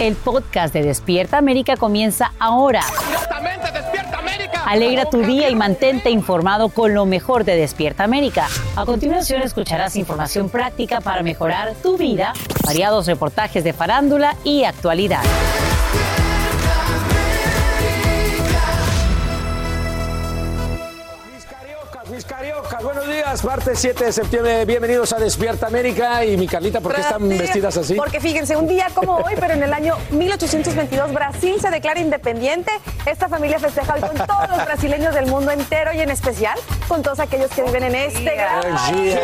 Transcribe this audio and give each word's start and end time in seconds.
El 0.00 0.14
podcast 0.14 0.72
de 0.72 0.82
Despierta 0.82 1.38
América 1.38 1.76
comienza 1.76 2.32
ahora. 2.38 2.82
Alegra 4.64 5.06
tu 5.06 5.22
día 5.22 5.48
y 5.48 5.56
mantente 5.56 6.10
informado 6.10 6.68
con 6.68 6.94
lo 6.94 7.04
mejor 7.04 7.44
de 7.44 7.56
Despierta 7.56 8.04
América. 8.04 8.46
A 8.76 8.84
continuación 8.84 9.42
escucharás 9.42 9.96
información 9.96 10.50
práctica 10.50 11.00
para 11.00 11.24
mejorar 11.24 11.74
tu 11.82 11.96
vida, 11.96 12.32
variados 12.64 13.08
reportajes 13.08 13.64
de 13.64 13.72
farándula 13.72 14.36
y 14.44 14.62
actualidad. 14.62 15.22
Mis 22.10 22.24
cariocas, 22.24 22.82
buenos 22.82 22.97
días, 23.18 23.44
martes 23.44 23.80
7 23.80 24.04
de 24.04 24.12
septiembre, 24.12 24.64
bienvenidos 24.64 25.12
a 25.12 25.18
Despierta 25.18 25.66
América 25.66 26.24
y 26.24 26.36
mi 26.36 26.46
Carlita, 26.46 26.80
¿por 26.80 26.94
qué 26.94 27.00
están 27.00 27.26
Brasil, 27.26 27.38
vestidas 27.38 27.76
así? 27.76 27.94
Porque 27.94 28.20
fíjense, 28.20 28.56
un 28.56 28.68
día 28.68 28.86
como 28.94 29.16
hoy, 29.16 29.34
pero 29.40 29.54
en 29.54 29.62
el 29.64 29.72
año 29.72 29.96
1822, 30.10 31.12
Brasil 31.12 31.56
se 31.60 31.68
declara 31.70 31.98
independiente. 31.98 32.70
Esta 33.06 33.28
familia 33.28 33.58
festeja 33.58 33.94
hoy 33.94 34.00
con 34.00 34.14
todos 34.26 34.48
los 34.48 34.64
brasileños 34.64 35.14
del 35.16 35.26
mundo 35.26 35.50
entero 35.50 35.92
y 35.92 36.00
en 36.00 36.10
especial 36.10 36.56
con 36.86 37.02
todos 37.02 37.18
aquellos 37.18 37.50
que 37.50 37.62
viven 37.62 37.84
en 37.84 37.96
este 37.96 38.36
gran 38.36 38.62
país. 38.62 39.16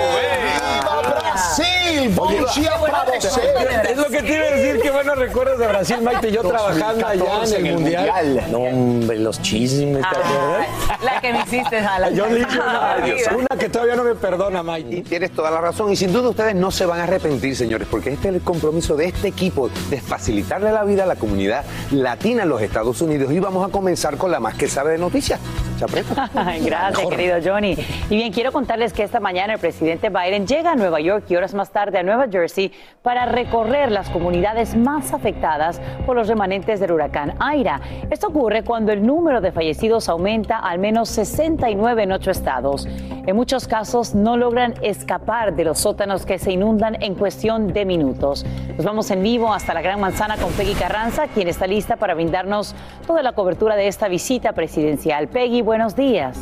Brasil! 1.20 2.12
¡Bom 2.14 2.28
dia 2.54 2.72
pra 2.78 3.04
você! 3.04 3.40
Es 3.88 3.96
lo 3.96 4.08
que 4.08 4.22
te 4.22 4.34
iba 4.34 4.44
a 4.44 4.50
decir, 4.50 4.80
qué 4.82 4.90
buenos 4.90 5.16
recuerdos 5.16 5.58
de 5.58 5.66
Brasil, 5.68 6.00
Maite 6.02 6.28
y 6.30 6.32
yo 6.32 6.42
trabajando 6.42 7.06
allá 7.06 7.44
en 7.56 7.66
el, 7.66 7.72
mundial. 7.74 8.44
No, 8.50 8.58
hombre, 8.58 9.18
los 9.18 9.40
chismes, 9.40 10.02
¿te 10.02 10.18
acuerdas? 10.18 10.66
La 11.02 11.20
que 11.20 11.32
me 11.32 11.40
hiciste, 11.42 11.78
Alan. 11.78 12.14
Yo 12.14 12.26
le 12.26 12.40
dije 12.40 12.58
una, 12.58 12.96
una 13.36 13.58
que 13.58 13.68
todavía 13.68 13.83
no 13.96 14.04
me 14.04 14.14
perdona, 14.14 14.60
Y 14.60 14.64
Maite. 14.64 15.02
tienes 15.02 15.30
toda 15.32 15.50
la 15.50 15.60
razón. 15.60 15.92
Y 15.92 15.96
sin 15.96 16.12
duda 16.12 16.30
ustedes 16.30 16.54
no 16.54 16.70
se 16.70 16.86
van 16.86 17.00
a 17.00 17.04
arrepentir, 17.04 17.54
señores, 17.56 17.86
porque 17.90 18.10
este 18.12 18.28
es 18.28 18.34
el 18.36 18.40
compromiso 18.40 18.96
de 18.96 19.06
este 19.06 19.28
equipo 19.28 19.70
de 19.90 20.00
facilitarle 20.00 20.72
la 20.72 20.84
vida 20.84 21.04
a 21.04 21.06
la 21.06 21.16
comunidad 21.16 21.64
latina 21.90 22.42
en 22.44 22.48
los 22.48 22.62
Estados 22.62 23.00
Unidos. 23.02 23.32
Y 23.32 23.38
vamos 23.40 23.66
a 23.66 23.70
comenzar 23.70 24.16
con 24.16 24.30
la 24.30 24.40
más 24.40 24.54
que 24.54 24.68
sabe 24.68 24.92
de 24.92 24.98
noticias. 24.98 25.40
Gracias, 26.64 27.08
querido 27.08 27.36
Johnny. 27.44 27.76
Y 28.10 28.16
bien, 28.16 28.32
quiero 28.32 28.52
contarles 28.52 28.92
que 28.92 29.02
esta 29.02 29.20
mañana 29.20 29.54
el 29.54 29.60
presidente 29.60 30.10
Biden 30.10 30.46
llega 30.46 30.72
a 30.72 30.76
Nueva 30.76 31.00
York 31.00 31.24
y 31.28 31.36
horas 31.36 31.54
más 31.54 31.70
tarde 31.70 31.98
a 31.98 32.02
Nueva 32.02 32.26
Jersey 32.30 32.72
para 33.02 33.26
recorrer 33.26 33.90
las 33.90 34.10
comunidades 34.10 34.76
más 34.76 35.12
afectadas 35.12 35.80
por 36.06 36.16
los 36.16 36.28
remanentes 36.28 36.80
del 36.80 36.92
huracán 36.92 37.34
Aira. 37.38 37.80
Esto 38.10 38.28
ocurre 38.28 38.64
cuando 38.64 38.92
el 38.92 39.04
número 39.04 39.40
de 39.40 39.52
fallecidos 39.52 40.08
aumenta 40.08 40.58
al 40.58 40.78
menos 40.78 41.08
69 41.10 42.02
en 42.02 42.12
ocho 42.12 42.30
estados. 42.30 42.86
En 43.26 43.36
muchos 43.36 43.66
casos 43.66 44.14
no 44.14 44.36
logran 44.36 44.74
escapar 44.82 45.54
de 45.54 45.64
los 45.64 45.78
sótanos 45.78 46.26
que 46.26 46.38
se 46.38 46.52
inundan 46.52 47.02
en 47.02 47.14
cuestión 47.14 47.72
de 47.72 47.84
minutos. 47.84 48.44
Nos 48.76 48.84
vamos 48.84 49.10
en 49.10 49.22
vivo 49.22 49.52
hasta 49.52 49.72
la 49.72 49.82
Gran 49.82 50.00
Manzana 50.00 50.36
con 50.36 50.52
Peggy 50.52 50.74
Carranza, 50.74 51.28
quien 51.28 51.48
está 51.48 51.66
lista 51.66 51.96
para 51.96 52.14
brindarnos 52.14 52.74
toda 53.06 53.22
la 53.22 53.32
cobertura 53.32 53.76
de 53.76 53.88
esta 53.88 54.08
visita 54.08 54.52
presidencial. 54.52 55.28
Peggy, 55.28 55.62
buenos 55.74 55.96
días. 55.96 56.38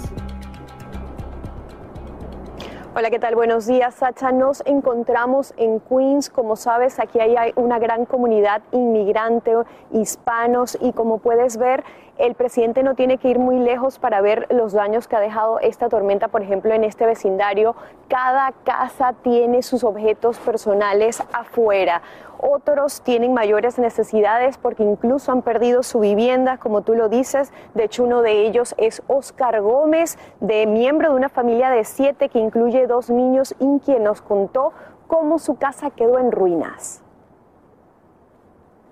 Hola, 2.94 3.09
¿qué 3.09 3.19
tal? 3.19 3.34
Buenos 3.34 3.65
días, 3.65 3.94
Sacha. 3.94 4.31
Nos 4.31 4.62
encontramos 4.66 5.54
en 5.56 5.81
Queens. 5.81 6.28
Como 6.28 6.54
sabes, 6.54 7.00
aquí 7.00 7.19
hay 7.19 7.54
una 7.56 7.78
gran 7.78 8.04
comunidad 8.04 8.60
inmigrante, 8.72 9.54
hispanos, 9.91 10.76
y 10.82 10.93
como 10.93 11.16
puedes 11.16 11.56
ver, 11.56 11.82
el 12.19 12.34
presidente 12.34 12.82
no 12.82 12.94
tiene 12.94 13.16
que 13.16 13.28
ir 13.28 13.38
muy 13.38 13.59
lejos 13.59 13.98
para 13.98 14.20
ver 14.20 14.48
los 14.50 14.75
daños 14.75 15.09
que 15.09 15.16
ha 15.16 15.20
dejado 15.20 15.60
esta 15.60 15.88
tormenta, 15.88 16.28
por 16.28 16.43
ejemplo, 16.43 16.75
en 16.75 16.84
este 16.84 17.06
vecindario. 17.06 17.75
Cada 18.09 18.53
casa 18.64 19.14
tiene 19.22 19.62
sus 19.62 19.82
objetos 19.82 20.37
personales 20.41 21.22
afuera. 21.32 22.03
Otros 22.44 23.03
tienen 23.03 23.34
mayores 23.34 23.78
necesidades 23.78 24.58
porque 24.58 24.82
incluso 24.82 25.30
han 25.30 25.42
perdido 25.42 25.84
su 25.84 26.00
vivienda, 26.00 26.58
como 26.58 26.82
tú 26.82 26.94
lo 26.94 27.08
dices. 27.08 27.53
De 27.75 27.84
hecho, 27.84 28.03
uno 28.03 28.20
de 28.20 28.44
ellos 28.44 28.75
es 28.78 29.00
Oscar 29.06 29.60
Gómez, 29.60 30.19
de 30.41 30.66
miembro 30.66 31.10
de 31.10 31.14
una 31.14 31.28
familia 31.28 31.70
de 31.70 31.84
siete 31.84 32.28
que 32.28 32.41
incluye 32.41 32.88
dos 32.88 33.10
niños, 33.10 33.54
y 33.60 33.78
quien 33.84 34.02
nos 34.02 34.22
contó 34.22 34.72
cómo 35.06 35.38
su 35.38 35.54
casa 35.54 35.91
quedó 35.91 36.19
en 36.19 36.32
ruinas. 36.32 37.00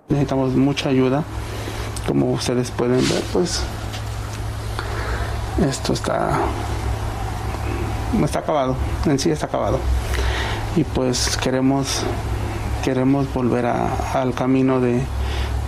Necesitamos 0.08 0.54
mucha 0.54 0.88
ayuda. 0.88 1.24
Como 2.06 2.30
ustedes 2.30 2.70
pueden 2.70 3.00
ver, 3.00 3.24
pues 3.32 3.64
esto 5.60 5.92
está 5.92 6.38
está 8.22 8.38
acabado, 8.38 8.76
en 9.06 9.18
sí 9.18 9.32
está 9.32 9.46
acabado. 9.46 9.80
Y 10.76 10.84
pues 10.84 11.36
queremos 11.36 12.04
queremos 12.82 13.32
volver 13.32 13.66
a- 13.66 14.20
al 14.20 14.34
camino 14.34 14.80
de, 14.80 15.00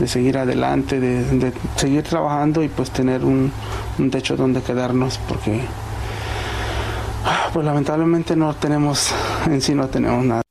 seguir 0.06 0.36
adelante, 0.38 0.98
de, 1.00 1.52
seguir 1.76 2.02
trabajando 2.02 2.62
y 2.62 2.68
pues 2.68 2.90
tener 2.90 3.24
un, 3.24 3.52
un 3.98 4.10
techo 4.10 4.36
donde 4.36 4.60
quedarnos 4.62 5.18
porque 5.28 5.60
pues 7.52 7.64
lamentablemente 7.64 8.34
no 8.34 8.54
tenemos 8.54 9.10
en 9.46 9.60
sí 9.60 9.74
no 9.74 9.86
tenemos 9.88 10.24
nada. 10.24 10.42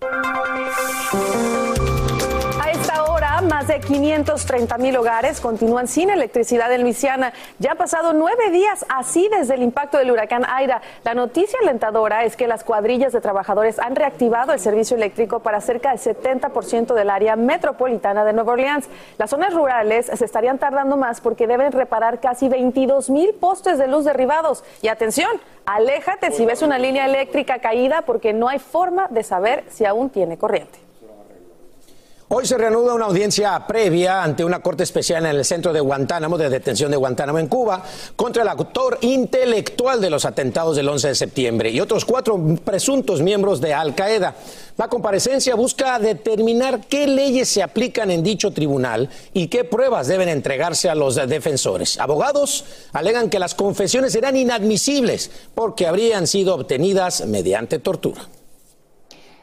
Thank 0.00 1.54
you. 1.54 1.59
De 3.70 3.78
530 3.78 4.78
mil 4.78 4.96
hogares 4.96 5.40
continúan 5.40 5.86
sin 5.86 6.10
electricidad 6.10 6.72
en 6.72 6.82
Luisiana. 6.82 7.32
Ya 7.60 7.70
han 7.70 7.76
pasado 7.76 8.12
nueve 8.12 8.50
días 8.50 8.84
así 8.88 9.28
desde 9.30 9.54
el 9.54 9.62
impacto 9.62 9.96
del 9.96 10.10
huracán 10.10 10.44
Aira. 10.44 10.82
La 11.04 11.14
noticia 11.14 11.56
alentadora 11.62 12.24
es 12.24 12.34
que 12.34 12.48
las 12.48 12.64
cuadrillas 12.64 13.12
de 13.12 13.20
trabajadores 13.20 13.78
han 13.78 13.94
reactivado 13.94 14.52
el 14.52 14.58
servicio 14.58 14.96
eléctrico 14.96 15.38
para 15.38 15.60
cerca 15.60 15.90
del 15.90 16.00
70% 16.00 16.94
del 16.94 17.10
área 17.10 17.36
metropolitana 17.36 18.24
de 18.24 18.32
Nueva 18.32 18.54
Orleans. 18.54 18.88
Las 19.18 19.30
zonas 19.30 19.54
rurales 19.54 20.06
se 20.06 20.24
estarían 20.24 20.58
tardando 20.58 20.96
más 20.96 21.20
porque 21.20 21.46
deben 21.46 21.70
reparar 21.70 22.18
casi 22.18 22.48
22 22.48 23.08
mil 23.08 23.34
postes 23.34 23.78
de 23.78 23.86
luz 23.86 24.04
derribados. 24.04 24.64
Y 24.82 24.88
atención, 24.88 25.30
aléjate 25.64 26.32
si 26.32 26.44
ves 26.44 26.62
una 26.62 26.80
línea 26.80 27.06
eléctrica 27.06 27.60
caída 27.60 28.02
porque 28.02 28.32
no 28.32 28.48
hay 28.48 28.58
forma 28.58 29.06
de 29.10 29.22
saber 29.22 29.62
si 29.68 29.84
aún 29.84 30.10
tiene 30.10 30.38
corriente. 30.38 30.89
Hoy 32.32 32.46
se 32.46 32.56
reanuda 32.56 32.94
una 32.94 33.06
audiencia 33.06 33.66
previa 33.66 34.22
ante 34.22 34.44
una 34.44 34.60
corte 34.60 34.84
especial 34.84 35.26
en 35.26 35.34
el 35.34 35.44
centro 35.44 35.72
de 35.72 35.80
Guantánamo, 35.80 36.38
de 36.38 36.48
detención 36.48 36.88
de 36.92 36.96
Guantánamo 36.96 37.40
en 37.40 37.48
Cuba, 37.48 37.82
contra 38.14 38.44
el 38.44 38.48
autor 38.48 38.98
intelectual 39.00 40.00
de 40.00 40.10
los 40.10 40.24
atentados 40.24 40.76
del 40.76 40.88
11 40.88 41.08
de 41.08 41.14
septiembre 41.16 41.70
y 41.70 41.80
otros 41.80 42.04
cuatro 42.04 42.40
presuntos 42.64 43.20
miembros 43.20 43.60
de 43.60 43.74
Al 43.74 43.96
Qaeda. 43.96 44.36
La 44.76 44.86
comparecencia 44.86 45.56
busca 45.56 45.98
determinar 45.98 46.82
qué 46.86 47.08
leyes 47.08 47.48
se 47.48 47.64
aplican 47.64 48.12
en 48.12 48.22
dicho 48.22 48.52
tribunal 48.52 49.10
y 49.32 49.48
qué 49.48 49.64
pruebas 49.64 50.06
deben 50.06 50.28
entregarse 50.28 50.88
a 50.88 50.94
los 50.94 51.16
defensores. 51.16 51.98
Abogados 51.98 52.64
alegan 52.92 53.28
que 53.28 53.40
las 53.40 53.56
confesiones 53.56 54.14
eran 54.14 54.36
inadmisibles 54.36 55.32
porque 55.56 55.88
habrían 55.88 56.28
sido 56.28 56.54
obtenidas 56.54 57.26
mediante 57.26 57.80
tortura. 57.80 58.20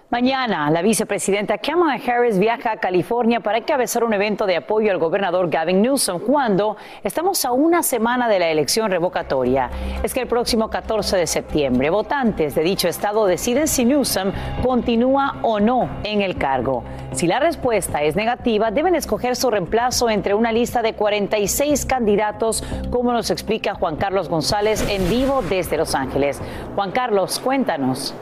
Mañana, 0.10 0.72
la 0.72 0.82
vicepresidenta 0.82 1.58
Kamala 1.58 1.96
Harris 1.96 2.40
viaja 2.40 2.72
a 2.72 2.78
California 2.78 3.42
para 3.42 3.58
encabezar 3.58 4.06
un 4.06 4.14
evento 4.14 4.46
de 4.46 4.56
apoyo 4.56 4.90
al 4.90 5.00
gobernador 5.00 5.50
Gavin 5.50 5.82
Newsom 5.82 6.22
cuando 6.22 6.78
estamos 7.04 7.44
a 7.44 7.52
una 7.52 7.84
semana 7.84 8.30
de 8.30 8.40
la 8.40 8.48
elección 8.48 8.90
revocatoria. 8.90 9.70
Es 10.02 10.14
que 10.14 10.22
el 10.22 10.28
próximo 10.28 10.70
14 10.70 11.18
de 11.18 11.28
septiembre, 11.28 11.90
votantes 11.90 12.56
de 12.56 12.64
dicho 12.64 12.88
estado 12.88 13.26
deciden 13.26 13.68
si 13.68 13.84
Newsom 13.84 14.32
continúa 14.64 15.40
o 15.42 15.60
no 15.60 15.90
en 16.06 16.22
el 16.22 16.38
cargo. 16.38 16.86
Si 17.12 17.28
la 17.28 17.42
respuesta 17.42 18.02
es 18.02 18.16
negativa, 18.16 18.72
deben 18.72 18.96
escoger 18.96 19.36
su 19.36 19.52
reemplazo 19.52 20.10
entre 20.10 20.36
una 20.36 20.54
lista 20.54 20.82
de 20.82 20.94
46 20.94 21.86
candidatos, 21.86 22.64
como 22.92 23.12
nos 23.12 23.30
explica 23.30 23.76
Juan 23.76 23.98
Carlos 23.98 24.30
González 24.30 24.88
en 24.90 25.10
vivo 25.10 25.42
desde 25.50 25.76
Los 25.76 25.96
Ángeles. 25.96 26.42
Juan 26.76 26.92
Carlos, 26.92 27.40
cuéntanos. 27.40 28.16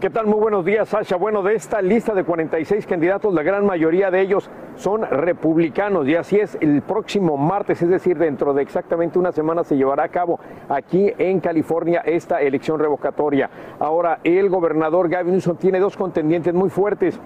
¿Qué 0.00 0.08
tal? 0.08 0.24
Muy 0.24 0.40
buenos 0.40 0.64
días, 0.64 0.88
Sasha. 0.88 1.16
Bueno, 1.16 1.42
de 1.42 1.54
esta 1.54 1.82
lista 1.82 2.14
de 2.14 2.24
46 2.24 2.86
candidatos, 2.86 3.34
la 3.34 3.42
gran 3.42 3.66
mayoría 3.66 4.10
de 4.10 4.22
ellos 4.22 4.50
son 4.74 5.02
republicanos 5.02 6.08
y 6.08 6.14
así 6.14 6.38
es, 6.38 6.56
el 6.62 6.80
próximo 6.80 7.36
martes, 7.36 7.82
es 7.82 7.90
decir, 7.90 8.16
dentro 8.16 8.54
de 8.54 8.62
exactamente 8.62 9.18
una 9.18 9.30
semana 9.30 9.62
se 9.62 9.76
llevará 9.76 10.04
a 10.04 10.08
cabo 10.08 10.40
aquí 10.70 11.12
en 11.18 11.40
California 11.40 12.00
esta 12.00 12.40
elección 12.40 12.78
revocatoria. 12.80 13.50
Ahora, 13.78 14.20
el 14.24 14.48
gobernador 14.48 15.10
Gavin 15.10 15.34
Newsom 15.34 15.58
tiene 15.58 15.78
dos 15.78 15.98
contendientes 15.98 16.54
muy 16.54 16.70
fuertes 16.70 17.20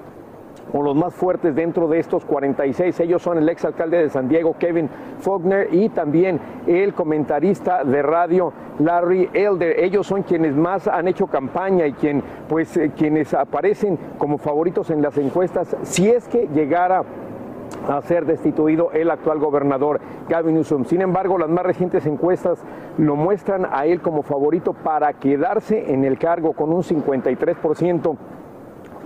o 0.73 0.83
los 0.83 0.97
más 0.97 1.15
fuertes 1.15 1.55
dentro 1.55 1.89
de 1.89 1.99
estos 1.99 2.25
46. 2.25 2.99
Ellos 3.01 3.23
son 3.23 3.39
el 3.39 3.49
exalcalde 3.49 3.99
de 3.99 4.09
San 4.09 4.29
Diego, 4.29 4.57
Kevin 4.59 4.89
Faulkner, 5.21 5.69
y 5.73 5.89
también 5.89 6.41
el 6.67 6.95
comentarista 6.95 7.85
de 7.85 8.03
radio, 8.03 8.53
Larry 8.79 9.31
Elder. 9.33 9.79
Ellos 9.79 10.07
son 10.07 10.23
quienes 10.23 10.55
más 10.55 10.89
han 10.89 11.09
hecho 11.09 11.27
campaña 11.27 11.87
y 11.87 11.93
quien, 11.93 12.23
pues, 12.49 12.77
eh, 12.77 12.93
quienes 12.97 13.35
aparecen 13.35 13.99
como 14.19 14.39
favoritos 14.39 14.91
en 14.91 15.03
las 15.03 15.17
encuestas 15.19 15.77
si 15.83 16.09
es 16.11 16.29
que 16.29 16.49
llegara 16.49 17.05
a 17.89 18.01
ser 18.03 18.25
destituido 18.25 18.91
el 18.93 19.11
actual 19.11 19.39
gobernador 19.39 20.01
Gavin 20.29 20.55
Newsom. 20.55 20.85
Sin 20.85 21.03
embargo, 21.03 21.39
las 21.39 21.51
más 21.51 21.65
recientes 21.65 22.07
encuestas 22.07 22.63
lo 22.99 23.17
muestran 23.17 23.67
a 23.71 23.87
él 23.87 24.01
como 24.01 24.23
favorito 24.23 24.73
para 24.73 25.13
quedarse 25.15 25.93
en 25.93 26.05
el 26.05 26.19
cargo 26.19 26.53
con 26.53 26.73
un 26.73 26.83
53% 26.83 28.17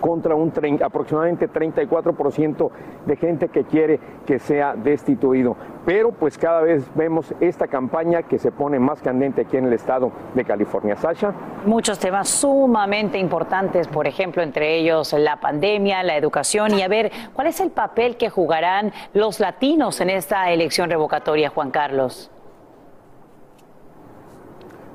contra 0.01 0.35
un 0.35 0.53
aproximadamente 0.83 1.49
34% 1.49 2.71
de 3.07 3.17
gente 3.17 3.49
que 3.49 3.65
quiere 3.65 4.01
que 4.27 4.39
sea 4.39 4.75
destituido. 4.75 5.57
Pero 5.87 6.13
pues 6.13 6.37
cada 6.37 6.61
vez 6.61 6.91
vemos 6.95 7.35
esta 7.41 7.67
campaña 7.67 8.23
que 8.23 8.39
se 8.39 8.53
pone 8.53 8.79
más 8.79 9.01
candente 9.01 9.43
aquí 9.43 9.57
en 9.57 9.67
el 9.67 9.73
estado 9.73 10.13
de 10.35 10.45
California. 10.45 10.97
Sasha. 10.97 11.33
Muchos 11.65 11.99
temas 11.99 12.29
sumamente 12.29 13.19
importantes, 13.19 13.89
por 13.89 14.07
ejemplo, 14.07 14.43
entre 14.43 14.77
ellos 14.77 15.13
la 15.13 15.41
pandemia, 15.41 16.03
la 16.03 16.17
educación 16.17 16.75
y 16.75 16.83
a 16.83 16.89
ver 16.89 17.11
cuál 17.33 17.47
es 17.47 17.61
el 17.61 17.71
papel 17.71 18.17
que 18.17 18.31
jugarán 18.31 18.93
los 19.15 19.41
latinos 19.41 20.01
en 20.01 20.11
esta 20.11 20.51
elección 20.51 20.91
revocatoria, 20.91 21.51
Juan 21.51 21.71
Carlos. 21.71 22.31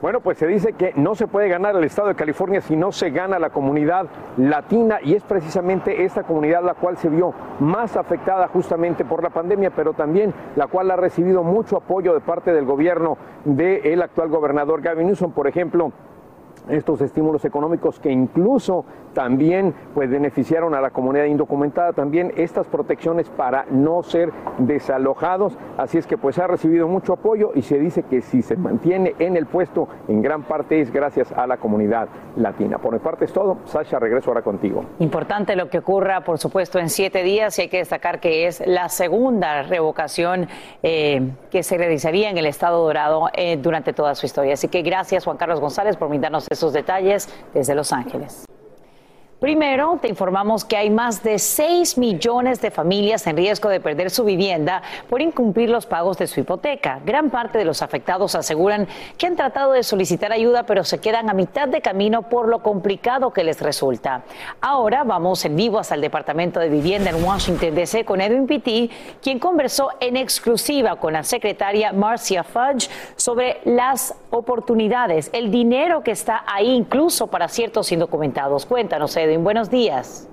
Bueno, 0.04 0.20
pues 0.20 0.38
se 0.38 0.48
dice 0.48 0.74
que 0.74 0.92
no 0.98 1.16
se 1.16 1.28
puede 1.28 1.48
ganar 1.48 1.78
el 1.78 1.86
Estado 1.86 2.10
de 2.10 2.16
California 2.16 2.60
si 2.60 2.76
no 2.76 2.92
se 2.92 3.10
gana 3.12 3.40
la 3.40 3.52
comunidad 3.52 4.08
latina 4.36 4.98
y 5.02 5.16
es 5.16 5.24
precisamente 5.24 6.04
esta 6.04 6.24
comunidad 6.24 6.62
la 6.62 6.74
cual 6.74 6.98
se 6.98 7.08
vio 7.08 7.34
más 7.62 7.96
afectada 7.96 8.50
justamente 8.50 9.06
por 9.06 9.24
la 9.24 9.30
pandemia, 9.30 9.70
pero 9.70 9.94
también 9.94 10.34
la 10.58 10.68
cual 10.68 10.92
ha 10.92 10.98
recibido 10.98 11.42
mucho 11.42 11.78
apoyo 11.78 12.14
de 12.14 12.20
parte 12.20 12.52
del 12.52 12.66
gobierno 12.66 13.18
del 13.46 14.02
actual 14.02 14.28
gobernador 14.28 14.82
Gavin 14.82 15.08
Newsom, 15.08 15.32
por 15.32 15.48
ejemplo 15.48 15.94
estos 16.68 17.00
estímulos 17.02 17.46
económicos 17.46 18.00
que 18.00 18.12
incluso 18.12 18.86
también 19.14 19.74
pues 19.94 20.10
beneficiaron 20.10 20.76
a 20.76 20.82
la 20.82 20.90
comunidad 20.90 21.26
indocumentada, 21.26 21.94
también 21.94 22.34
estas 22.36 22.68
protecciones 22.68 23.30
para 23.30 23.66
no 23.70 24.04
ser 24.04 24.32
desalojados, 24.58 25.58
así 25.78 25.98
es 25.98 26.08
que 26.08 26.18
pues 26.18 26.40
ha 26.40 26.48
recibido 26.48 26.88
mucho 26.88 27.14
apoyo 27.14 27.52
y 27.56 27.62
se 27.62 27.80
dice 27.80 28.04
que 28.04 28.22
si 28.22 28.42
se 28.42 28.56
mantiene 28.56 29.16
en 29.20 29.38
el 29.38 29.46
puesto 29.46 29.88
en 30.08 30.22
gran 30.22 30.44
parte 30.44 30.82
es 30.82 30.92
gracias 30.92 31.32
a 31.32 31.48
la 31.48 31.58
comunidad 31.58 32.10
latina. 32.36 32.78
Por 32.78 32.94
mi 32.94 33.00
parte 33.00 33.26
es 33.26 33.34
todo, 33.34 33.58
Sasha, 33.66 34.00
regreso 34.00 34.30
ahora 34.30 34.42
contigo. 34.42 34.84
Importante 35.00 35.56
lo 35.56 35.70
que 35.70 35.80
ocurra, 35.80 36.22
por 36.22 36.38
supuesto, 36.38 36.80
en 36.80 36.90
siete 36.90 37.24
días 37.24 37.58
y 37.60 37.64
hay 37.64 37.70
que 37.70 37.78
destacar 37.78 38.20
que 38.20 38.48
es 38.48 38.64
la 38.66 38.90
segunda 38.90 39.64
revocación 39.64 40.48
eh, 40.82 41.32
que 41.52 41.64
se 41.64 41.78
realizaría 41.78 42.30
en 42.30 42.38
el 42.38 42.46
Estado 42.46 42.84
Dorado 42.84 43.30
eh, 43.34 43.58
durante 43.58 43.94
toda 43.94 44.16
su 44.16 44.26
historia. 44.26 44.54
Así 44.54 44.68
que 44.68 44.82
gracias 44.82 45.26
Juan 45.26 45.38
Carlos 45.38 45.60
González 45.60 45.98
por 45.98 46.10
brindarnos 46.10 46.48
esos 46.50 46.74
detalles 46.74 47.30
desde 47.54 47.76
Los 47.76 47.94
Ángeles. 47.94 48.46
Primero, 49.44 50.00
te 50.02 50.08
informamos 50.08 50.64
que 50.64 50.78
hay 50.78 50.90
más 50.90 51.22
de 51.22 51.38
6 51.38 51.98
millones 51.98 52.62
de 52.62 52.72
familias 52.72 53.28
en 53.28 53.36
riesgo 53.36 53.68
de 53.68 53.82
perder 53.82 54.10
su 54.10 54.24
vivienda 54.24 54.82
por 55.10 55.22
incumplir 55.22 55.70
los 55.70 55.86
pagos 55.86 56.18
de 56.18 56.28
su 56.28 56.40
hipoteca. 56.40 57.02
Gran 57.06 57.30
parte 57.30 57.58
de 57.58 57.66
los 57.66 57.82
afectados 57.82 58.36
aseguran 58.36 58.88
que 59.18 59.28
han 59.28 59.36
tratado 59.36 59.74
de 59.74 59.84
solicitar 59.84 60.32
ayuda, 60.32 60.64
pero 60.64 60.86
se 60.86 61.00
quedan 61.00 61.30
a 61.30 61.34
mitad 61.34 61.68
de 61.68 61.82
camino 61.82 62.30
por 62.30 62.48
lo 62.48 62.64
complicado 62.64 63.34
que 63.34 63.44
les 63.44 63.60
resulta. 63.60 64.24
Ahora 64.62 65.04
vamos 65.04 65.44
en 65.44 65.58
vivo 65.58 65.78
hasta 65.78 65.96
el 65.96 66.00
Departamento 66.00 66.62
de 66.62 66.70
Vivienda 66.70 67.10
en 67.10 67.22
Washington, 67.22 67.76
D.C. 67.76 68.06
con 68.06 68.22
Edwin 68.22 68.48
Pitti, 68.48 68.90
quien 69.22 69.40
conversó 69.40 69.90
en 70.00 70.16
exclusiva 70.16 70.96
con 70.96 71.12
la 71.12 71.24
secretaria 71.24 71.92
Marcia 71.92 72.46
Fudge 72.46 72.90
sobre 73.18 73.60
las 73.66 74.16
oportunidades, 74.30 75.30
el 75.34 75.52
dinero 75.52 76.02
que 76.02 76.12
está 76.12 76.46
ahí 76.48 76.72
incluso 76.74 77.28
para 77.28 77.50
ciertos 77.50 77.92
indocumentados. 77.92 78.66
Cuéntanos, 78.66 79.18
Edwin 79.18 79.33
buenos 79.38 79.70
días. 79.70 80.28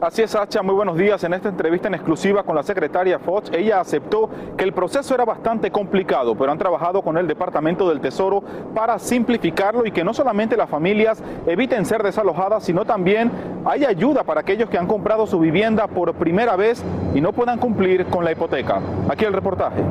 Así 0.00 0.22
es, 0.22 0.30
Sacha, 0.30 0.62
muy 0.62 0.76
buenos 0.76 0.96
días. 0.96 1.24
En 1.24 1.34
esta 1.34 1.48
entrevista 1.48 1.88
en 1.88 1.94
exclusiva 1.94 2.44
con 2.44 2.54
la 2.54 2.62
secretaria 2.62 3.18
Fox, 3.18 3.50
ella 3.52 3.80
aceptó 3.80 4.30
que 4.56 4.62
el 4.62 4.72
proceso 4.72 5.12
era 5.12 5.24
bastante 5.24 5.72
complicado, 5.72 6.36
pero 6.36 6.52
han 6.52 6.58
trabajado 6.58 7.02
con 7.02 7.18
el 7.18 7.26
Departamento 7.26 7.88
del 7.88 8.00
Tesoro 8.00 8.40
para 8.74 9.00
simplificarlo 9.00 9.84
y 9.86 9.90
que 9.90 10.04
no 10.04 10.14
solamente 10.14 10.56
las 10.56 10.70
familias 10.70 11.20
eviten 11.48 11.84
ser 11.84 12.04
desalojadas, 12.04 12.62
sino 12.62 12.84
también 12.84 13.32
hay 13.64 13.84
ayuda 13.84 14.22
para 14.22 14.42
aquellos 14.42 14.70
que 14.70 14.78
han 14.78 14.86
comprado 14.86 15.26
su 15.26 15.40
vivienda 15.40 15.88
por 15.88 16.14
primera 16.14 16.54
vez 16.54 16.84
y 17.12 17.20
no 17.20 17.32
puedan 17.32 17.58
cumplir 17.58 18.06
con 18.06 18.24
la 18.24 18.30
hipoteca. 18.30 18.80
Aquí 19.08 19.24
el 19.24 19.32
reportaje. 19.32 19.82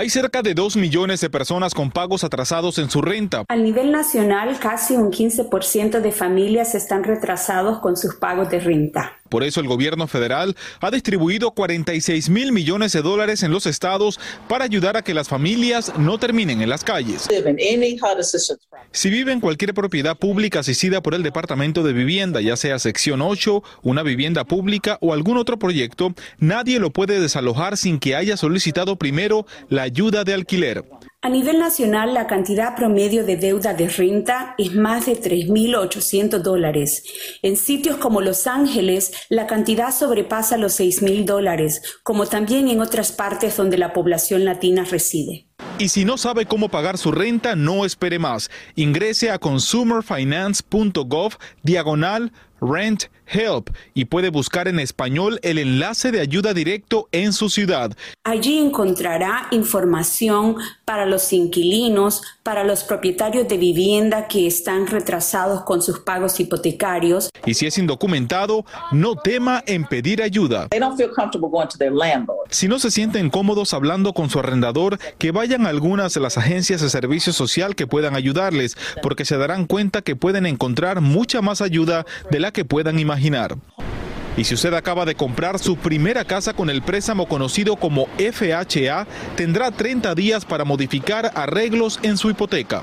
Hay 0.00 0.08
cerca 0.08 0.40
de 0.40 0.54
2 0.54 0.78
millones 0.78 1.20
de 1.20 1.28
personas 1.28 1.74
con 1.74 1.90
pagos 1.90 2.24
atrasados 2.24 2.78
en 2.78 2.88
su 2.88 3.02
renta. 3.02 3.44
A 3.46 3.56
nivel 3.56 3.92
nacional, 3.92 4.58
casi 4.58 4.96
un 4.96 5.12
15% 5.12 6.00
de 6.00 6.10
familias 6.10 6.74
están 6.74 7.04
retrasados 7.04 7.80
con 7.80 7.98
sus 7.98 8.14
pagos 8.14 8.48
de 8.48 8.60
renta. 8.60 9.19
Por 9.30 9.44
eso 9.44 9.60
el 9.60 9.68
gobierno 9.68 10.06
federal 10.06 10.56
ha 10.80 10.90
distribuido 10.90 11.52
46 11.52 12.28
mil 12.28 12.52
millones 12.52 12.92
de 12.92 13.00
dólares 13.00 13.42
en 13.42 13.52
los 13.52 13.64
estados 13.64 14.20
para 14.48 14.64
ayudar 14.64 14.98
a 14.98 15.02
que 15.02 15.14
las 15.14 15.28
familias 15.28 15.92
no 15.96 16.18
terminen 16.18 16.60
en 16.60 16.68
las 16.68 16.84
calles. 16.84 17.28
Si 18.92 19.08
vive 19.08 19.32
en 19.32 19.40
cualquier 19.40 19.72
propiedad 19.72 20.18
pública 20.18 20.60
asistida 20.60 21.00
por 21.00 21.14
el 21.14 21.22
Departamento 21.22 21.82
de 21.82 21.92
Vivienda, 21.92 22.40
ya 22.40 22.56
sea 22.56 22.78
sección 22.78 23.22
8, 23.22 23.62
una 23.82 24.02
vivienda 24.02 24.44
pública 24.44 24.98
o 25.00 25.12
algún 25.12 25.36
otro 25.36 25.58
proyecto, 25.58 26.12
nadie 26.38 26.80
lo 26.80 26.90
puede 26.90 27.20
desalojar 27.20 27.76
sin 27.76 28.00
que 28.00 28.16
haya 28.16 28.36
solicitado 28.36 28.96
primero 28.96 29.46
la 29.68 29.82
ayuda 29.82 30.24
de 30.24 30.34
alquiler. 30.34 30.84
A 31.22 31.28
nivel 31.28 31.58
nacional, 31.58 32.14
la 32.14 32.26
cantidad 32.26 32.74
promedio 32.74 33.26
de 33.26 33.36
deuda 33.36 33.74
de 33.74 33.90
renta 33.90 34.54
es 34.56 34.74
más 34.74 35.04
de 35.04 35.20
3.800 35.20 36.38
dólares. 36.38 37.04
En 37.42 37.58
sitios 37.58 37.98
como 37.98 38.22
Los 38.22 38.46
Ángeles, 38.46 39.12
la 39.28 39.46
cantidad 39.46 39.94
sobrepasa 39.94 40.56
los 40.56 40.80
6.000 40.80 41.26
dólares, 41.26 41.82
como 42.04 42.24
también 42.24 42.68
en 42.68 42.80
otras 42.80 43.12
partes 43.12 43.54
donde 43.58 43.76
la 43.76 43.92
población 43.92 44.46
latina 44.46 44.84
reside. 44.84 45.49
Y 45.78 45.88
si 45.88 46.04
no 46.04 46.18
sabe 46.18 46.46
cómo 46.46 46.68
pagar 46.68 46.98
su 46.98 47.10
renta, 47.10 47.56
no 47.56 47.86
espere 47.86 48.18
más. 48.18 48.50
Ingrese 48.76 49.30
a 49.30 49.38
consumerfinance.gov 49.38 51.38
diagonal 51.62 52.32
rent 52.60 53.04
help 53.26 53.70
y 53.94 54.06
puede 54.06 54.28
buscar 54.28 54.68
en 54.68 54.80
español 54.80 55.38
el 55.42 55.58
enlace 55.58 56.10
de 56.10 56.20
ayuda 56.20 56.52
directo 56.52 57.08
en 57.12 57.32
su 57.32 57.48
ciudad. 57.48 57.96
Allí 58.24 58.58
encontrará 58.58 59.46
información 59.52 60.56
para 60.84 61.06
los 61.06 61.32
inquilinos, 61.32 62.22
para 62.42 62.64
los 62.64 62.82
propietarios 62.82 63.46
de 63.48 63.56
vivienda 63.56 64.26
que 64.26 64.46
están 64.46 64.88
retrasados 64.88 65.62
con 65.62 65.82
sus 65.82 66.00
pagos 66.00 66.40
hipotecarios. 66.40 67.30
Y 67.46 67.54
si 67.54 67.66
es 67.66 67.78
indocumentado, 67.78 68.64
no 68.90 69.14
tema 69.14 69.62
en 69.66 69.84
pedir 69.84 70.22
ayuda. 70.22 70.68
Si 72.50 72.68
no 72.68 72.78
se 72.78 72.90
sienten 72.90 73.30
cómodos 73.30 73.74
hablando 73.74 74.12
con 74.12 74.28
su 74.28 74.40
arrendador, 74.40 74.98
que 75.18 75.30
vayan 75.50 75.66
algunas 75.66 76.14
de 76.14 76.20
las 76.20 76.38
agencias 76.38 76.80
de 76.80 76.88
servicio 76.88 77.32
social 77.32 77.74
que 77.74 77.88
puedan 77.88 78.14
ayudarles, 78.14 78.76
porque 79.02 79.24
se 79.24 79.36
darán 79.36 79.66
cuenta 79.66 80.00
que 80.00 80.14
pueden 80.14 80.46
encontrar 80.46 81.00
mucha 81.00 81.42
más 81.42 81.60
ayuda 81.60 82.06
de 82.30 82.38
la 82.38 82.52
que 82.52 82.64
puedan 82.64 83.00
imaginar. 83.00 83.56
Y 84.36 84.44
si 84.44 84.54
usted 84.54 84.72
acaba 84.74 85.04
de 85.04 85.14
comprar 85.14 85.58
su 85.58 85.76
primera 85.76 86.24
casa 86.24 86.52
con 86.52 86.70
el 86.70 86.82
préstamo 86.82 87.26
conocido 87.26 87.76
como 87.76 88.06
FHA, 88.16 89.06
tendrá 89.36 89.70
30 89.70 90.14
días 90.14 90.44
para 90.44 90.64
modificar 90.64 91.32
arreglos 91.34 91.98
en 92.02 92.16
su 92.16 92.30
hipoteca. 92.30 92.82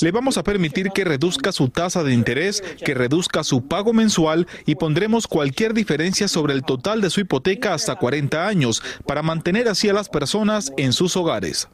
Le 0.00 0.10
vamos 0.10 0.38
a 0.38 0.42
permitir 0.42 0.90
que 0.90 1.04
reduzca 1.04 1.52
su 1.52 1.68
tasa 1.68 2.02
de 2.02 2.12
interés, 2.12 2.62
que 2.84 2.94
reduzca 2.94 3.44
su 3.44 3.62
pago 3.62 3.92
mensual 3.92 4.46
y 4.66 4.74
pondremos 4.74 5.26
cualquier 5.26 5.72
diferencia 5.72 6.28
sobre 6.28 6.54
el 6.54 6.64
total 6.64 7.00
de 7.00 7.10
su 7.10 7.20
hipoteca 7.20 7.74
hasta 7.74 7.94
40 7.94 8.46
años 8.46 8.82
para 9.06 9.22
mantener 9.22 9.68
así 9.68 9.88
a 9.88 9.92
las 9.92 10.08
personas 10.08 10.72
en 10.76 10.92
sus 10.92 11.16
hogares. 11.16 11.68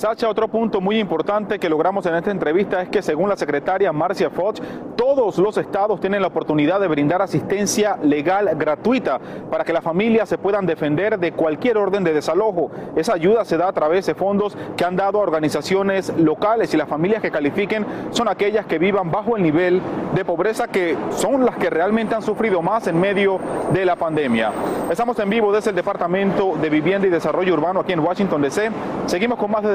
Sacha, 0.00 0.30
otro 0.30 0.48
punto 0.48 0.80
muy 0.80 0.98
importante 0.98 1.58
que 1.58 1.68
logramos 1.68 2.06
en 2.06 2.14
esta 2.14 2.30
entrevista 2.30 2.80
es 2.80 2.88
que 2.88 3.02
según 3.02 3.28
la 3.28 3.36
secretaria 3.36 3.92
Marcia 3.92 4.30
Foch, 4.30 4.58
todos 4.96 5.36
los 5.36 5.58
estados 5.58 6.00
tienen 6.00 6.22
la 6.22 6.28
oportunidad 6.28 6.80
de 6.80 6.88
brindar 6.88 7.20
asistencia 7.20 7.98
legal 8.02 8.48
gratuita 8.56 9.20
para 9.50 9.62
que 9.62 9.74
las 9.74 9.84
familias 9.84 10.26
se 10.26 10.38
puedan 10.38 10.64
defender 10.64 11.18
de 11.18 11.32
cualquier 11.32 11.76
orden 11.76 12.02
de 12.02 12.14
desalojo. 12.14 12.70
Esa 12.96 13.12
ayuda 13.12 13.44
se 13.44 13.58
da 13.58 13.68
a 13.68 13.74
través 13.74 14.06
de 14.06 14.14
fondos 14.14 14.56
que 14.74 14.86
han 14.86 14.96
dado 14.96 15.18
a 15.18 15.22
organizaciones 15.22 16.10
locales 16.16 16.72
y 16.72 16.78
las 16.78 16.88
familias 16.88 17.20
que 17.20 17.30
califiquen 17.30 17.84
son 18.08 18.28
aquellas 18.28 18.64
que 18.64 18.78
vivan 18.78 19.10
bajo 19.10 19.36
el 19.36 19.42
nivel 19.42 19.82
de 20.14 20.24
pobreza 20.24 20.66
que 20.66 20.96
son 21.10 21.44
las 21.44 21.56
que 21.56 21.68
realmente 21.68 22.14
han 22.14 22.22
sufrido 22.22 22.62
más 22.62 22.86
en 22.86 22.98
medio 22.98 23.38
de 23.74 23.84
la 23.84 23.96
pandemia. 23.96 24.50
Estamos 24.90 25.18
en 25.18 25.28
vivo 25.28 25.52
desde 25.52 25.70
el 25.70 25.76
Departamento 25.76 26.56
de 26.56 26.70
Vivienda 26.70 27.06
y 27.06 27.10
Desarrollo 27.10 27.52
Urbano 27.52 27.80
aquí 27.80 27.92
en 27.92 28.00
Washington 28.00 28.40
DC. 28.40 28.70
Seguimos 29.04 29.38
con 29.38 29.50
más 29.50 29.62
de 29.62 29.74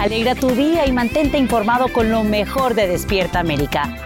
Alegra 0.00 0.34
tu 0.34 0.48
día 0.52 0.86
y 0.86 0.92
mantente 0.92 1.36
informado 1.36 1.92
con 1.92 2.10
lo 2.10 2.24
mejor 2.24 2.72
de 2.72 2.88
Despierta 2.88 3.38
América. 3.38 3.98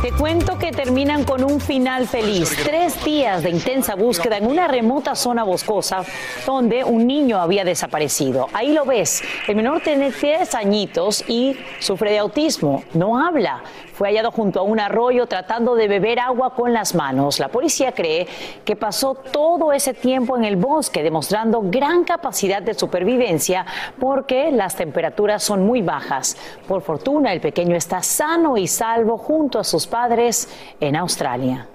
Te 0.00 0.12
cuento 0.12 0.56
que 0.56 0.70
terminan 0.70 1.24
con 1.24 1.42
un 1.42 1.60
final 1.60 2.06
feliz. 2.06 2.56
Tres 2.62 3.04
días 3.04 3.42
de 3.42 3.50
intensa 3.50 3.96
búsqueda 3.96 4.36
en 4.36 4.46
una 4.46 4.68
remota 4.68 5.16
zona 5.16 5.42
boscosa 5.42 6.04
donde 6.46 6.84
un 6.84 7.08
niño 7.08 7.40
había 7.40 7.64
desaparecido. 7.64 8.46
Ahí 8.52 8.72
lo 8.72 8.84
ves. 8.84 9.24
El 9.48 9.56
menor 9.56 9.80
tiene 9.80 10.12
10 10.12 10.54
añitos 10.54 11.24
y 11.26 11.56
sufre 11.80 12.12
de 12.12 12.18
autismo. 12.18 12.84
No 12.94 13.18
habla. 13.18 13.64
Fue 13.96 14.08
hallado 14.08 14.30
junto 14.30 14.60
a 14.60 14.62
un 14.62 14.78
arroyo 14.78 15.26
tratando 15.26 15.74
de 15.74 15.88
beber 15.88 16.20
agua 16.20 16.54
con 16.54 16.74
las 16.74 16.94
manos. 16.94 17.40
La 17.40 17.48
policía 17.48 17.92
cree 17.92 18.28
que 18.62 18.76
pasó 18.76 19.14
todo 19.14 19.72
ese 19.72 19.94
tiempo 19.94 20.36
en 20.36 20.44
el 20.44 20.56
bosque, 20.56 21.02
demostrando 21.02 21.62
gran 21.64 22.04
capacidad 22.04 22.60
de 22.60 22.74
supervivencia 22.74 23.64
porque 23.98 24.52
las 24.52 24.76
temperaturas 24.76 25.42
son 25.42 25.64
muy 25.64 25.80
bajas. 25.80 26.36
Por 26.68 26.82
fortuna, 26.82 27.32
el 27.32 27.40
pequeño 27.40 27.74
está 27.74 28.02
sano 28.02 28.58
y 28.58 28.66
salvo 28.66 29.16
junto 29.16 29.58
a 29.58 29.64
sus 29.64 29.86
padres 29.86 30.46
en 30.78 30.94
Australia. 30.94 31.66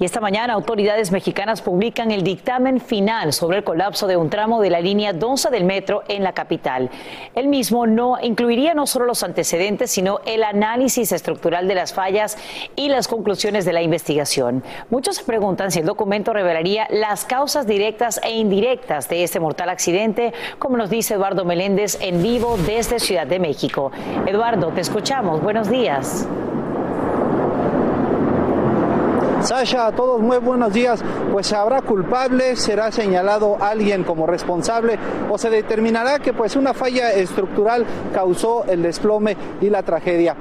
Y 0.00 0.06
esta 0.06 0.22
mañana 0.22 0.54
autoridades 0.54 1.12
mexicanas 1.12 1.60
publican 1.60 2.10
el 2.10 2.22
dictamen 2.22 2.80
final 2.80 3.34
sobre 3.34 3.58
el 3.58 3.64
colapso 3.64 4.06
de 4.06 4.16
un 4.16 4.30
tramo 4.30 4.62
de 4.62 4.70
la 4.70 4.80
línea 4.80 5.12
12 5.12 5.50
del 5.50 5.64
metro 5.64 6.04
en 6.08 6.24
la 6.24 6.32
capital. 6.32 6.88
El 7.34 7.48
mismo 7.48 7.86
no 7.86 8.16
incluiría 8.22 8.72
no 8.72 8.86
solo 8.86 9.04
los 9.04 9.22
antecedentes, 9.22 9.90
sino 9.90 10.20
el 10.24 10.42
análisis 10.42 11.12
estructural 11.12 11.68
de 11.68 11.74
las 11.74 11.92
fallas 11.92 12.38
y 12.76 12.88
las 12.88 13.08
conclusiones 13.08 13.66
de 13.66 13.74
la 13.74 13.82
investigación. 13.82 14.64
Muchos 14.88 15.16
se 15.16 15.24
preguntan 15.24 15.70
si 15.70 15.80
el 15.80 15.84
documento 15.84 16.32
revelaría 16.32 16.86
las 16.88 17.26
causas 17.26 17.66
directas 17.66 18.22
e 18.24 18.30
indirectas 18.30 19.06
de 19.10 19.22
este 19.22 19.38
mortal 19.38 19.68
accidente, 19.68 20.32
como 20.58 20.78
nos 20.78 20.88
dice 20.88 21.12
Eduardo 21.12 21.44
Meléndez 21.44 21.98
en 22.00 22.22
vivo 22.22 22.56
desde 22.56 23.00
Ciudad 23.00 23.26
de 23.26 23.38
México. 23.38 23.92
Eduardo, 24.24 24.68
te 24.68 24.80
escuchamos. 24.80 25.42
Buenos 25.42 25.68
días. 25.68 26.26
Sasha, 29.42 29.86
a 29.86 29.92
todos 29.92 30.20
muy 30.20 30.36
buenos 30.36 30.72
días. 30.72 31.02
Pues 31.32 31.52
habrá 31.52 31.80
culpable, 31.80 32.56
será 32.56 32.92
señalado 32.92 33.56
alguien 33.60 34.04
como 34.04 34.26
responsable 34.26 34.98
o 35.30 35.38
se 35.38 35.48
determinará 35.48 36.18
que 36.18 36.34
pues 36.34 36.56
una 36.56 36.74
falla 36.74 37.12
estructural 37.12 37.86
causó 38.12 38.64
el 38.64 38.82
desplome 38.82 39.36
y 39.60 39.70
la 39.70 39.82
tragedia. 39.82 40.36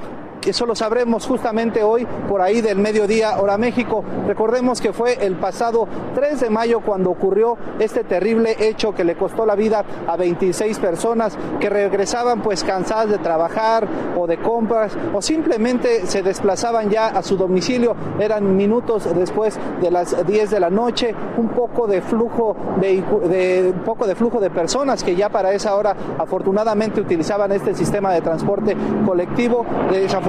Eso 0.46 0.66
lo 0.66 0.76
sabremos 0.76 1.26
justamente 1.26 1.84
hoy 1.84 2.08
por 2.28 2.42
ahí 2.42 2.62
del 2.62 2.78
mediodía 2.78 3.40
hora 3.40 3.58
México. 3.58 4.04
Recordemos 4.28 4.82
que 4.82 4.94
fue 4.94 5.26
el 5.26 5.36
pasado 5.36 5.88
3 6.16 6.40
de 6.40 6.50
mayo 6.50 6.82
cuando 6.82 7.12
ocurrió 7.12 7.58
este 7.80 8.04
terrible 8.04 8.56
hecho 8.60 8.94
que 8.94 9.04
le 9.04 9.16
costó 9.16 9.46
la 9.46 9.56
vida 9.56 9.84
a 10.08 10.16
26 10.16 10.80
personas 10.80 11.38
que 11.60 11.70
regresaban 11.70 12.42
pues 12.42 12.64
cansadas 12.64 13.10
de 13.10 13.18
trabajar 13.18 13.88
o 14.18 14.28
de 14.28 14.38
compras 14.38 14.98
o 15.14 15.22
simplemente 15.22 16.06
se 16.06 16.24
desplazaban 16.24 16.90
ya 16.90 17.08
a 17.08 17.22
su 17.22 17.38
domicilio. 17.38 17.96
Eran 18.20 18.56
minutos 18.56 19.08
después 19.16 19.60
de 19.82 19.92
las 19.92 20.26
10 20.26 20.50
de 20.50 20.60
la 20.60 20.70
noche, 20.70 21.14
un 21.38 21.50
poco 21.50 21.88
de 21.88 22.02
flujo 22.02 22.56
de, 22.80 23.74
un 23.76 23.84
poco 23.84 24.08
de 24.08 24.16
flujo 24.16 24.40
de 24.40 24.50
personas 24.50 25.04
que 25.04 25.16
ya 25.16 25.30
para 25.30 25.54
esa 25.54 25.76
hora 25.76 25.96
afortunadamente 26.18 27.02
utilizaban 27.02 27.52
este 27.52 27.74
sistema 27.74 28.14
de 28.14 28.22
transporte 28.22 28.76
colectivo. 29.06 29.66
Desafortunadamente 29.92 30.29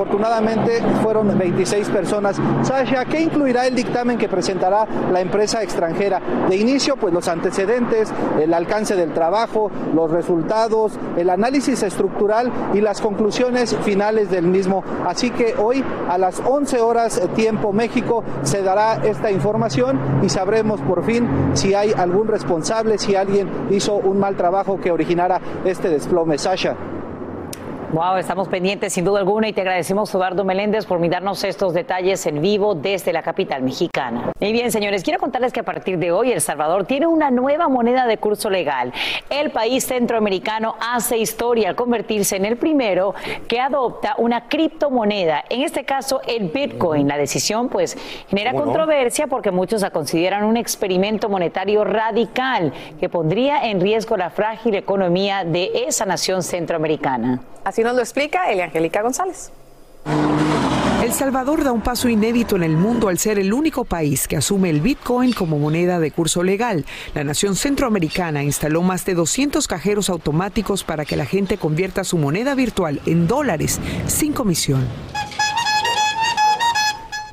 fueron 1.03 1.37
26 1.37 1.89
personas. 1.89 2.37
Sasha, 2.63 3.05
¿qué 3.05 3.21
incluirá 3.21 3.67
el 3.67 3.75
dictamen 3.75 4.19
que 4.19 4.29
presentará 4.29 4.87
la 5.11 5.21
empresa 5.21 5.63
extranjera? 5.63 6.21
De 6.49 6.57
inicio, 6.57 6.97
pues 6.97 7.13
los 7.13 7.29
antecedentes, 7.29 8.13
el 8.41 8.55
alcance 8.55 8.97
del 8.97 9.13
trabajo, 9.13 9.71
los 9.95 10.11
resultados, 10.11 10.93
el 11.17 11.31
análisis 11.31 11.83
estructural 11.83 12.53
y 12.75 12.81
las 12.81 13.01
conclusiones 13.01 13.77
finales 13.83 14.31
del 14.31 14.47
mismo. 14.47 14.83
Así 15.07 15.31
que 15.31 15.55
hoy 15.59 15.85
a 16.09 16.19
las 16.19 16.41
11 16.45 16.81
horas 16.81 17.21
tiempo 17.35 17.73
México 17.73 18.25
se 18.43 18.63
dará 18.63 19.01
esta 19.05 19.31
información 19.31 19.99
y 20.23 20.29
sabremos 20.29 20.81
por 20.81 21.05
fin 21.05 21.29
si 21.55 21.75
hay 21.75 21.93
algún 21.93 22.29
responsable, 22.29 22.99
si 22.99 23.15
alguien 23.15 23.49
hizo 23.71 23.95
un 23.95 24.19
mal 24.19 24.37
trabajo 24.37 24.81
que 24.81 24.91
originara 24.91 25.41
este 25.65 25.89
desplome. 25.89 26.39
Sasha. 26.39 27.00
Wow, 27.93 28.19
estamos 28.19 28.47
pendientes 28.47 28.93
sin 28.93 29.05
duda 29.05 29.19
alguna 29.19 29.49
y 29.49 29.53
te 29.53 29.63
agradecemos, 29.63 30.15
Eduardo 30.15 30.45
Meléndez, 30.45 30.87
por 30.87 31.01
mirarnos 31.01 31.43
estos 31.43 31.75
detalles 31.75 32.25
en 32.27 32.41
vivo 32.41 32.77
desde 32.77 33.13
la 33.13 33.21
capital 33.21 33.65
mexicana. 33.65 34.31
Y 34.39 34.53
bien, 34.53 34.71
señores, 34.71 35.03
quiero 35.03 35.19
contarles 35.19 35.53
que 35.53 35.59
a 35.59 35.65
partir 35.65 35.99
de 35.99 36.13
hoy 36.13 36.31
El 36.31 36.41
Salvador 36.41 36.85
tiene 36.85 37.09
una 37.09 37.33
nueva 37.33 37.69
moneda 37.69 38.07
de 38.07 38.17
curso 38.19 38.49
legal. 38.49 38.93
El 39.29 39.51
país 39.51 39.87
centroamericano 39.87 40.77
hace 40.81 41.19
historia 41.19 41.69
al 41.69 41.75
convertirse 41.75 42.37
en 42.37 42.45
el 42.45 42.59
primero 42.59 43.13
que 43.49 43.59
adopta 43.59 44.15
una 44.19 44.47
criptomoneda, 44.47 45.43
en 45.51 45.63
este 45.63 45.83
caso 45.83 46.21
el 46.29 46.49
Bitcoin. 46.49 47.09
La 47.09 47.17
decisión 47.17 47.69
pues 47.69 47.99
genera 48.29 48.53
controversia 48.53 49.27
porque 49.27 49.51
muchos 49.51 49.83
la 49.83 49.91
consideran 49.91 50.45
un 50.45 50.57
experimento 50.57 51.29
monetario 51.29 51.83
radical 51.83 52.73
que 53.01 53.09
pondría 53.09 53.69
en 53.69 53.81
riesgo 53.81 54.17
la 54.17 54.31
frágil 54.31 54.77
economía 54.77 55.43
de 55.45 55.73
esa 55.89 56.07
nación 56.07 56.45
centroamericana. 56.45 57.41
Así 57.63 57.80
nos 57.83 57.95
lo 57.95 58.01
explica 58.01 58.51
Eliangélica 58.51 59.03
González. 59.03 59.53
El 61.03 61.13
Salvador 61.15 61.65
da 61.65 61.73
un 61.73 61.81
paso 61.81 62.09
inédito 62.09 62.57
en 62.57 62.63
el 62.63 62.77
mundo 62.77 63.09
al 63.09 63.19
ser 63.19 63.39
el 63.39 63.55
único 63.55 63.85
país 63.85 64.29
que 64.29 64.37
asume 64.37 64.69
el 64.69 64.81
Bitcoin 64.81 65.33
como 65.33 65.59
moneda 65.59 65.99
de 65.99 66.11
curso 66.11 66.43
legal. 66.43 66.85
La 67.15 67.25
nación 67.25 67.57
centroamericana 67.57 68.45
instaló 68.45 68.83
más 68.83 69.07
de 69.07 69.15
200 69.15 69.67
cajeros 69.67 70.11
automáticos 70.11 70.85
para 70.85 71.07
que 71.07 71.17
la 71.17 71.25
gente 71.25 71.57
convierta 71.57 72.05
su 72.05 72.19
moneda 72.19 72.55
virtual 72.55 73.01
en 73.07 73.27
dólares 73.27 73.81
sin 74.07 74.35
comisión. 74.35 74.87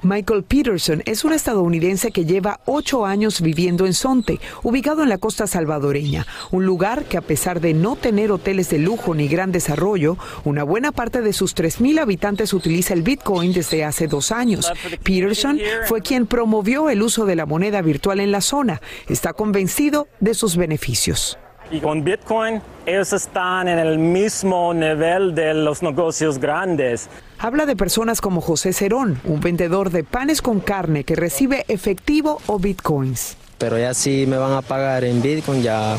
Michael 0.07 0.43
Peterson 0.43 1.03
es 1.05 1.25
un 1.25 1.33
estadounidense 1.33 2.11
que 2.11 2.23
lleva 2.23 2.61
ocho 2.65 3.05
años 3.05 3.41
viviendo 3.41 3.85
en 3.85 3.93
Sonte, 3.93 4.39
ubicado 4.63 5.03
en 5.03 5.09
la 5.09 5.17
costa 5.17 5.47
salvadoreña, 5.47 6.25
un 6.51 6.65
lugar 6.65 7.03
que 7.03 7.17
a 7.17 7.21
pesar 7.21 7.59
de 7.59 7.73
no 7.73 7.97
tener 7.97 8.31
hoteles 8.31 8.69
de 8.69 8.77
lujo 8.77 9.13
ni 9.13 9.27
gran 9.27 9.51
desarrollo, 9.51 10.17
una 10.45 10.63
buena 10.63 10.93
parte 10.93 11.21
de 11.21 11.33
sus 11.33 11.53
3.000 11.55 11.99
habitantes 11.99 12.53
utiliza 12.53 12.93
el 12.93 13.01
Bitcoin 13.01 13.51
desde 13.51 13.83
hace 13.83 14.07
dos 14.07 14.31
años. 14.31 14.71
Peterson 15.03 15.59
fue 15.87 16.01
quien 16.01 16.25
promovió 16.25 16.89
el 16.89 17.01
uso 17.01 17.25
de 17.25 17.35
la 17.35 17.45
moneda 17.45 17.81
virtual 17.81 18.21
en 18.21 18.31
la 18.31 18.39
zona. 18.39 18.81
Está 19.09 19.33
convencido 19.33 20.07
de 20.21 20.35
sus 20.35 20.55
beneficios. 20.55 21.37
Y 21.69 21.81
con 21.81 22.03
Bitcoin 22.03 22.61
ellos 22.85 23.11
están 23.11 23.67
en 23.67 23.77
el 23.77 23.99
mismo 23.99 24.73
nivel 24.73 25.35
de 25.35 25.53
los 25.53 25.83
negocios 25.83 26.39
grandes. 26.39 27.09
Habla 27.39 27.65
de 27.65 27.75
personas 27.75 28.21
como 28.21 28.39
José 28.39 28.71
Cerón, 28.71 29.19
un 29.25 29.41
vendedor 29.41 29.89
de 29.89 30.03
panes 30.05 30.41
con 30.41 30.61
carne 30.61 31.03
que 31.03 31.15
recibe 31.15 31.65
efectivo 31.67 32.39
o 32.47 32.57
bitcoins. 32.59 33.35
Pero 33.57 33.77
ya 33.77 33.93
si 33.93 34.25
me 34.25 34.37
van 34.37 34.53
a 34.53 34.61
pagar 34.61 35.03
en 35.03 35.21
bitcoin 35.21 35.61
ya 35.61 35.97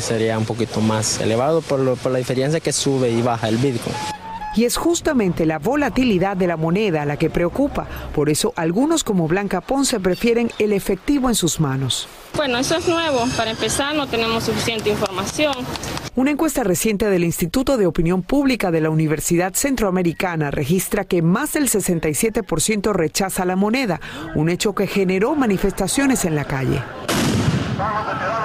sería 0.00 0.38
un 0.38 0.46
poquito 0.46 0.80
más 0.80 1.20
elevado 1.20 1.60
por, 1.60 1.96
por 1.98 2.12
la 2.12 2.18
diferencia 2.18 2.60
que 2.60 2.72
sube 2.72 3.10
y 3.10 3.20
baja 3.20 3.48
el 3.48 3.58
bitcoin. 3.58 3.94
Y 4.56 4.64
es 4.64 4.76
justamente 4.76 5.44
la 5.44 5.58
volatilidad 5.58 6.36
de 6.36 6.46
la 6.46 6.56
moneda 6.56 7.04
la 7.04 7.18
que 7.18 7.30
preocupa. 7.30 7.86
Por 8.14 8.30
eso 8.30 8.54
algunos 8.56 9.04
como 9.04 9.28
Blanca 9.28 9.60
Ponce 9.60 10.00
prefieren 10.00 10.50
el 10.58 10.72
efectivo 10.72 11.28
en 11.28 11.34
sus 11.34 11.60
manos. 11.60 12.08
Bueno, 12.34 12.58
eso 12.58 12.76
es 12.76 12.88
nuevo. 12.88 13.26
Para 13.36 13.50
empezar, 13.50 13.94
no 13.94 14.06
tenemos 14.06 14.44
suficiente 14.44 14.90
información. 14.90 15.54
Una 16.14 16.30
encuesta 16.30 16.64
reciente 16.64 17.10
del 17.10 17.24
Instituto 17.24 17.76
de 17.76 17.86
Opinión 17.86 18.22
Pública 18.22 18.70
de 18.70 18.80
la 18.80 18.88
Universidad 18.88 19.52
Centroamericana 19.54 20.50
registra 20.50 21.04
que 21.04 21.20
más 21.20 21.52
del 21.52 21.68
67% 21.68 22.92
rechaza 22.92 23.44
la 23.44 23.56
moneda, 23.56 24.00
un 24.34 24.48
hecho 24.48 24.74
que 24.74 24.86
generó 24.86 25.34
manifestaciones 25.34 26.24
en 26.24 26.34
la 26.34 26.44
calle. 26.44 26.82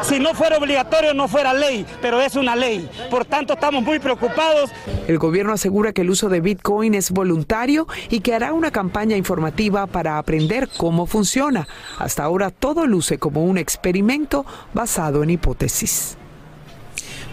Si 0.03 0.19
no 0.19 0.33
fuera 0.33 0.57
obligatorio 0.57 1.13
no 1.13 1.27
fuera 1.27 1.53
ley, 1.53 1.85
pero 2.01 2.19
es 2.21 2.35
una 2.35 2.55
ley. 2.55 2.89
Por 3.09 3.25
tanto, 3.25 3.53
estamos 3.53 3.83
muy 3.83 3.99
preocupados. 3.99 4.71
El 5.07 5.17
gobierno 5.17 5.53
asegura 5.53 5.93
que 5.93 6.01
el 6.01 6.09
uso 6.09 6.29
de 6.29 6.41
Bitcoin 6.41 6.95
es 6.95 7.11
voluntario 7.11 7.87
y 8.09 8.21
que 8.21 8.33
hará 8.33 8.53
una 8.53 8.71
campaña 8.71 9.17
informativa 9.17 9.87
para 9.87 10.17
aprender 10.17 10.69
cómo 10.77 11.05
funciona. 11.05 11.67
Hasta 11.99 12.23
ahora 12.23 12.51
todo 12.51 12.85
luce 12.85 13.19
como 13.19 13.43
un 13.43 13.57
experimento 13.57 14.45
basado 14.73 15.23
en 15.23 15.31
hipótesis. 15.31 16.17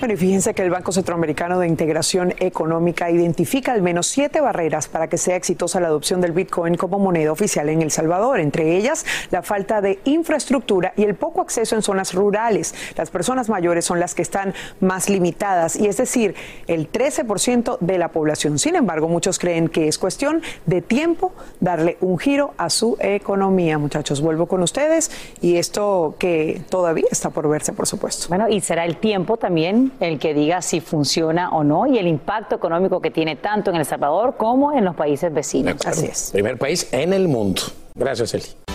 Bueno, 0.01 0.15
y 0.15 0.17
fíjense 0.17 0.55
que 0.55 0.63
el 0.63 0.71
Banco 0.71 0.93
Centroamericano 0.93 1.59
de 1.59 1.67
Integración 1.67 2.33
Económica 2.39 3.11
identifica 3.11 3.73
al 3.73 3.83
menos 3.83 4.07
siete 4.07 4.41
barreras 4.41 4.87
para 4.87 5.09
que 5.09 5.19
sea 5.19 5.35
exitosa 5.35 5.81
la 5.81 5.89
adopción 5.89 6.21
del 6.21 6.31
Bitcoin 6.31 6.77
como 6.77 7.01
moneda 7.01 7.33
oficial 7.33 7.69
en 7.69 7.83
El 7.83 7.91
Salvador, 7.91 8.39
entre 8.39 8.77
ellas 8.77 9.05
la 9.33 9.43
falta 9.43 9.81
de 9.81 9.99
infraestructura 10.05 10.93
y 10.97 11.03
el 11.03 11.17
poco 11.17 11.41
acceso 11.41 11.75
en 11.75 11.83
zonas 11.83 12.15
rurales. 12.15 12.77
Las 12.97 13.11
personas 13.11 13.49
mayores 13.49 13.87
son 13.87 13.99
las 13.99 14.15
que 14.15 14.23
están 14.23 14.55
más 14.79 15.11
limitadas 15.11 15.75
y 15.75 15.89
es 15.89 15.97
decir, 15.97 16.37
el 16.69 16.93
13% 16.93 17.79
de 17.81 17.99
la 17.99 18.13
población. 18.13 18.61
Sin 18.61 18.77
embargo, 18.77 19.09
muchos 19.09 19.41
creen 19.41 19.69
que 19.69 19.89
es 19.89 19.99
cuestión 19.99 20.43
de 20.67 20.81
tiempo 20.81 21.33
darle 21.59 21.97
un 22.01 22.21
giro 22.21 22.55
a 22.57 22.71
su 22.71 22.97
economía. 23.01 23.79
Muchachos, 23.79 24.21
vuelvo 24.21 24.47
con 24.47 24.63
ustedes 24.63 25.11
y 25.41 25.57
esto 25.57 26.15
que 26.21 26.63
todavía 26.71 27.07
está 27.11 27.31
por 27.31 27.49
verse, 27.49 27.73
por 27.73 27.89
supuesto. 27.89 28.29
Bueno, 28.29 28.49
y 28.49 28.61
será 28.61 28.85
el 28.85 28.99
tiempo 28.99 29.39
también 29.39 29.88
el 30.01 30.19
que 30.19 30.35
diga 30.35 30.63
si 30.63 30.81
funciona 30.81 31.51
o 31.51 31.65
no 31.65 31.87
y 31.87 31.99
el 31.99 32.07
impacto 32.07 32.57
económico 32.57 33.01
que 33.01 33.11
tiene 33.11 33.37
tanto 33.37 33.71
en 33.71 33.77
El 33.77 33.85
Salvador 33.85 34.37
como 34.37 34.73
en 34.73 34.85
los 34.85 34.95
países 34.95 35.33
vecinos. 35.33 35.75
Así 35.85 36.07
es. 36.07 36.31
Primer 36.33 36.59
país 36.59 36.89
en 36.93 37.13
el 37.13 37.29
mundo. 37.29 37.63
Gracias, 37.95 38.35
Eli. 38.35 38.68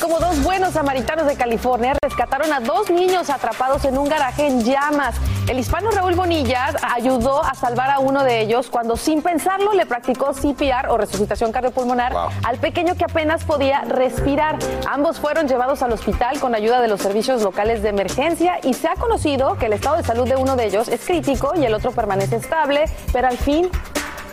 Como 0.00 0.18
dos 0.18 0.42
buenos 0.42 0.72
samaritanos 0.74 1.26
de 1.26 1.36
California 1.36 1.94
rescataron 2.02 2.52
a 2.52 2.60
dos 2.60 2.90
niños 2.90 3.30
atrapados 3.30 3.84
en 3.84 3.98
un 3.98 4.08
garaje 4.08 4.46
en 4.46 4.64
llamas. 4.64 5.14
El 5.48 5.58
hispano 5.58 5.90
Raúl 5.90 6.14
Bonilla 6.14 6.74
ayudó 6.94 7.42
a 7.42 7.54
salvar 7.54 7.90
a 7.90 7.98
uno 7.98 8.24
de 8.24 8.40
ellos 8.40 8.68
cuando 8.68 8.96
sin 8.96 9.22
pensarlo 9.22 9.72
le 9.72 9.86
practicó 9.86 10.32
CPR 10.32 10.88
o 10.88 10.96
resucitación 10.96 11.52
cardiopulmonar 11.52 12.12
al 12.42 12.58
pequeño 12.58 12.94
que 12.96 13.04
apenas 13.04 13.44
podía 13.44 13.82
respirar. 13.82 14.58
Ambos 14.90 15.20
fueron 15.20 15.46
llevados 15.46 15.82
al 15.82 15.92
hospital 15.92 16.40
con 16.40 16.54
ayuda 16.54 16.80
de 16.80 16.88
los 16.88 17.00
servicios 17.00 17.42
locales 17.42 17.82
de 17.82 17.90
emergencia 17.90 18.58
y 18.62 18.74
se 18.74 18.88
ha 18.88 18.94
conocido 18.94 19.56
que 19.56 19.66
el 19.66 19.72
estado 19.72 19.96
de 19.96 20.04
salud 20.04 20.28
de 20.28 20.36
uno 20.36 20.56
de 20.56 20.66
ellos 20.66 20.88
es 20.88 21.04
crítico 21.04 21.52
y 21.56 21.64
el 21.64 21.74
otro 21.74 21.92
permanece 21.92 22.36
estable, 22.36 22.84
pero 23.12 23.28
al 23.28 23.38
fin 23.38 23.70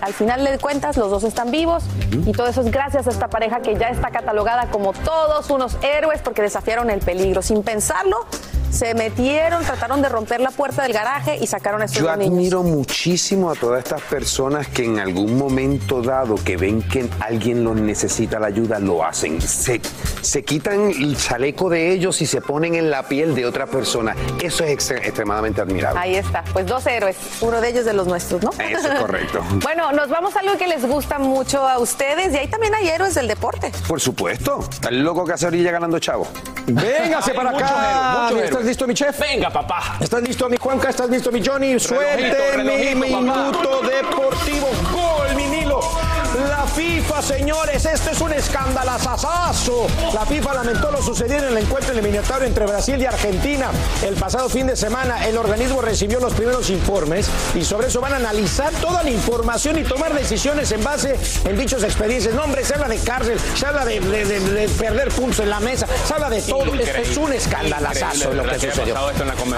al 0.03 0.13
final 0.13 0.43
de 0.43 0.59
cuentas 0.59 0.97
los 0.97 1.09
dos 1.09 1.23
están 1.23 1.49
vivos 1.49 1.83
y 2.25 2.33
todo 2.33 2.47
eso 2.47 2.59
es 2.59 2.71
gracias 2.71 3.07
a 3.07 3.09
esta 3.09 3.29
pareja 3.29 3.61
que 3.61 3.75
ya 3.75 3.87
está 3.87 4.11
catalogada 4.11 4.69
como 4.69 4.91
todos 4.91 5.49
unos 5.49 5.77
héroes 5.81 6.21
porque 6.21 6.41
desafiaron 6.41 6.89
el 6.89 6.99
peligro. 6.99 7.41
Sin 7.41 7.63
pensarlo, 7.63 8.25
se 8.73 8.93
metieron, 8.95 9.63
trataron 9.63 10.01
de 10.01 10.09
romper 10.09 10.41
la 10.41 10.49
puerta 10.51 10.81
del 10.83 10.93
garaje 10.93 11.37
y 11.39 11.45
sacaron 11.47 11.81
a 11.83 11.85
estos 11.85 12.01
Yo 12.01 12.15
niños. 12.15 12.33
admiro 12.33 12.63
muchísimo 12.63 13.51
a 13.51 13.55
todas 13.55 13.79
estas 13.83 14.01
personas 14.01 14.67
que 14.67 14.83
en 14.85 14.99
algún 14.99 15.37
momento 15.37 16.01
dado 16.01 16.35
que 16.43 16.57
ven 16.57 16.81
que 16.81 17.07
alguien 17.19 17.63
los 17.63 17.75
necesita 17.75 18.39
la 18.39 18.47
ayuda, 18.47 18.79
lo 18.79 19.05
hacen. 19.05 19.39
Se, 19.41 19.79
se 20.21 20.43
quitan 20.43 20.89
el 20.89 21.15
chaleco 21.17 21.69
de 21.69 21.91
ellos 21.91 22.21
y 22.21 22.25
se 22.25 22.41
ponen 22.41 22.73
en 22.75 22.89
la 22.89 23.03
piel 23.03 23.35
de 23.35 23.45
otra 23.45 23.67
persona. 23.67 24.15
Eso 24.41 24.63
es 24.63 24.71
extre- 24.71 25.05
extremadamente 25.05 25.61
admirable. 25.61 25.99
Ahí 25.99 26.15
está, 26.15 26.43
pues 26.51 26.65
dos 26.65 26.85
héroes, 26.87 27.15
uno 27.41 27.61
de 27.61 27.69
ellos 27.69 27.85
de 27.85 27.93
los 27.93 28.07
nuestros, 28.07 28.41
¿no? 28.41 28.49
Eso 28.59 28.91
es 28.91 28.99
correcto. 28.99 29.41
Bueno, 29.63 29.91
nos 29.91 30.09
vamos 30.09 30.35
a 30.35 30.39
algo 30.39 30.57
que 30.57 30.67
les 30.67 30.85
gusta 30.85 31.19
mucho 31.19 31.65
a 31.67 31.77
ustedes 31.79 32.33
y 32.33 32.37
ahí 32.37 32.47
también 32.47 32.73
hay 32.75 32.87
héroes 32.89 33.13
del 33.15 33.27
deporte. 33.27 33.71
Por 33.87 34.01
supuesto. 34.01 34.67
El 34.89 35.03
loco 35.03 35.25
que 35.25 35.33
hace 35.33 35.45
orilla 35.47 35.71
ganando 35.71 35.99
chavo. 35.99 36.27
Véngase 36.67 37.33
para 37.33 37.49
acá, 37.51 38.29
¿Estás, 38.29 38.31
héroe. 38.31 38.62
¿Estás 38.63 38.69
listo, 38.77 38.87
mi 38.87 38.93
chef? 38.93 39.19
Venga, 39.19 39.49
papá. 39.49 39.97
¿Estás 39.99 40.21
listo, 40.23 40.47
mi 40.47 40.55
Juanca? 40.55 40.87
¿Estás 40.87 41.09
listo, 41.09 41.33
mi 41.33 41.43
Johnny? 41.45 41.77
Suerte, 41.77 42.23
mi 42.23 42.63
relojito, 42.63 42.99
papá. 43.01 43.21
minuto 43.21 43.81
deportivo. 43.81 44.67
Gol, 44.93 45.35
mi 45.35 45.47
Nilo. 45.47 46.02
La 46.33 46.65
FIFA, 46.65 47.21
señores, 47.21 47.85
este 47.85 48.11
es 48.11 48.19
un 48.21 48.33
escandalazazazo. 48.33 49.85
La 50.13 50.25
FIFA 50.25 50.53
lamentó 50.55 50.89
lo 50.91 51.01
sucedido 51.01 51.37
en 51.47 51.49
el 51.49 51.57
encuentro 51.59 51.91
eliminatorio 51.93 52.47
entre 52.47 52.65
Brasil 52.65 52.99
y 52.99 53.05
Argentina 53.05 53.69
el 54.03 54.15
pasado 54.15 54.49
fin 54.49 54.65
de 54.65 54.75
semana. 54.75 55.27
El 55.27 55.37
organismo 55.37 55.81
recibió 55.81 56.19
los 56.19 56.33
primeros 56.33 56.71
informes 56.71 57.27
y 57.53 57.63
sobre 57.63 57.87
eso 57.87 58.01
van 58.01 58.13
a 58.13 58.15
analizar 58.15 58.71
toda 58.81 59.03
la 59.03 59.11
información 59.11 59.77
y 59.77 59.83
tomar 59.83 60.13
decisiones 60.15 60.71
en 60.71 60.83
base 60.83 61.15
en 61.45 61.55
dichos 61.57 61.83
expedientes. 61.83 62.33
No, 62.33 62.43
hombre, 62.45 62.63
se 62.65 62.73
habla 62.73 62.87
de 62.87 62.97
cárcel, 62.97 63.39
se 63.55 63.65
habla 63.67 63.85
de, 63.85 63.99
de- 63.99 64.25
de- 64.25 64.39
de 64.39 64.69
perder 64.69 65.09
puntos 65.09 65.39
en 65.39 65.49
la 65.51 65.59
mesa, 65.59 65.85
se 66.07 66.13
habla 66.15 66.29
de 66.31 66.41
todo. 66.41 66.63
Es, 66.81 67.09
es 67.11 67.17
un 67.17 67.31
escandalazazo 67.33 68.33
lo 68.33 68.43
que 68.43 68.49
sucedió. 68.71 68.95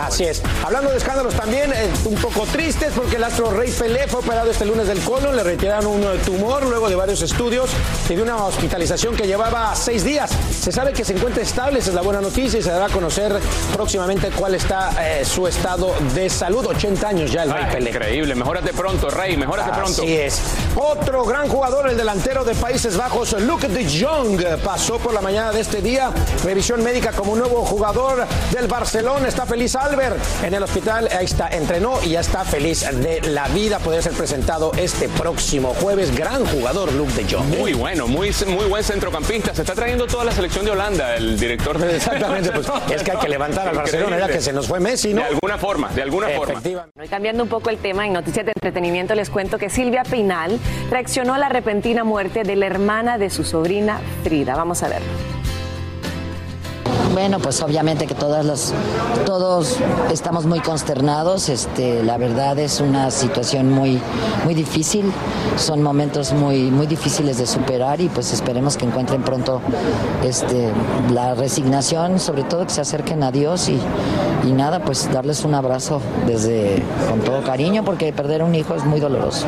Así 0.08 0.24
es. 0.26 0.42
Hablando 0.64 0.92
de 0.92 0.98
escándalos 0.98 1.34
también, 1.36 1.72
eh, 1.74 1.90
un 2.06 2.16
poco 2.16 2.46
tristes 2.52 2.92
porque 2.94 3.16
el 3.16 3.24
astro 3.24 3.52
Rey 3.52 3.72
Pelé 3.72 4.08
fue 4.08 4.20
operado 4.20 4.52
este 4.52 4.66
lunes 4.66 4.88
del 4.88 5.00
colon, 5.00 5.36
le 5.38 5.44
retiraron 5.44 5.88
un 5.88 6.18
tumor 6.26 6.65
luego 6.70 6.90
de 6.90 6.96
varios 6.96 7.22
estudios 7.22 7.70
y 8.10 8.16
de 8.16 8.22
una 8.22 8.38
hospitalización 8.46 9.16
que 9.16 9.28
llevaba 9.28 9.76
seis 9.76 10.04
días. 10.04 10.32
Se 10.60 10.72
sabe 10.72 10.94
que 10.94 11.04
se 11.06 11.14
encuentra 11.14 11.42
estable, 11.44 11.80
esa 11.80 11.90
es 11.90 11.96
la 11.96 12.02
buena 12.02 12.22
noticia 12.22 12.60
y 12.60 12.62
se 12.62 12.70
dará 12.72 12.86
a 12.86 12.90
conocer 12.90 13.40
próximamente 13.74 14.30
cuál 14.32 14.56
está 14.56 14.92
eh, 15.00 15.26
su 15.26 15.48
estado 15.48 15.94
de 16.14 16.30
salud. 16.30 16.66
80 16.66 17.08
años 17.08 17.32
ya 17.32 17.44
el 17.44 17.52
Rey 17.52 17.64
Ay, 17.68 17.74
Pelé. 17.74 17.90
increíble. 17.92 18.36
Mejórate 18.36 18.74
pronto, 18.74 19.10
Rey. 19.10 19.38
Mejórate 19.38 19.72
pronto. 19.72 20.02
Así 20.04 20.16
es. 20.16 20.42
Otro 20.76 21.24
gran 21.26 21.48
jugador, 21.48 21.90
el 21.90 21.98
delantero 21.98 22.44
de 22.44 22.56
Países 22.56 22.98
Bajos, 22.98 23.34
Luke 23.42 23.68
de 23.68 23.86
Jong, 23.86 24.42
pasó 24.64 24.98
por 24.98 25.14
la 25.14 25.22
mañana 25.22 25.52
de 25.52 25.62
este 25.62 25.82
día. 25.82 26.12
Revisión 26.44 26.84
médica 26.84 27.12
como 27.12 27.34
un 27.34 27.40
nuevo 27.40 27.64
jugador 27.66 28.26
del 28.52 28.68
Barcelona. 28.68 29.28
Está 29.28 29.46
feliz 29.46 29.76
Albert 29.76 30.18
en 30.44 30.54
el 30.54 30.64
hospital. 30.64 31.10
Ahí 31.18 31.26
está, 31.26 31.48
entrenó 31.50 32.00
y 32.04 32.10
ya 32.12 32.20
está 32.22 32.44
feliz 32.44 32.86
de 32.92 33.22
la 33.22 33.48
vida. 33.50 33.80
Podría 33.80 34.02
ser 34.02 34.14
presentado 34.14 34.72
este 34.78 35.08
próximo 35.10 35.74
jueves. 35.82 36.16
Gran 36.16 36.46
jugador, 36.46 36.55
Luke 36.92 37.14
de 37.14 37.26
Jong. 37.30 37.58
Muy 37.58 37.74
bueno, 37.74 38.08
muy, 38.08 38.32
muy 38.48 38.66
buen 38.66 38.84
centrocampista. 38.84 39.54
Se 39.54 39.62
está 39.62 39.74
trayendo 39.74 40.08
toda 40.08 40.24
la 40.24 40.32
selección 40.32 40.66
de 40.66 40.72
Holanda, 40.72 41.16
el 41.16 41.40
director 41.40 41.78
de 41.78 41.96
Exactamente, 41.96 42.52
pues 42.52 42.68
es 42.94 43.04
que 43.04 43.12
hay 43.12 43.18
que 43.18 43.30
levantar 43.30 43.68
al 43.68 43.76
Barcelona, 43.76 44.18
ya 44.18 44.28
que 44.28 44.42
se 44.42 44.54
nos 44.54 44.68
fue 44.68 44.80
Messi, 44.80 45.14
¿no? 45.14 45.22
De 45.22 45.28
alguna 45.28 45.58
forma, 45.58 45.90
de 45.90 46.02
alguna 46.02 46.30
forma. 46.30 46.62
Y 47.04 47.08
cambiando 47.08 47.44
un 47.44 47.50
poco 47.50 47.70
el 47.70 47.78
tema, 47.78 48.06
en 48.06 48.14
noticias 48.14 48.46
de 48.46 48.54
entretenimiento 48.56 49.16
les 49.16 49.30
cuento 49.30 49.58
que 49.58 49.70
Silvia 49.70 50.04
Peinal 50.04 50.60
reaccionó 50.90 51.34
a 51.34 51.38
la 51.38 51.50
repentina 51.50 52.04
muerte 52.04 52.44
de 52.44 52.56
la 52.56 52.68
hermana 52.68 53.18
de 53.18 53.30
su 53.30 53.44
sobrina 53.44 54.00
Frida. 54.24 54.56
Vamos 54.56 54.82
a 54.84 54.90
verlo. 54.90 55.45
Bueno, 57.16 57.40
pues 57.40 57.62
obviamente 57.62 58.08
que 58.08 58.14
todas 58.14 58.44
las, 58.44 58.74
todos 59.26 59.78
estamos 60.12 60.46
muy 60.46 60.60
consternados. 60.60 61.48
Este, 61.48 62.04
la 62.04 62.18
verdad 62.18 62.60
es 62.60 62.82
una 62.82 63.10
situación 63.10 63.72
muy, 63.72 64.02
muy 64.44 64.54
difícil. 64.54 65.14
Son 65.56 65.82
momentos 65.82 66.34
muy, 66.34 66.70
muy 66.72 66.88
difíciles 66.88 67.38
de 67.38 67.48
superar 67.48 68.02
y 68.02 68.10
pues 68.10 68.34
esperemos 68.34 68.76
que 68.76 68.84
encuentren 68.84 69.24
pronto 69.24 69.62
este, 70.26 70.74
la 71.14 71.36
resignación, 71.36 72.20
sobre 72.20 72.44
todo 72.44 72.66
que 72.66 72.74
se 72.74 72.82
acerquen 72.82 73.24
a 73.24 73.32
Dios 73.32 73.70
y, 73.70 73.80
y 74.46 74.52
nada, 74.52 74.82
pues 74.82 75.10
darles 75.10 75.46
un 75.46 75.56
abrazo 75.56 76.02
desde 76.28 76.84
con 77.10 77.22
todo 77.22 77.42
cariño 77.44 77.86
porque 77.86 78.12
perder 78.12 78.44
un 78.44 78.54
hijo 78.56 78.76
es 78.76 78.84
muy 78.84 79.00
doloroso. 79.00 79.46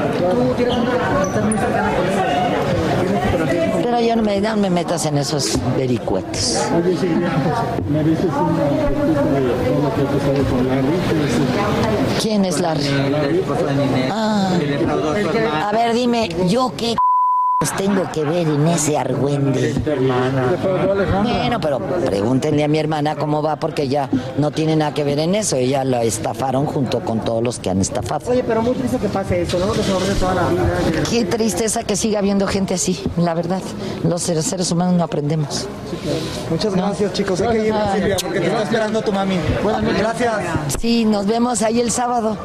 Pero 3.98 4.10
ya 4.10 4.16
no 4.16 4.22
me, 4.22 4.40
no 4.40 4.58
me 4.58 4.70
metas 4.70 5.08
en 5.08 5.18
esos 5.18 5.58
vericuetos. 5.76 6.60
¿Quién 12.22 12.46
es 12.46 12.60
Larry? 12.60 12.86
Ah. 14.12 14.52
A 15.64 15.72
ver, 15.72 15.96
dime, 15.96 16.30
¿yo 16.48 16.72
qué 16.78 16.97
tengo 17.76 18.04
que 18.12 18.24
ver 18.24 18.48
en 18.48 18.68
ese 18.68 19.00
argüende? 19.00 19.74
Bueno, 21.24 21.60
pero 21.60 21.80
pregúntenle 21.80 22.64
a 22.64 22.68
mi 22.68 22.78
hermana 22.78 23.16
cómo 23.16 23.42
va 23.42 23.56
porque 23.56 23.84
ella 23.84 24.08
no 24.38 24.52
tiene 24.52 24.76
nada 24.76 24.94
que 24.94 25.04
ver 25.04 25.18
en 25.18 25.34
eso. 25.34 25.56
Ella 25.56 25.84
la 25.84 26.04
estafaron 26.04 26.68
junto 26.68 27.00
con 27.00 27.22
todos 27.22 27.42
los 27.42 27.58
que 27.58 27.72
han 27.72 27.82
estafado. 27.82 28.30
Oye, 28.30 28.44
pero 28.44 28.62
muy 28.62 28.76
triste 28.76 28.98
que 29.00 29.10
pase 29.10 29.42
eso, 29.42 29.58
¿no? 29.58 29.74
Los 29.74 30.08
de 30.08 30.14
toda 30.20 30.36
la 30.36 30.50
vida. 30.50 30.64
Qué 31.10 31.26
tristeza 31.26 31.84
que 31.84 31.96
siga 31.96 32.20
habiendo 32.20 32.46
gente 32.46 32.76
así, 32.76 33.04
la 33.18 33.34
verdad. 33.34 33.62
Los 34.04 34.22
seres 34.22 34.46
seres 34.46 34.72
humanos 34.72 34.94
no 34.94 35.04
aprendemos. 35.04 35.68
Muchas 36.52 36.76
gracias, 36.76 37.14
chicos. 37.14 37.42
Hay 37.42 37.58
que 37.58 37.68
ir, 37.70 37.74
Silvia, 37.96 38.18
porque 38.22 38.40
te 38.40 38.48
está 38.48 38.62
esperando 38.62 39.02
tu 39.02 39.12
mami. 39.12 39.40
Buenas 39.64 39.82
noches. 39.82 39.98
Gracias. 40.00 40.36
Sí, 40.80 41.06
nos 41.06 41.26
vemos 41.26 41.64
ahí 41.64 41.80
el 41.80 41.90
sábado. 41.90 42.38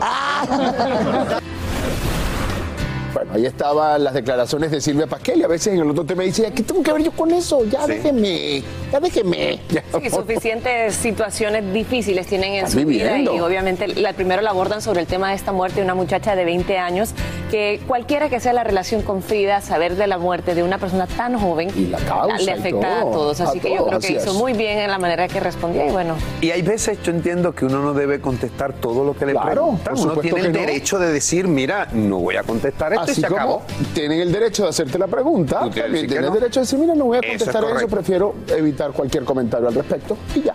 Bueno, 3.12 3.21
ahí 3.32 3.46
estaban 3.46 4.02
las 4.04 4.14
declaraciones 4.14 4.70
de 4.70 4.80
Silvia 4.80 5.06
Pasquel 5.06 5.40
y 5.40 5.42
a 5.44 5.48
veces 5.48 5.74
en 5.74 5.80
el 5.80 5.90
otro 5.90 6.04
tema 6.04 6.22
dice, 6.22 6.50
¿qué 6.54 6.62
tengo 6.62 6.82
que 6.82 6.92
ver 6.92 7.02
yo 7.02 7.12
con 7.12 7.30
eso? 7.32 7.64
Ya 7.64 7.86
déjeme, 7.86 8.62
ya 8.92 9.00
déjeme. 9.00 9.58
Ya, 9.70 9.82
Sí, 10.00 10.10
suficientes 10.10 10.94
situaciones 10.94 11.72
difíciles 11.72 12.26
tienen 12.26 12.54
en 12.54 12.64
Están 12.66 12.80
su 12.82 12.86
vida 12.86 13.18
y 13.18 13.28
obviamente 13.28 13.86
la, 13.88 14.12
primero 14.12 14.42
la 14.42 14.50
abordan 14.50 14.82
sobre 14.82 15.00
el 15.00 15.06
tema 15.06 15.30
de 15.30 15.36
esta 15.36 15.52
muerte 15.52 15.76
de 15.80 15.84
una 15.84 15.94
muchacha 15.94 16.34
de 16.36 16.44
20 16.44 16.78
años 16.78 17.10
que 17.50 17.80
cualquiera 17.86 18.28
que 18.28 18.40
sea 18.40 18.52
la 18.52 18.64
relación 18.64 19.02
con 19.02 19.22
Frida, 19.22 19.60
saber 19.60 19.96
de 19.96 20.06
la 20.06 20.18
muerte 20.18 20.54
de 20.54 20.62
una 20.62 20.78
persona 20.78 21.06
tan 21.06 21.38
joven 21.38 21.68
causa 22.08 22.36
le 22.38 22.44
y 22.44 22.48
afecta 22.50 22.98
a 22.98 23.00
todo, 23.02 23.12
todos. 23.12 23.40
Así 23.40 23.58
a 23.58 23.60
que 23.62 23.74
yo 23.74 23.86
creo 23.86 24.00
que 24.00 24.12
hizo 24.12 24.30
es. 24.30 24.34
muy 24.34 24.52
bien 24.54 24.78
en 24.78 24.90
la 24.90 24.98
manera 24.98 25.28
que 25.28 25.38
respondía 25.40 25.86
y 25.86 25.90
bueno. 25.90 26.16
Y 26.40 26.50
hay 26.50 26.62
veces 26.62 27.02
yo 27.02 27.12
entiendo 27.12 27.54
que 27.54 27.64
uno 27.66 27.82
no 27.82 27.92
debe 27.94 28.20
contestar 28.20 28.72
todo 28.72 29.04
lo 29.04 29.14
que 29.14 29.26
le 29.26 29.32
Claro, 29.32 29.50
preguntan. 29.52 29.98
Uno 29.98 30.16
tiene 30.16 30.40
el 30.40 30.52
no. 30.52 30.58
derecho 30.58 30.98
de 30.98 31.12
decir, 31.12 31.46
mira, 31.48 31.88
no 31.92 32.18
voy 32.18 32.36
a 32.36 32.42
contestar 32.42 32.92
esto 32.94 33.04
Así 33.10 33.21
se 33.22 33.28
como 33.28 33.40
acabó. 33.40 33.62
tienen 33.94 34.20
el 34.20 34.32
derecho 34.32 34.64
de 34.64 34.68
hacerte 34.70 34.98
la 34.98 35.06
pregunta, 35.06 35.68
tienes 35.72 36.08
no. 36.20 36.30
derecho 36.34 36.60
de 36.60 36.64
decir, 36.64 36.78
mira, 36.78 36.94
no 36.94 37.06
voy 37.06 37.16
a 37.16 37.20
Eso 37.20 37.26
es 37.32 37.38
contestar 37.38 37.62
eso, 37.64 37.72
correcto. 37.72 37.96
prefiero 37.96 38.34
evitar 38.48 38.92
cualquier 38.92 39.24
comentario 39.24 39.68
al 39.68 39.74
respecto 39.74 40.16
y 40.34 40.42
ya. 40.42 40.54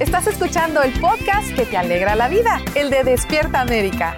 Estás 0.00 0.26
escuchando 0.26 0.82
el 0.82 0.98
podcast 0.98 1.54
que 1.54 1.66
te 1.66 1.76
alegra 1.76 2.14
la 2.14 2.28
vida, 2.28 2.60
el 2.74 2.88
de 2.88 3.04
Despierta 3.04 3.60
América. 3.60 4.16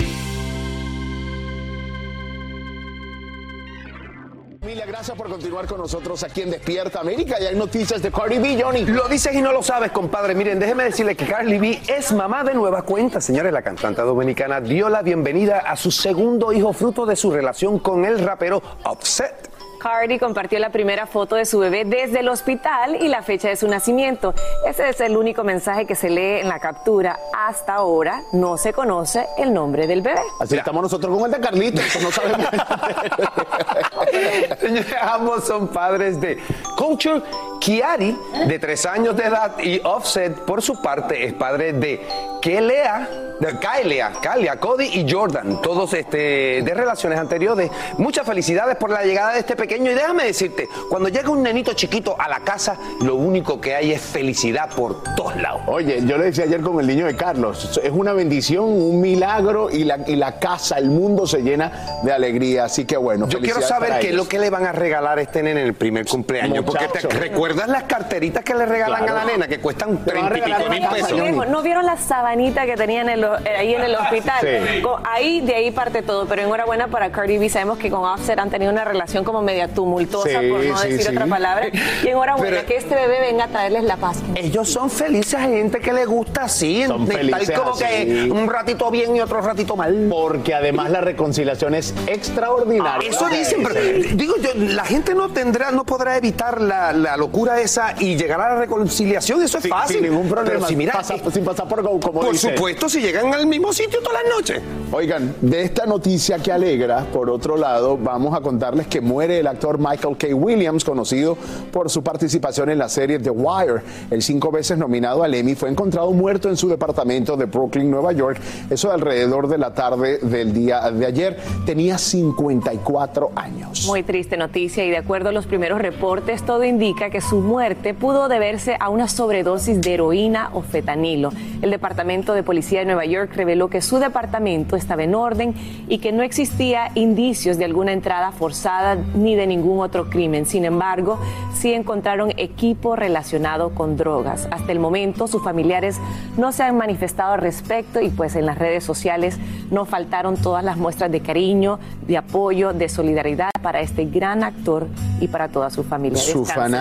Familia, 4.60 4.86
gracias 4.86 5.16
por 5.18 5.28
continuar 5.28 5.66
con 5.66 5.78
nosotros 5.78 6.22
aquí 6.22 6.42
en 6.42 6.52
Despierta 6.52 7.00
América 7.00 7.36
y 7.40 7.46
hay 7.46 7.56
noticias 7.56 8.00
de 8.00 8.12
Cardi 8.12 8.38
B, 8.38 8.62
Johnny. 8.62 8.84
Lo 8.84 9.08
dices 9.08 9.34
y 9.34 9.42
no 9.42 9.52
lo 9.52 9.60
sabes, 9.60 9.90
compadre. 9.90 10.36
Miren, 10.36 10.60
déjeme 10.60 10.84
decirle 10.84 11.16
que 11.16 11.26
Carly 11.26 11.58
B 11.58 11.82
es 11.88 12.12
mamá 12.12 12.44
de 12.44 12.54
nueva 12.54 12.82
cuenta. 12.82 13.20
Señores, 13.20 13.52
la 13.52 13.62
cantante 13.62 14.02
dominicana 14.02 14.60
dio 14.60 14.88
la 14.88 15.02
bienvenida 15.02 15.58
a 15.58 15.76
su 15.76 15.90
segundo 15.90 16.52
hijo 16.52 16.72
fruto 16.72 17.04
de 17.06 17.16
su 17.16 17.32
relación 17.32 17.80
con 17.80 18.04
el 18.04 18.20
rapero 18.20 18.62
Offset. 18.84 19.51
Cardi 19.82 20.20
compartió 20.20 20.60
la 20.60 20.70
primera 20.70 21.06
foto 21.06 21.34
de 21.34 21.44
su 21.44 21.58
bebé 21.58 21.84
desde 21.84 22.20
el 22.20 22.28
hospital 22.28 23.02
y 23.02 23.08
la 23.08 23.22
fecha 23.22 23.48
de 23.48 23.56
su 23.56 23.66
nacimiento. 23.66 24.32
Ese 24.64 24.88
es 24.88 25.00
el 25.00 25.16
único 25.16 25.42
mensaje 25.42 25.86
que 25.86 25.96
se 25.96 26.08
lee 26.08 26.40
en 26.40 26.48
la 26.48 26.60
captura. 26.60 27.18
Hasta 27.36 27.74
ahora 27.74 28.22
no 28.32 28.56
se 28.56 28.72
conoce 28.72 29.26
el 29.38 29.52
nombre 29.52 29.88
del 29.88 30.00
bebé. 30.00 30.20
Así 30.38 30.56
estamos 30.56 30.82
nosotros 30.82 31.18
con 31.18 31.26
el 31.26 31.32
de 31.32 31.40
Carlitos, 31.40 31.84
que 31.92 32.00
no 32.00 32.12
sabemos. 32.12 32.46
Señores, 34.60 34.94
ambos 35.02 35.44
son 35.44 35.66
padres 35.66 36.20
de 36.20 36.40
Culture 36.76 37.20
Kiari, 37.62 38.18
de 38.48 38.58
tres 38.58 38.84
años 38.86 39.16
de 39.16 39.22
edad, 39.22 39.56
y 39.62 39.80
Offset, 39.84 40.34
por 40.44 40.60
su 40.62 40.82
parte, 40.82 41.24
es 41.24 41.32
padre 41.32 41.72
de 41.72 42.00
Kelea, 42.40 43.08
de 43.38 43.58
Kylea, 43.58 44.12
Kalia, 44.20 44.56
Cody 44.58 44.86
y 44.86 45.10
Jordan, 45.10 45.62
todos 45.62 45.92
este, 45.94 46.62
de 46.62 46.74
relaciones 46.74 47.18
anteriores. 47.18 47.70
Muchas 47.98 48.26
felicidades 48.26 48.76
por 48.76 48.90
la 48.90 49.04
llegada 49.04 49.34
de 49.34 49.40
este 49.40 49.54
pequeño. 49.54 49.90
Y 49.90 49.94
déjame 49.94 50.24
decirte, 50.24 50.68
cuando 50.88 51.08
llega 51.08 51.30
un 51.30 51.42
nenito 51.42 51.72
chiquito 51.72 52.16
a 52.18 52.28
la 52.28 52.40
casa, 52.40 52.76
lo 53.00 53.14
único 53.14 53.60
que 53.60 53.76
hay 53.76 53.92
es 53.92 54.00
felicidad 54.00 54.68
por 54.70 55.02
todos 55.14 55.36
lados. 55.36 55.62
Oye, 55.66 56.00
yo 56.04 56.18
le 56.18 56.26
decía 56.26 56.44
ayer 56.44 56.60
con 56.60 56.80
el 56.80 56.86
niño 56.86 57.06
de 57.06 57.14
Carlos, 57.14 57.80
es 57.82 57.90
una 57.90 58.12
bendición, 58.12 58.64
un 58.64 59.00
milagro 59.00 59.70
y 59.70 59.84
la, 59.84 59.98
y 60.06 60.16
la 60.16 60.38
casa, 60.40 60.78
el 60.78 60.90
mundo 60.90 61.26
se 61.26 61.42
llena 61.42 62.00
de 62.02 62.12
alegría. 62.12 62.64
Así 62.64 62.84
que 62.84 62.96
bueno, 62.96 63.28
Yo 63.28 63.40
quiero 63.40 63.60
saber 63.60 64.00
qué 64.00 64.08
es 64.10 64.14
lo 64.14 64.26
que 64.26 64.40
le 64.40 64.50
van 64.50 64.66
a 64.66 64.72
regalar 64.72 65.18
a 65.18 65.22
este 65.22 65.42
nene 65.42 65.60
en 65.62 65.66
el 65.68 65.74
primer 65.74 66.06
cumpleaños. 66.06 66.64
Porque 66.64 66.88
te. 66.88 67.08
¿Recuerdas 67.52 67.68
las 67.68 67.82
carteritas 67.84 68.44
que 68.44 68.54
le 68.54 68.66
regalan 68.66 69.02
Claro. 69.04 69.18
a 69.20 69.24
la 69.24 69.30
nena 69.32 69.48
que 69.48 69.58
cuestan 69.60 69.98
Te 70.04 70.12
van 70.14 70.26
a 70.26 70.28
treinta 70.30 70.48
y 70.50 70.52
pico 70.54 70.70
mil 70.70 70.88
pesos? 70.88 71.48
¿No 71.48 71.62
vieron 71.62 71.84
la 71.86 71.96
sabanita 71.96 72.66
que 72.66 72.76
tenían 72.76 73.08
en 73.08 73.22
eh, 73.24 73.26
ahí 73.58 73.74
en 73.74 73.82
el 73.82 73.94
hospital? 73.94 74.40
Sí. 74.40 74.82
Con- 74.82 75.02
ahí, 75.06 75.40
de 75.40 75.54
ahí 75.54 75.70
parte 75.70 76.02
todo. 76.02 76.26
Pero 76.26 76.42
enhorabuena 76.42 76.88
para 76.88 77.10
Cardi 77.12 77.38
B. 77.38 77.48
Sabemos 77.48 77.78
que 77.78 77.90
con 77.90 78.04
Offset 78.04 78.38
han 78.38 78.50
tenido 78.50 78.72
una 78.72 78.84
relación 78.84 79.24
como 79.24 79.42
media 79.42 79.68
tumultuosa, 79.68 80.40
Sí, 80.40 80.48
por 80.50 80.64
no 80.64 80.76
sí, 80.78 80.88
decir 80.88 81.06
sí. 81.06 81.12
otra 81.14 81.26
palabra. 81.26 81.66
Y 82.02 82.08
enhorabuena 82.08 82.56
Pero- 82.56 82.66
que 82.66 82.76
este 82.76 82.94
bebé 82.94 83.20
venga 83.20 83.44
a 83.44 83.48
traerles 83.48 83.84
la 83.84 83.96
paz. 83.96 84.18
Ellos 84.34 84.68
son 84.70 84.90
felices, 84.90 85.34
hay 85.34 85.52
gente 85.54 85.80
que 85.80 85.92
le 85.92 86.04
gusta 86.04 86.44
así, 86.44 86.84
Son 86.86 87.04
de- 87.06 87.14
felices 87.14 87.48
tal 87.48 87.56
como 87.62 87.70
así. 87.74 87.84
que 87.84 88.28
un 88.32 88.48
ratito 88.50 88.90
bien 88.90 89.14
y 89.16 89.20
otro 89.20 89.40
ratito 89.42 89.76
mal. 89.76 90.06
Porque 90.10 90.54
además 90.54 90.90
la 90.90 91.00
reconciliación 91.00 91.74
es 91.74 91.94
extraordinaria. 92.06 93.08
Eso 93.10 93.28
dicen, 93.28 93.62
pero 93.62 93.80
digo 94.14 94.34
yo, 94.40 94.50
la 94.54 94.84
gente 94.84 95.14
no 95.14 95.28
tendrá, 95.30 95.70
no 95.70 95.84
podrá 95.84 96.16
evitar 96.16 96.60
la, 96.60 96.92
la 96.92 97.16
locura 97.16 97.41
esa 97.50 97.94
y 97.98 98.16
llegar 98.16 98.40
a 98.40 98.54
la 98.54 98.60
reconciliación, 98.60 99.42
eso 99.42 99.58
es 99.58 99.62
Sin- 99.62 99.70
fácil. 99.70 99.96
sin 100.00 100.10
ningún 100.10 100.28
problema. 100.28 100.56
Pero 100.58 100.66
si 100.68 100.76
mira, 100.76 100.92
Pasa- 100.92 101.14
sin 101.32 101.44
pasar 101.44 101.68
por 101.68 101.82
go, 101.82 101.98
como 102.00 102.20
por 102.20 102.32
dicen. 102.32 102.54
supuesto, 102.54 102.88
si 102.88 103.00
llegan 103.00 103.32
al 103.34 103.46
mismo 103.46 103.72
sitio 103.72 104.00
todas 104.02 104.22
las 104.22 104.34
noches. 104.36 104.62
Oigan, 104.92 105.34
de 105.40 105.62
esta 105.62 105.86
noticia 105.86 106.38
que 106.38 106.52
alegra, 106.52 107.04
por 107.12 107.30
otro 107.30 107.56
lado, 107.56 107.96
vamos 107.96 108.36
a 108.36 108.40
contarles 108.40 108.86
que 108.86 109.00
muere 109.00 109.38
el 109.40 109.46
actor 109.46 109.78
Michael 109.78 110.16
K. 110.16 110.28
Williams, 110.34 110.84
conocido 110.84 111.36
por 111.72 111.88
su 111.90 112.02
participación 112.02 112.68
en 112.70 112.78
la 112.78 112.88
serie 112.88 113.18
The 113.18 113.30
Wire. 113.30 113.82
El 114.10 114.22
cinco 114.22 114.50
veces 114.50 114.76
nominado 114.78 115.22
al 115.22 115.34
Emmy 115.34 115.54
fue 115.54 115.70
encontrado 115.70 116.10
muerto 116.12 116.48
en 116.48 116.56
su 116.56 116.68
departamento 116.68 117.36
de 117.36 117.46
Brooklyn, 117.46 117.90
Nueva 117.90 118.12
York. 118.12 118.38
Eso 118.70 118.90
alrededor 118.92 119.48
de 119.48 119.58
la 119.58 119.72
tarde 119.72 120.18
del 120.18 120.52
día 120.52 120.90
de 120.90 121.06
ayer. 121.06 121.38
Tenía 121.64 121.96
54 121.98 123.30
años. 123.34 123.86
Muy 123.86 124.02
triste 124.02 124.36
noticia 124.36 124.84
y 124.84 124.90
de 124.90 124.98
acuerdo 124.98 125.30
a 125.30 125.32
los 125.32 125.46
primeros 125.46 125.80
reportes, 125.80 126.42
todo 126.44 126.64
indica 126.64 127.08
que 127.10 127.20
su 127.20 127.31
muerte 127.40 127.94
pudo 127.94 128.28
deberse 128.28 128.76
a 128.78 128.88
una 128.88 129.08
sobredosis 129.08 129.80
de 129.80 129.94
heroína 129.94 130.50
o 130.52 130.62
fetanilo. 130.62 131.30
El 131.62 131.70
Departamento 131.70 132.34
de 132.34 132.42
Policía 132.42 132.80
de 132.80 132.86
Nueva 132.86 133.04
York 133.04 133.32
reveló 133.34 133.68
que 133.68 133.80
su 133.80 133.98
departamento 133.98 134.76
estaba 134.76 135.04
en 135.04 135.14
orden 135.14 135.54
y 135.88 135.98
que 135.98 136.12
no 136.12 136.22
existía 136.22 136.90
indicios 136.94 137.58
de 137.58 137.64
alguna 137.64 137.92
entrada 137.92 138.32
forzada 138.32 138.96
ni 139.14 139.34
de 139.36 139.46
ningún 139.46 139.80
otro 139.80 140.10
crimen. 140.10 140.46
Sin 140.46 140.64
embargo, 140.64 141.18
sí 141.54 141.72
encontraron 141.72 142.32
equipo 142.36 142.96
relacionado 142.96 143.70
con 143.70 143.96
drogas. 143.96 144.48
Hasta 144.50 144.72
el 144.72 144.80
momento, 144.80 145.28
sus 145.28 145.42
familiares 145.42 145.98
no 146.36 146.52
se 146.52 146.62
han 146.62 146.76
manifestado 146.76 147.32
al 147.32 147.40
respecto 147.40 148.00
y 148.00 148.08
pues 148.08 148.36
en 148.36 148.46
las 148.46 148.58
redes 148.58 148.84
sociales 148.84 149.38
no 149.70 149.84
faltaron 149.84 150.36
todas 150.36 150.64
las 150.64 150.76
muestras 150.76 151.10
de 151.10 151.20
cariño, 151.20 151.78
de 152.06 152.16
apoyo, 152.16 152.72
de 152.72 152.88
solidaridad 152.88 153.50
para 153.62 153.80
este 153.80 154.04
gran 154.04 154.42
actor 154.42 154.88
y 155.20 155.28
para 155.28 155.48
toda 155.48 155.70
su 155.70 155.84
familia. 155.84 156.20
Descanse 156.22 156.66
en 156.66 156.74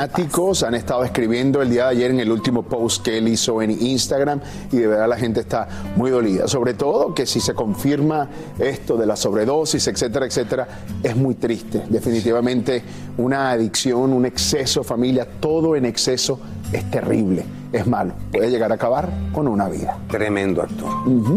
han 0.63 0.73
estado 0.73 1.03
escribiendo 1.03 1.61
el 1.61 1.69
día 1.69 1.83
de 1.85 1.89
ayer 1.91 2.11
en 2.11 2.19
el 2.19 2.31
último 2.31 2.63
post 2.63 3.05
que 3.05 3.19
él 3.19 3.27
hizo 3.27 3.61
en 3.61 3.71
Instagram 3.71 4.41
y 4.71 4.77
de 4.77 4.87
verdad 4.87 5.07
la 5.07 5.17
gente 5.17 5.39
está 5.39 5.67
muy 5.95 6.09
dolida. 6.09 6.47
Sobre 6.47 6.73
todo 6.73 7.13
que 7.13 7.27
si 7.27 7.39
se 7.39 7.53
confirma 7.53 8.27
esto 8.57 8.97
de 8.97 9.05
la 9.05 9.15
sobredosis, 9.15 9.87
etcétera, 9.87 10.25
etcétera, 10.25 10.67
es 11.03 11.15
muy 11.15 11.35
triste. 11.35 11.83
Definitivamente 11.87 12.81
una 13.17 13.51
adicción, 13.51 14.13
un 14.13 14.25
exceso, 14.25 14.83
familia, 14.83 15.27
todo 15.39 15.75
en 15.75 15.85
exceso 15.85 16.39
es 16.73 16.89
terrible, 16.89 17.45
es 17.71 17.87
malo. 17.87 18.13
Puede 18.31 18.49
llegar 18.49 18.71
a 18.71 18.75
acabar 18.75 19.09
con 19.33 19.47
una 19.47 19.67
vida. 19.69 19.97
Tremendo 20.09 20.61
actor. 20.61 20.89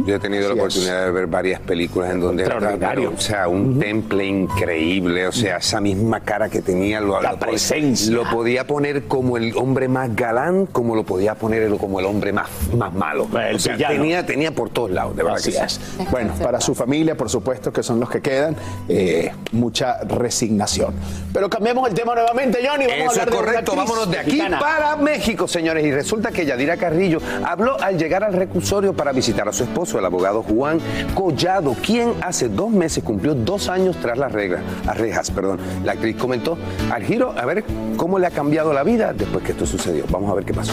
Yo 0.06 0.16
he 0.16 0.18
tenido 0.18 0.48
la 0.48 0.54
es. 0.54 0.60
oportunidad 0.60 1.04
de 1.04 1.10
ver 1.12 1.26
varias 1.26 1.60
películas 1.60 2.10
en 2.10 2.20
donde 2.20 2.42
Extraordinario. 2.44 3.12
o 3.16 3.20
sea, 3.20 3.48
un 3.48 3.78
temple 3.78 4.26
increíble, 4.26 5.26
o 5.26 5.32
sea, 5.32 5.58
esa 5.58 5.80
misma 5.80 6.20
cara 6.20 6.48
que 6.48 6.60
tenía 6.62 7.00
lo, 7.00 7.20
La 7.20 7.32
lo- 7.32 7.38
presencia. 7.38 8.12
lo 8.12 8.24
podía 8.30 8.66
poner 8.66 9.04
como 9.04 9.36
el 9.36 9.56
hombre 9.56 9.88
más 9.88 10.14
galán, 10.16 10.66
como 10.66 10.96
lo 10.96 11.04
podía 11.04 11.34
poner 11.34 11.70
como 11.76 12.00
el 12.00 12.06
hombre 12.06 12.32
más, 12.32 12.48
más 12.76 12.92
malo. 12.92 13.28
El 13.48 13.56
o 13.56 13.58
sea, 13.58 13.76
tenía, 13.76 14.26
tenía 14.26 14.52
por 14.54 14.70
todos 14.70 14.90
lados, 14.90 15.16
de 15.16 15.22
verdad 15.22 15.38
Así 15.38 15.52
que 15.52 15.58
es. 15.58 15.72
sí. 15.72 16.06
Bueno, 16.10 16.32
para 16.42 16.60
su 16.60 16.74
familia, 16.74 17.16
por 17.16 17.28
supuesto, 17.30 17.72
que 17.72 17.82
son 17.82 18.00
los 18.00 18.10
que 18.10 18.20
quedan, 18.20 18.56
eh, 18.88 19.32
mucha 19.52 19.98
resignación. 20.04 20.94
Pero 21.32 21.48
cambiemos 21.48 21.88
el 21.88 21.94
tema 21.94 22.14
nuevamente, 22.14 22.58
Johnny. 22.66 22.86
Vamos 22.86 22.92
a 22.92 22.96
Eso 22.96 23.12
es 23.12 23.18
hablar 23.18 23.30
de 23.30 23.36
una 23.36 23.46
correcto, 23.46 23.76
vámonos 23.76 24.10
de 24.10 24.18
aquí 24.18 24.30
mexicana. 24.32 24.58
para 24.58 24.96
México, 24.96 25.46
señores. 25.48 25.84
Y 25.84 25.92
resulta 25.92 26.23
que 26.32 26.46
Yadira 26.46 26.76
Carrillo 26.76 27.18
habló 27.44 27.80
al 27.80 27.98
llegar 27.98 28.24
al 28.24 28.32
reclusorio 28.32 28.92
para 28.94 29.12
visitar 29.12 29.48
a 29.48 29.52
su 29.52 29.64
esposo, 29.64 29.98
el 29.98 30.04
abogado 30.04 30.42
Juan 30.42 30.78
Collado, 31.14 31.74
quien 31.74 32.12
hace 32.22 32.48
dos 32.48 32.70
meses 32.70 33.02
cumplió 33.02 33.34
dos 33.34 33.68
años 33.68 33.96
tras 34.00 34.18
las 34.18 34.32
reglas, 34.32 34.62
las 34.84 34.96
rejas. 34.96 35.30
Perdón. 35.30 35.58
La 35.84 35.92
actriz 35.92 36.16
comentó 36.16 36.56
al 36.90 37.02
giro 37.04 37.34
a 37.36 37.44
ver 37.44 37.64
cómo 37.96 38.18
le 38.18 38.26
ha 38.26 38.30
cambiado 38.30 38.72
la 38.72 38.82
vida 38.82 39.12
después 39.12 39.44
que 39.44 39.52
esto 39.52 39.66
sucedió. 39.66 40.04
Vamos 40.10 40.30
a 40.30 40.34
ver 40.34 40.44
qué 40.44 40.54
pasó. 40.54 40.72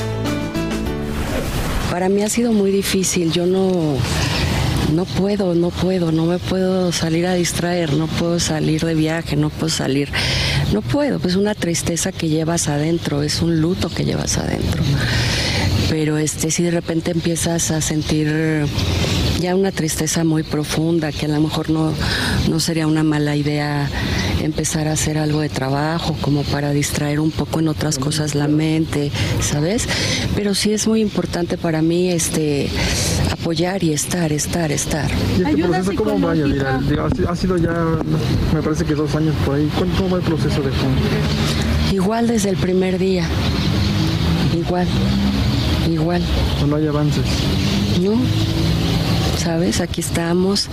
Para 1.92 2.08
mí 2.08 2.24
ha 2.24 2.30
sido 2.30 2.54
muy 2.54 2.72
difícil. 2.72 3.32
Yo 3.32 3.46
no, 3.46 3.98
no 4.94 5.06
puedo, 5.06 5.56
no 5.56 5.70
puedo, 5.70 6.12
no 6.12 6.26
me 6.26 6.38
puedo 6.38 6.92
salir 6.92 7.26
a 7.28 7.34
distraer, 7.36 7.94
no 7.94 8.08
puedo 8.08 8.40
salir 8.40 8.84
de 8.84 8.94
viaje, 8.94 9.36
no 9.36 9.50
puedo 9.50 9.70
salir. 9.70 10.10
No 10.74 10.82
puedo, 10.82 11.20
pues 11.20 11.36
una 11.36 11.56
tristeza 11.56 12.12
que 12.12 12.30
llevas 12.30 12.68
adentro, 12.68 13.24
es 13.24 13.42
un 13.42 13.62
luto 13.62 13.90
que 13.90 14.06
llevas 14.06 14.38
adentro. 14.38 14.84
Pero 15.90 16.18
este, 16.18 16.52
si 16.52 16.64
de 16.64 16.72
repente 16.72 17.12
empiezas 17.12 17.72
a 17.72 17.82
sentir 17.82 18.66
ya 19.40 19.56
una 19.56 19.72
tristeza 19.72 20.24
muy 20.24 20.44
profunda, 20.44 21.12
que 21.12 21.26
a 21.26 21.30
lo 21.30 21.40
mejor 21.42 21.70
no, 21.70 21.94
no 22.50 22.60
sería 22.60 22.88
una 22.88 23.04
mala 23.04 23.36
idea 23.36 23.90
empezar 24.44 24.88
a 24.88 24.94
hacer 24.94 25.18
algo 25.18 25.42
de 25.42 25.50
trabajo, 25.50 26.16
como 26.22 26.44
para 26.44 26.72
distraer 26.72 27.20
un 27.20 27.32
poco 27.32 27.60
en 27.60 27.68
otras 27.68 27.98
cosas 28.00 28.36
la 28.36 28.48
mente, 28.48 29.12
¿sabes? 29.42 29.88
Pero 30.36 30.54
sí 30.56 30.74
es 30.74 30.88
muy 30.88 31.02
importante 31.02 31.58
para 31.58 31.82
mí 31.82 32.10
este 32.10 32.70
apoyar 33.32 33.84
y 33.84 33.94
estar, 33.94 34.32
estar, 34.32 34.72
estar. 34.72 35.10
¿Y 35.38 35.44
este 35.44 35.64
proceso 35.64 35.96
cómo 35.96 36.28
va, 36.28 36.36
Yadira? 36.36 36.76
Ha 36.78 37.10
si- 37.16 37.24
Ha 37.28 37.36
sido 37.36 37.58
ya, 37.58 37.72
me 38.54 38.62
parece 38.62 38.84
que 38.86 38.94
dos 38.96 39.16
años 39.16 39.36
por 39.46 39.56
ahí. 39.56 39.70
¿Cómo 39.78 40.10
va 40.10 40.18
el 40.18 40.24
proceso 40.24 40.62
de 40.62 40.70
Juan? 40.70 40.96
Igual 41.94 42.28
desde 42.28 42.50
el 42.50 42.58
primer 42.58 42.98
día. 43.00 43.26
Igual. 44.58 44.88
Igual. 45.92 46.22
No 46.68 46.76
hay 46.76 46.88
avances. 46.88 47.26
No. 48.02 48.14
¿Sabes? 49.38 49.82
Aquí 49.82 50.02
estamos. 50.02 50.68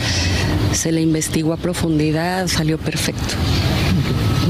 Se 0.72 0.92
le 0.92 1.00
investigó 1.00 1.52
a 1.54 1.56
profundidad, 1.56 2.46
salió 2.48 2.76
perfecto. 2.78 3.34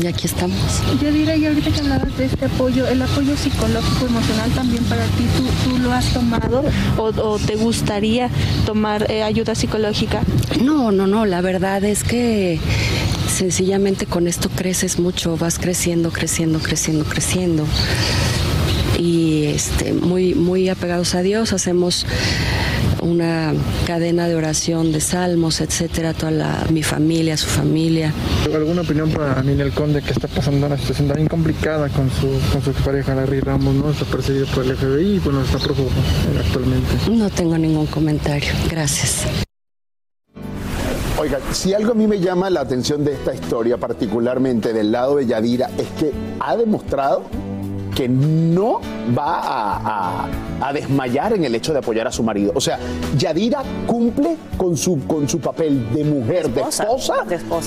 Y 0.01 0.07
aquí 0.07 0.27
estamos. 0.27 0.83
Yadira, 1.01 1.35
y 1.37 1.47
ahorita 1.47 1.71
que 1.73 1.81
hablabas 1.81 2.17
de 2.17 2.27
este 2.27 2.45
apoyo, 2.45 2.87
el 2.87 3.03
apoyo 3.03 3.37
psicológico 3.37 4.07
emocional 4.07 4.51
también 4.53 4.85
para 4.85 5.05
ti, 5.05 5.27
¿tú, 5.37 5.71
tú 5.71 5.79
lo 5.79 5.93
has 5.93 6.13
tomado 6.13 6.63
o, 6.97 7.03
o 7.03 7.39
te 7.39 7.57
gustaría 7.57 8.31
tomar 8.65 9.11
eh, 9.11 9.23
ayuda 9.25 9.55
psicológica? 9.57 10.23
No, 10.63 10.93
no, 10.93 11.07
no, 11.07 11.27
la 11.27 11.41
verdad 11.41 11.83
es 11.85 12.05
que 12.05 12.61
sencillamente 13.29 14.07
con 14.07 14.27
esto 14.27 14.49
creces 14.51 14.99
mucho, 14.99 15.37
vas 15.37 15.59
creciendo, 15.59 16.11
creciendo, 16.11 16.61
creciendo, 16.61 17.05
creciendo. 17.05 17.65
Y 18.99 19.47
este, 19.47 19.93
muy, 19.93 20.35
muy 20.35 20.69
apegados 20.69 21.15
a 21.15 21.23
Dios, 21.23 21.53
hacemos 21.53 22.07
una 23.03 23.53
cadena 23.87 24.29
de 24.29 24.35
oración 24.35 24.93
de 24.93 25.01
salmos, 25.01 25.61
etcétera, 25.61 26.15
toda 26.15 26.31
la- 26.33 26.67
mi 26.71 26.83
familia, 26.83 27.37
su 27.37 27.47
familia. 27.49 28.13
¿Alguna 28.53 28.83
opinión 28.83 29.11
para 29.11 29.43
Ninel 29.43 29.73
Conde 29.73 30.03
que 30.03 30.13
está 30.13 30.29
pasando 30.29 30.67
una 30.67 30.77
situación 30.79 31.09
también 31.09 31.29
complicada 31.29 31.89
con 31.89 32.11
su, 32.11 32.29
con 32.53 32.63
su 32.63 32.71
expareja 32.71 33.15
Larry 33.15 33.41
Ramos, 33.41 33.75
¿no? 33.75 33.91
Está 33.91 34.05
perseguido 34.05 34.47
por 34.55 34.65
el 34.65 34.77
FBI 34.77 35.17
y 35.17 35.19
bueno, 35.19 35.43
está 35.43 35.59
prófugo 35.59 35.89
eh, 35.89 36.43
actualmente. 36.47 36.89
No 37.11 37.29
tengo 37.31 37.57
ningún 37.59 37.87
comentario. 37.87 38.51
Gracias. 38.71 39.25
Oiga, 41.21 41.39
si 41.53 41.75
algo 41.75 41.93
a 41.93 41.95
mí 41.97 42.07
me 42.07 42.21
llama 42.21 42.49
la 42.49 42.61
atención 42.61 43.05
de 43.05 43.13
esta 43.15 43.35
historia, 43.35 43.77
particularmente 43.77 44.73
del 44.73 44.93
lado 44.93 45.17
de 45.17 45.27
Yadira, 45.27 45.69
es 45.77 45.89
que 45.99 46.13
ha 46.39 46.57
demostrado 46.57 47.25
que 47.99 48.09
no 48.09 48.81
va 49.19 49.41
a, 49.41 50.27
a- 50.61 50.69
a 50.69 50.73
desmayar 50.73 51.33
en 51.33 51.43
el 51.45 51.53
hecho 51.57 51.73
de 51.73 51.81
apoyar 51.81 52.07
a 52.07 52.13
su 52.13 52.23
marido. 52.23 52.53
O 52.55 52.61
sea, 52.61 52.79
Yadira 53.17 53.63
cumple 53.89 54.37
con 54.57 54.77
su, 54.77 55.05
con 55.07 55.29
su 55.29 55.41
papel 55.41 55.93
de 55.93 56.05
mujer, 56.05 56.49
de 56.49 56.61
esposa. 56.63 57.15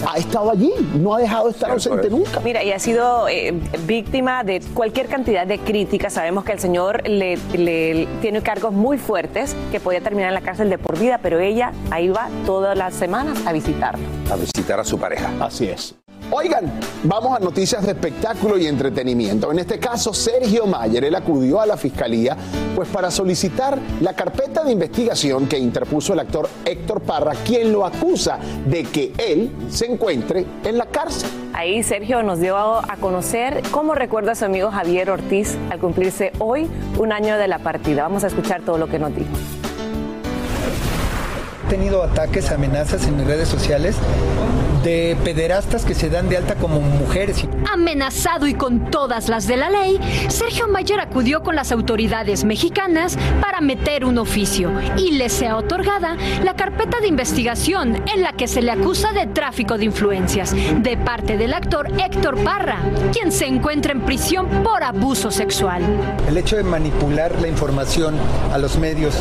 Ha 0.09 0.17
estado 0.17 0.51
allí, 0.51 0.71
no 0.97 1.13
ha 1.15 1.19
dejado 1.19 1.45
de 1.47 1.51
estar 1.51 1.69
ausente 1.71 2.09
nunca. 2.09 2.39
Mira, 2.39 2.63
y 2.63 2.71
ha 2.71 2.79
sido 2.79 3.27
eh, 3.27 3.53
víctima 3.85 4.45
de 4.45 4.61
cualquier 4.73 5.07
cantidad 5.07 5.45
de 5.45 5.59
críticas. 5.59 6.13
Sabemos 6.13 6.45
que 6.45 6.53
el 6.53 6.59
señor 6.59 7.05
le, 7.09 7.37
le- 7.53 8.07
tiene 8.21 8.41
cargos 8.41 8.71
muy 8.71 8.97
fuertes 8.97 9.53
que 9.69 9.81
podía 9.81 9.99
terminar 9.99 10.29
en 10.29 10.35
la 10.35 10.41
cárcel 10.41 10.69
de 10.69 10.77
por 10.77 10.97
vida, 10.97 11.19
pero 11.21 11.39
ella 11.41 11.73
ahí 11.89 12.07
va 12.07 12.29
todas 12.45 12.77
las 12.77 12.93
semanas 12.93 13.37
a 13.45 13.51
visitarlo. 13.51 14.05
A 14.31 14.35
visitar 14.37 14.79
a 14.79 14.85
su 14.85 14.97
pareja. 14.97 15.29
Así 15.41 15.67
es. 15.67 15.95
Oigan, 16.33 16.71
vamos 17.03 17.35
a 17.35 17.39
noticias 17.39 17.85
de 17.85 17.91
espectáculo 17.91 18.57
y 18.57 18.65
entretenimiento. 18.65 19.51
En 19.51 19.59
este 19.59 19.79
caso, 19.79 20.13
Sergio 20.13 20.65
Mayer, 20.65 21.03
él 21.03 21.15
acudió 21.15 21.59
a 21.59 21.65
la 21.65 21.75
fiscalía 21.75 22.37
pues 22.73 22.87
para 22.87 23.11
solicitar 23.11 23.77
la 23.99 24.13
carpeta 24.13 24.63
de 24.63 24.71
investigación 24.71 25.47
que 25.47 25.59
interpuso 25.59 26.13
el 26.13 26.19
actor 26.19 26.47
Héctor 26.63 27.01
Parra, 27.01 27.33
quien 27.45 27.73
lo 27.73 27.85
acusa 27.85 28.39
de 28.65 28.83
que 28.85 29.11
él 29.17 29.51
se 29.69 29.91
encuentre 29.91 30.45
en 30.63 30.77
la 30.77 30.85
cárcel. 30.85 31.29
Ahí 31.53 31.83
Sergio 31.83 32.23
nos 32.23 32.39
dio 32.39 32.55
a 32.55 32.95
conocer 33.01 33.61
cómo 33.69 33.93
recuerda 33.93 34.31
a 34.31 34.35
su 34.35 34.45
amigo 34.45 34.71
Javier 34.71 35.09
Ortiz 35.09 35.57
al 35.69 35.79
cumplirse 35.79 36.31
hoy 36.39 36.69
un 36.97 37.11
año 37.11 37.37
de 37.37 37.49
la 37.49 37.59
partida. 37.59 38.03
Vamos 38.03 38.23
a 38.23 38.27
escuchar 38.27 38.61
todo 38.61 38.77
lo 38.77 38.87
que 38.87 38.99
nos 38.99 39.13
dijo. 39.13 39.29
He 41.67 41.69
tenido 41.69 42.01
ataques, 42.03 42.51
amenazas 42.51 43.05
en 43.05 43.17
mis 43.17 43.27
redes 43.27 43.49
sociales 43.49 43.97
de 44.83 45.17
pederastas 45.23 45.85
que 45.85 45.93
se 45.93 46.09
dan 46.09 46.29
de 46.29 46.37
alta 46.37 46.55
como 46.55 46.81
mujeres. 46.81 47.45
Amenazado 47.71 48.47
y 48.47 48.53
con 48.53 48.89
todas 48.91 49.29
las 49.29 49.47
de 49.47 49.57
la 49.57 49.69
ley, 49.69 49.99
Sergio 50.27 50.67
Mayer 50.67 50.99
acudió 50.99 51.43
con 51.43 51.55
las 51.55 51.71
autoridades 51.71 52.43
mexicanas 52.43 53.17
para 53.41 53.61
meter 53.61 54.05
un 54.05 54.17
oficio 54.17 54.71
y 54.97 55.11
le 55.11 55.29
sea 55.29 55.57
otorgada 55.57 56.17
la 56.43 56.55
carpeta 56.55 56.99
de 56.99 57.07
investigación 57.07 58.03
en 58.13 58.21
la 58.21 58.33
que 58.33 58.47
se 58.47 58.61
le 58.61 58.71
acusa 58.71 59.11
de 59.13 59.27
tráfico 59.27 59.77
de 59.77 59.85
influencias 59.85 60.53
de 60.53 60.97
parte 60.97 61.37
del 61.37 61.53
actor 61.53 61.91
Héctor 61.99 62.43
Parra, 62.43 62.79
quien 63.13 63.31
se 63.31 63.45
encuentra 63.45 63.91
en 63.91 64.01
prisión 64.01 64.47
por 64.63 64.83
abuso 64.83 65.31
sexual. 65.31 65.83
El 66.27 66.37
hecho 66.37 66.57
de 66.57 66.63
manipular 66.63 67.39
la 67.41 67.47
información 67.47 68.15
a 68.51 68.57
los 68.57 68.77
medios 68.77 69.15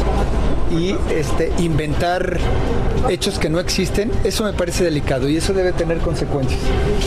y 0.70 0.94
este, 1.12 1.52
inventar 1.58 2.38
hechos 3.08 3.38
que 3.38 3.48
no 3.48 3.58
existen, 3.58 4.10
eso 4.24 4.44
me 4.44 4.52
parece 4.52 4.84
delicado 4.84 5.28
y 5.28 5.36
eso 5.36 5.49
debe 5.52 5.72
tener 5.72 5.98
consecuencias. 5.98 6.60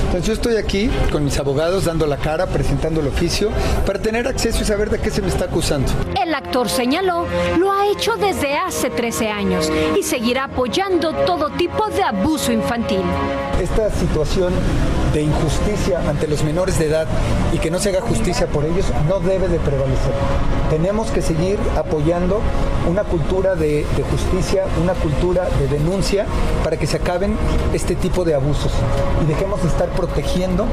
Entonces 0.05 0.25
yo 0.25 0.33
estoy 0.33 0.57
aquí 0.57 0.89
con 1.11 1.23
mis 1.23 1.37
abogados 1.39 1.85
dando 1.85 2.05
la 2.05 2.17
cara, 2.17 2.47
presentando 2.47 3.01
el 3.01 3.07
oficio, 3.07 3.49
para 3.85 3.99
tener 3.99 4.27
acceso 4.27 4.61
y 4.61 4.65
saber 4.65 4.89
de 4.89 4.99
qué 4.99 5.09
se 5.09 5.21
me 5.21 5.27
está 5.27 5.45
acusando. 5.45 5.91
El 6.21 6.33
actor 6.33 6.69
señaló, 6.69 7.25
lo 7.59 7.71
ha 7.71 7.87
hecho 7.87 8.15
desde 8.15 8.55
hace 8.55 8.89
13 8.89 9.29
años 9.29 9.71
y 9.97 10.03
seguirá 10.03 10.45
apoyando 10.45 11.13
todo 11.25 11.49
tipo 11.51 11.87
de 11.89 12.03
abuso 12.03 12.51
infantil. 12.51 13.01
Esta 13.61 13.89
situación 13.91 14.53
de 15.13 15.21
injusticia 15.21 16.01
ante 16.09 16.27
los 16.27 16.43
menores 16.43 16.79
de 16.79 16.87
edad 16.87 17.07
y 17.53 17.59
que 17.59 17.69
no 17.69 17.77
se 17.77 17.89
haga 17.89 18.01
justicia 18.01 18.47
por 18.47 18.65
ellos 18.65 18.85
no 19.07 19.19
debe 19.19 19.47
de 19.47 19.59
prevalecer. 19.59 20.13
Tenemos 20.71 21.11
que 21.11 21.21
seguir 21.21 21.59
apoyando 21.77 22.41
una 22.89 23.03
cultura 23.03 23.53
de, 23.55 23.85
de 23.95 24.03
justicia, 24.03 24.65
una 24.81 24.93
cultura 24.93 25.47
de 25.59 25.67
denuncia 25.67 26.25
para 26.63 26.77
que 26.77 26.87
se 26.87 26.97
acaben 26.97 27.37
este 27.73 27.95
tipo 27.95 28.25
de 28.25 28.32
abusos 28.35 28.71
y 29.23 29.25
dejemos 29.25 29.61
de 29.61 29.69
estar 29.69 29.89
protegiendo 29.89 30.65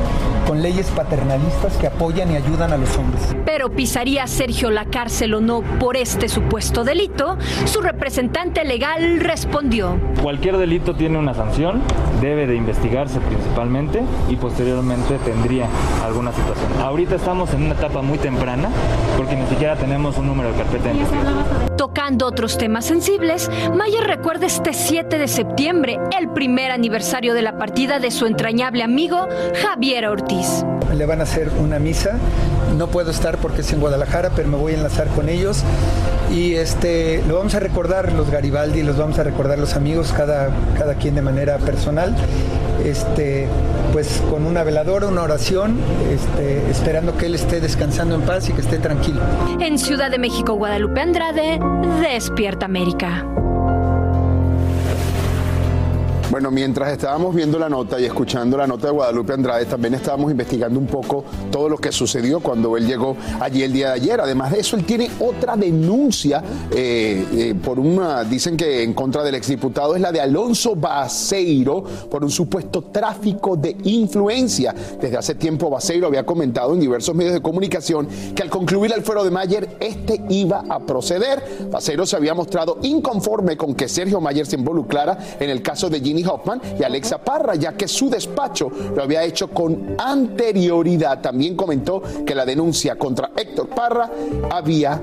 con 0.47 0.63
leyes 0.63 0.89
paternalistas 0.89 1.77
que 1.77 1.87
apoyan 1.87 2.33
y 2.33 2.37
ayudan 2.37 2.73
a 2.73 2.77
los 2.77 2.97
hombres. 2.97 3.23
Pero 3.45 3.71
pisaría 3.71 4.27
Sergio 4.27 4.71
la 4.71 4.85
cárcel 4.87 5.35
o 5.35 5.41
no 5.41 5.63
por 5.79 5.97
este 5.97 6.29
supuesto 6.29 6.85
delito, 6.85 7.37
su 7.67 7.81
representante 7.81 8.65
legal 8.65 9.21
respondió. 9.21 9.99
Cualquier 10.23 10.57
delito 10.57 10.95
tiene 10.95 11.19
una 11.19 11.35
sanción, 11.35 11.83
debe 12.21 12.47
de 12.47 12.57
investigarse 12.57 13.21
principalmente 13.21 14.03
y 14.29 14.37
posteriormente 14.37 15.19
tendría 15.25 15.67
alguna 16.05 16.33
situación. 16.33 16.71
Ahorita 16.83 17.15
estamos 17.15 17.53
en 17.55 17.65
una 17.65 17.75
etapa 17.75 18.03
muy 18.03 18.19
temprana 18.19 18.69
porque 19.17 19.37
ni 19.37 19.47
siquiera 19.47 19.77
tenemos 19.77 20.19
un 20.19 20.27
número 20.27 20.53
de 20.53 20.59
carpeta. 20.59 20.91
Tocando 21.77 22.27
otros 22.27 22.59
temas 22.59 22.85
sensibles, 22.85 23.51
Mayer 23.75 24.05
recuerda 24.05 24.47
este 24.47 24.73
7 24.73 25.19
de 25.19 25.29
septiembre, 25.29 25.99
el 26.19 26.29
primer 26.31 26.71
aniversario 26.71 27.35
de 27.35 27.43
la 27.43 27.50
partida 27.59 27.99
de 27.99 28.11
su 28.11 28.27
entrañable 28.27 28.83
amigo 28.83 29.29
Javier 29.63 30.07
Ortiz. 30.07 30.65
Le 30.95 31.07
van 31.07 31.21
a 31.21 31.25
hacer 31.25 31.51
una 31.59 31.79
misa, 31.79 32.19
no 32.77 32.89
puedo 32.89 33.11
estar 33.11 33.39
porque 33.39 33.61
es 33.61 33.73
en 33.73 33.81
Guadalajara, 33.81 34.31
pero 34.35 34.49
me 34.49 34.57
voy 34.57 34.73
a 34.73 34.77
enlazar 34.77 35.09
con 35.09 35.29
ellos 35.29 35.63
y 36.33 36.55
este 36.55 37.23
lo 37.27 37.37
vamos 37.37 37.55
a 37.55 37.61
recordar 37.61 38.13
los 38.13 38.31
Garibaldi, 38.31 38.83
los 38.83 38.97
vamos 38.97 39.19
a 39.19 39.25
recordar 39.25 39.59
los 39.59 39.75
amigos, 39.75 40.13
cada, 40.17 40.51
cada 40.79 40.95
quien 40.95 41.15
de 41.15 41.23
manera 41.23 41.59
personal, 41.59 42.15
este, 42.85 43.49
pues 43.93 44.23
con 44.31 44.47
una 44.47 44.63
veladora, 44.63 45.09
una 45.09 45.23
oración, 45.23 45.79
este, 46.13 46.71
esperando 46.71 47.17
que 47.17 47.27
él 47.27 47.35
esté 47.35 47.61
descansando 47.61 48.15
en 48.15 48.23
paz 48.23 48.49
y 48.49 48.53
que 48.53 48.61
esté 48.61 48.79
tranquilo. 48.79 49.21
En 49.61 49.79
Ciudad 49.79 50.11
de 50.11 50.19
México, 50.19 50.55
Guadalupe 50.55 51.01
Andrade, 51.01 51.59
Despierta 52.01 52.67
América. 52.67 53.25
Bueno, 56.41 56.53
mientras 56.53 56.91
estábamos 56.91 57.35
viendo 57.35 57.59
la 57.59 57.69
nota 57.69 58.01
y 58.01 58.07
escuchando 58.07 58.57
la 58.57 58.67
nota 58.67 58.87
de 58.87 58.95
Guadalupe 58.95 59.35
Andrade, 59.35 59.67
también 59.67 59.93
estábamos 59.93 60.31
investigando 60.31 60.81
un 60.81 60.87
poco 60.87 61.23
todo 61.53 61.69
lo 61.69 61.77
que 61.77 61.93
sucedió 61.93 62.41
cuando 62.41 62.79
él 62.79 62.87
llegó 62.87 63.15
allí 63.39 63.63
el 63.63 63.75
día 63.75 63.89
de 63.89 63.93
ayer. 63.97 64.21
Además 64.23 64.53
de 64.53 64.61
eso, 64.61 64.75
él 64.77 64.87
tiene 64.87 65.11
otra 65.21 65.55
denuncia 65.55 66.43
eh, 66.75 67.27
eh, 67.31 67.55
por 67.63 67.79
una, 67.79 68.25
dicen 68.25 68.57
que 68.57 68.83
en 68.83 68.95
contra 68.95 69.23
del 69.23 69.35
exdiputado, 69.35 69.95
es 69.95 70.01
la 70.01 70.13
de 70.13 70.23
Alonso 70.23 70.75
Baseiro 70.75 71.85
por 72.11 72.25
un 72.25 72.31
supuesto 72.31 72.85
tráfico 72.85 73.55
de 73.55 73.77
influencia. 73.85 74.75
Desde 74.99 75.19
hace 75.19 75.35
tiempo 75.35 75.69
Baseiro 75.69 76.07
había 76.07 76.25
comentado 76.25 76.73
en 76.73 76.81
diversos 76.81 77.15
medios 77.15 77.35
de 77.35 77.43
comunicación 77.43 78.09
que 78.35 78.43
al 78.43 78.49
concluir 78.49 78.95
el 78.97 79.03
fuero 79.03 79.25
de 79.25 79.31
Mayer, 79.31 79.77
este 79.79 80.23
iba 80.31 80.65
a 80.71 80.79
proceder. 80.79 81.69
Baseiro 81.71 82.07
se 82.07 82.17
había 82.17 82.33
mostrado 82.33 82.79
inconforme 82.81 83.59
con 83.59 83.75
que 83.75 83.89
Sergio 83.89 84.23
Mayer 84.23 84.47
se 84.47 84.57
involucrara 84.57 85.19
en 85.39 85.51
el 85.51 85.61
caso 85.61 85.91
de 85.91 86.01
Ginny 86.01 86.30
Y 86.79 86.83
Alexa 86.83 87.19
Parra, 87.19 87.55
ya 87.55 87.73
que 87.73 87.89
su 87.89 88.09
despacho 88.09 88.71
lo 88.95 89.03
había 89.03 89.23
hecho 89.25 89.49
con 89.49 89.97
anterioridad. 89.99 91.21
También 91.21 91.57
comentó 91.57 92.03
que 92.25 92.35
la 92.35 92.45
denuncia 92.45 92.97
contra 92.97 93.33
Héctor 93.37 93.69
Parra 93.69 94.11
había 94.51 95.03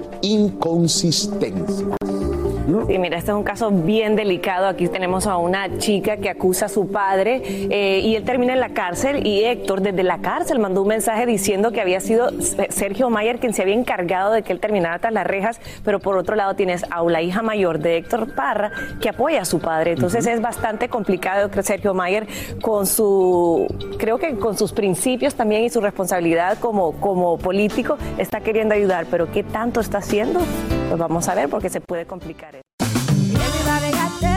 inconsistencia. 2.68 2.88
Sí, 2.88 3.00
mira, 3.00 3.18
este 3.18 3.32
es 3.32 3.38
un 3.38 3.44
caso 3.44 3.72
bien 3.72 4.16
delicado. 4.16 4.68
Aquí 4.68 4.88
tenemos 4.88 5.28
a 5.28 5.38
una 5.38 5.78
chica 5.78 6.18
que 6.18 6.30
acusa 6.30 6.66
a 6.66 6.70
su 6.70 6.88
padre 6.88 7.42
eh, 7.46 8.02
y 8.04 8.16
él 8.16 8.24
termina 8.24 8.54
en 8.54 8.60
la 8.60 8.70
cárcel 8.70 9.26
y 9.26 9.44
Héctor 9.44 9.82
desde 9.82 10.04
la 10.04 10.20
cárcel 10.20 10.60
mandó 10.60 10.82
un 10.82 10.88
mensaje 10.88 11.26
diciendo 11.26 11.72
que 11.72 11.82
había 11.82 12.00
sido 12.00 12.30
Sergio 12.70 13.10
Mayer 13.10 13.40
quien 13.40 13.54
se 13.54 13.62
había 13.62 13.76
encargado 13.76 14.32
de 14.32 14.44
que 14.44 14.54
él 14.54 14.60
terminara 14.60 15.00
tras 15.00 15.14
las 15.14 15.26
rejas, 15.26 15.60
pero 15.84 16.00
por 16.00 16.18
otro 16.18 16.36
lado 16.36 16.56
tienes 16.56 16.86
a 16.90 17.04
la 17.04 17.22
hija 17.22 17.42
mayor 17.42 17.80
de 17.80 17.98
Héctor 17.98 18.34
Parra 18.34 18.72
que 19.02 19.10
apoya 19.10 19.42
a 19.42 19.46
su 19.46 19.60
padre. 19.60 19.92
Entonces 19.92 20.26
es 20.28 20.42
bastante 20.42 20.90
complicado 20.90 21.50
que 21.50 21.64
Sergio 21.64 21.94
Mayer 21.94 22.28
con 22.62 22.86
su, 22.86 23.68
creo 23.98 24.18
que 24.18 24.36
con 24.38 24.58
sus 24.58 24.74
principios 24.74 25.36
también 25.36 25.64
y 25.64 25.70
su 25.70 25.82
responsabilidad 25.82 26.58
como, 26.60 26.94
como 26.94 27.38
político 27.38 27.98
está 28.18 28.42
queriendo 28.42 28.76
ayudar, 28.76 29.06
pero 29.10 29.32
¿qué 29.32 29.44
tanto 29.44 29.80
está 29.80 30.00
haciendo? 30.00 30.40
Pues 30.88 31.00
vamos 31.00 31.28
a 31.28 31.36
ver 31.36 31.50
porque 31.50 31.70
se 31.70 31.82
puede 31.82 32.06
complicar. 32.06 32.67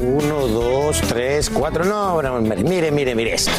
Uno, 0.00 0.46
dos, 0.46 1.00
tres, 1.08 1.50
cuatro. 1.50 1.84
No, 1.84 2.20
mire, 2.40 2.92
mire, 2.92 3.14
mire 3.16 3.34
esto. 3.34 3.50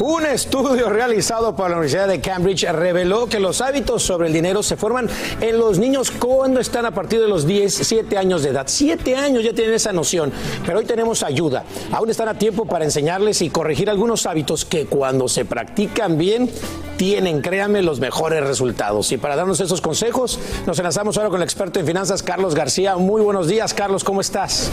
Un 0.00 0.24
estudio 0.24 0.88
realizado 0.88 1.54
por 1.54 1.68
la 1.68 1.76
Universidad 1.76 2.08
de 2.08 2.22
Cambridge 2.22 2.64
reveló 2.72 3.26
que 3.26 3.38
los 3.38 3.60
hábitos 3.60 4.02
sobre 4.02 4.28
el 4.28 4.32
dinero 4.32 4.62
se 4.62 4.76
forman 4.76 5.10
en 5.40 5.58
los 5.58 5.78
niños 5.78 6.10
cuando 6.10 6.60
están 6.60 6.86
a 6.86 6.90
partir 6.90 7.20
de 7.20 7.28
los 7.28 7.46
10, 7.46 7.74
7 7.82 8.16
años 8.16 8.42
de 8.42 8.50
edad. 8.50 8.64
7 8.66 9.14
años 9.14 9.44
ya 9.44 9.52
tienen 9.52 9.74
esa 9.74 9.92
noción, 9.92 10.32
pero 10.64 10.78
hoy 10.78 10.86
tenemos 10.86 11.22
ayuda. 11.22 11.64
Aún 11.92 12.08
están 12.08 12.28
a 12.28 12.38
tiempo 12.38 12.64
para 12.64 12.84
enseñarles 12.84 13.42
y 13.42 13.50
corregir 13.50 13.90
algunos 13.90 14.24
hábitos 14.24 14.64
que 14.64 14.86
cuando 14.86 15.28
se 15.28 15.44
practican 15.44 16.16
bien 16.16 16.50
tienen, 16.96 17.42
créanme, 17.42 17.82
los 17.82 18.00
mejores 18.00 18.42
resultados. 18.42 19.12
Y 19.12 19.18
para 19.18 19.36
darnos 19.36 19.60
esos 19.60 19.82
consejos, 19.82 20.38
nos 20.66 20.78
enlazamos 20.78 21.18
ahora 21.18 21.28
con 21.28 21.40
el 21.40 21.44
experto 21.44 21.78
en 21.78 21.86
finanzas, 21.86 22.22
Carlos 22.22 22.54
García. 22.54 22.96
Muy 22.96 23.20
buenos 23.20 23.48
días, 23.48 23.74
Carlos, 23.74 24.02
¿cómo 24.02 24.22
estás? 24.22 24.70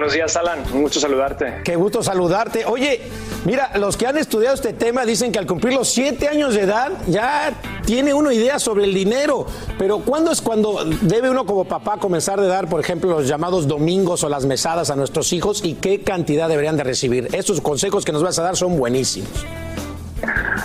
Buenos 0.00 0.14
días, 0.14 0.34
Alan. 0.34 0.60
Un 0.72 0.80
gusto 0.80 0.98
saludarte. 0.98 1.56
Qué 1.62 1.76
gusto 1.76 2.02
saludarte. 2.02 2.64
Oye, 2.64 3.02
mira, 3.44 3.76
los 3.76 3.98
que 3.98 4.06
han 4.06 4.16
estudiado 4.16 4.54
este 4.54 4.72
tema 4.72 5.04
dicen 5.04 5.30
que 5.30 5.38
al 5.38 5.46
cumplir 5.46 5.74
los 5.74 5.90
siete 5.90 6.26
años 6.26 6.54
de 6.54 6.62
edad 6.62 6.90
ya 7.06 7.52
tiene 7.84 8.14
uno 8.14 8.32
idea 8.32 8.58
sobre 8.58 8.84
el 8.84 8.94
dinero. 8.94 9.44
Pero 9.78 9.98
¿cuándo 9.98 10.32
es 10.32 10.40
cuando 10.40 10.86
debe 11.02 11.28
uno 11.28 11.44
como 11.44 11.66
papá 11.66 11.98
comenzar 11.98 12.40
de 12.40 12.46
dar, 12.46 12.66
por 12.66 12.80
ejemplo, 12.80 13.10
los 13.10 13.28
llamados 13.28 13.68
domingos 13.68 14.24
o 14.24 14.30
las 14.30 14.46
mesadas 14.46 14.88
a 14.88 14.96
nuestros 14.96 15.34
hijos 15.34 15.62
y 15.62 15.74
qué 15.74 16.00
cantidad 16.00 16.48
deberían 16.48 16.78
de 16.78 16.84
recibir? 16.84 17.28
Estos 17.34 17.60
consejos 17.60 18.06
que 18.06 18.12
nos 18.12 18.22
vas 18.22 18.38
a 18.38 18.42
dar 18.42 18.56
son 18.56 18.78
buenísimos. 18.78 19.44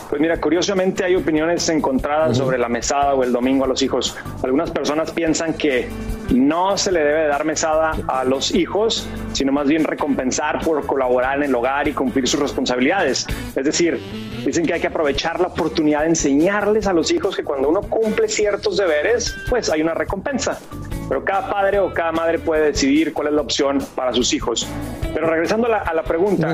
Pues 0.09 0.21
mira, 0.21 0.39
curiosamente 0.39 1.03
hay 1.03 1.15
opiniones 1.15 1.67
encontradas 1.67 2.37
sobre 2.37 2.57
la 2.57 2.69
mesada 2.69 3.13
o 3.15 3.23
el 3.23 3.33
domingo 3.33 3.65
a 3.65 3.67
los 3.67 3.81
hijos. 3.81 4.15
Algunas 4.43 4.71
personas 4.71 5.11
piensan 5.11 5.55
que 5.55 5.89
no 6.31 6.77
se 6.77 6.91
le 6.91 6.99
debe 6.99 7.27
dar 7.27 7.45
mesada 7.45 7.91
a 8.07 8.23
los 8.23 8.53
hijos, 8.53 9.07
sino 9.33 9.51
más 9.51 9.67
bien 9.67 9.83
recompensar 9.83 10.63
por 10.63 10.85
colaborar 10.85 11.37
en 11.37 11.43
el 11.43 11.55
hogar 11.55 11.87
y 11.87 11.93
cumplir 11.93 12.27
sus 12.27 12.39
responsabilidades. 12.39 13.25
Es 13.55 13.65
decir, 13.65 13.99
dicen 14.45 14.65
que 14.65 14.73
hay 14.73 14.81
que 14.81 14.87
aprovechar 14.87 15.39
la 15.39 15.47
oportunidad 15.47 16.01
de 16.01 16.07
enseñarles 16.07 16.87
a 16.87 16.93
los 16.93 17.11
hijos 17.11 17.35
que 17.35 17.43
cuando 17.43 17.69
uno 17.69 17.81
cumple 17.81 18.27
ciertos 18.27 18.77
deberes, 18.77 19.35
pues 19.49 19.69
hay 19.69 19.81
una 19.81 19.93
recompensa. 19.93 20.59
Pero 21.07 21.23
cada 21.23 21.49
padre 21.49 21.79
o 21.79 21.93
cada 21.93 22.11
madre 22.11 22.39
puede 22.39 22.65
decidir 22.65 23.13
cuál 23.13 23.27
es 23.27 23.33
la 23.33 23.41
opción 23.41 23.79
para 23.95 24.11
sus 24.13 24.33
hijos. 24.33 24.67
Pero 25.13 25.27
regresando 25.27 25.67
a 25.67 25.69
la, 25.69 25.77
a 25.77 25.93
la 25.93 26.03
pregunta, 26.03 26.53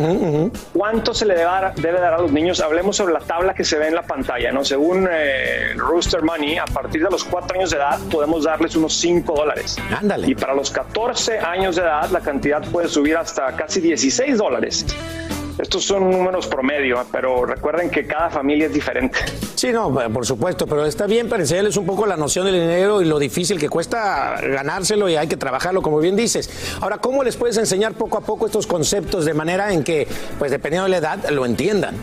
¿cuánto 0.73 1.13
se 1.13 1.25
le 1.25 1.33
debe 1.33 1.45
dar, 1.45 1.73
debe 1.75 1.99
dar, 1.99 2.13
a 2.13 2.21
los 2.21 2.31
niños? 2.31 2.59
Hablemos 2.59 2.97
sobre 2.97 3.13
la 3.13 3.21
tabla 3.21 3.53
que 3.53 3.63
se 3.63 3.77
ve 3.77 3.87
en 3.87 3.95
la 3.95 4.03
pantalla. 4.03 4.51
¿no? 4.51 4.63
Según 4.65 5.07
eh, 5.09 5.73
Rooster 5.75 6.21
Money, 6.21 6.57
a 6.57 6.65
partir 6.65 7.03
de 7.03 7.09
los 7.09 7.23
4 7.23 7.57
años 7.57 7.71
de 7.71 7.77
edad 7.77 7.97
podemos 8.11 8.43
darles 8.43 8.75
unos 8.75 8.93
5 8.95 9.33
dólares. 9.33 9.60
Ándale. 9.97 10.27
Y 10.27 10.35
para 10.35 10.53
los 10.53 10.71
14 10.71 11.39
años 11.39 11.75
de 11.75 11.83
edad 11.83 12.09
la 12.09 12.21
cantidad 12.21 12.61
puede 12.71 12.87
subir 12.87 13.17
hasta 13.17 13.55
casi 13.55 13.81
16 13.81 14.37
dólares. 14.37 14.85
Estos 15.57 15.83
son 15.83 16.09
números 16.09 16.47
promedio, 16.47 17.05
pero 17.11 17.45
recuerden 17.45 17.89
que 17.89 18.07
cada 18.07 18.29
familia 18.29 18.67
es 18.67 18.73
diferente. 18.73 19.19
Sí, 19.53 19.71
no, 19.71 19.93
por 19.93 20.25
supuesto, 20.25 20.65
pero 20.65 20.85
está 20.85 21.05
bien 21.05 21.29
para 21.29 21.43
enseñarles 21.43 21.77
un 21.77 21.85
poco 21.85 22.07
la 22.07 22.17
noción 22.17 22.45
del 22.45 22.55
dinero 22.55 23.01
y 23.01 23.05
lo 23.05 23.19
difícil 23.19 23.59
que 23.59 23.69
cuesta 23.69 24.37
ganárselo 24.41 25.07
y 25.07 25.17
hay 25.17 25.27
que 25.27 25.37
trabajarlo, 25.37 25.83
como 25.83 25.99
bien 25.99 26.15
dices. 26.15 26.49
Ahora, 26.81 26.97
¿cómo 26.97 27.23
les 27.23 27.37
puedes 27.37 27.57
enseñar 27.57 27.93
poco 27.93 28.17
a 28.17 28.21
poco 28.21 28.47
estos 28.47 28.65
conceptos 28.65 29.25
de 29.25 29.33
manera 29.33 29.71
en 29.71 29.83
que, 29.83 30.07
pues 30.39 30.49
dependiendo 30.49 30.85
de 30.85 30.91
la 30.91 30.97
edad, 30.97 31.29
lo 31.29 31.45
entiendan? 31.45 31.95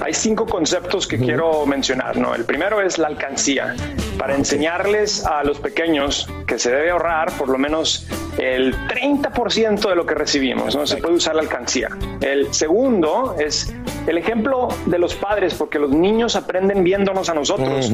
Hay 0.00 0.12
cinco 0.14 0.46
conceptos 0.46 1.06
que 1.06 1.18
quiero 1.18 1.64
mencionar. 1.66 2.16
¿no? 2.16 2.34
El 2.34 2.44
primero 2.44 2.80
es 2.80 2.98
la 2.98 3.08
alcancía. 3.08 3.74
Para 4.18 4.34
enseñarles 4.34 5.24
a 5.24 5.44
los 5.44 5.60
pequeños 5.60 6.28
que 6.46 6.58
se 6.58 6.70
debe 6.70 6.90
ahorrar 6.90 7.30
por 7.32 7.48
lo 7.48 7.58
menos 7.58 8.06
el 8.38 8.74
30% 8.88 9.88
de 9.88 9.94
lo 9.94 10.06
que 10.06 10.14
recibimos. 10.14 10.74
¿no? 10.74 10.86
Se 10.86 10.96
puede 10.98 11.14
usar 11.14 11.34
la 11.34 11.42
alcancía. 11.42 11.88
El 12.20 12.52
segundo 12.52 13.36
es 13.38 13.74
el 14.06 14.16
ejemplo 14.16 14.68
de 14.86 14.98
los 14.98 15.14
padres, 15.14 15.54
porque 15.54 15.78
los 15.78 15.90
niños 15.90 16.34
aprenden 16.34 16.82
viéndonos 16.82 17.28
a 17.28 17.34
nosotros. 17.34 17.90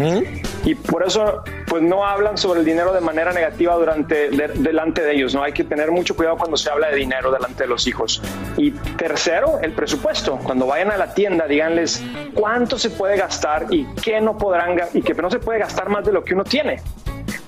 Y 0.65 0.75
por 0.77 1.05
eso, 1.05 1.43
pues 1.67 1.83
no 1.83 2.07
hablan 2.07 2.39
sobre 2.39 2.61
el 2.61 2.67
dinero 2.67 2.93
de 2.93 3.01
manera 3.01 3.33
negativa 3.33 3.75
durante, 3.75 4.31
de- 4.31 4.49
delante 4.55 5.03
de 5.03 5.13
ellos. 5.15 5.35
No 5.35 5.43
hay 5.43 5.53
que 5.53 5.65
tener 5.65 5.91
mucho 5.91 6.15
cuidado 6.15 6.37
cuando 6.37 6.57
se 6.57 6.71
habla 6.71 6.89
de 6.89 6.97
dinero 6.97 7.33
delante 7.33 7.65
de 7.65 7.69
los 7.69 7.87
hijos. 7.87 8.23
Y 8.57 8.71
tercero, 8.71 9.59
el 9.61 9.73
presupuesto. 9.73 10.39
Cuando 10.45 10.67
vayan 10.67 10.91
a 10.93 10.97
la 10.97 11.13
tienda, 11.15 11.47
díganles 11.65 12.03
cuánto 12.35 12.79
se 12.79 12.91
puede 12.91 13.17
gastar 13.17 13.67
y 13.71 13.87
qué 14.03 14.21
no 14.21 14.37
podrán 14.37 14.77
y 14.93 15.03
que 15.03 15.15
no 15.15 15.31
se 15.31 15.39
puede 15.39 15.61
gastar 15.61 15.89
más 15.89 16.05
de 16.05 16.13
lo 16.13 16.23
que 16.23 16.35
uno 16.35 16.45
tiene. 16.45 16.81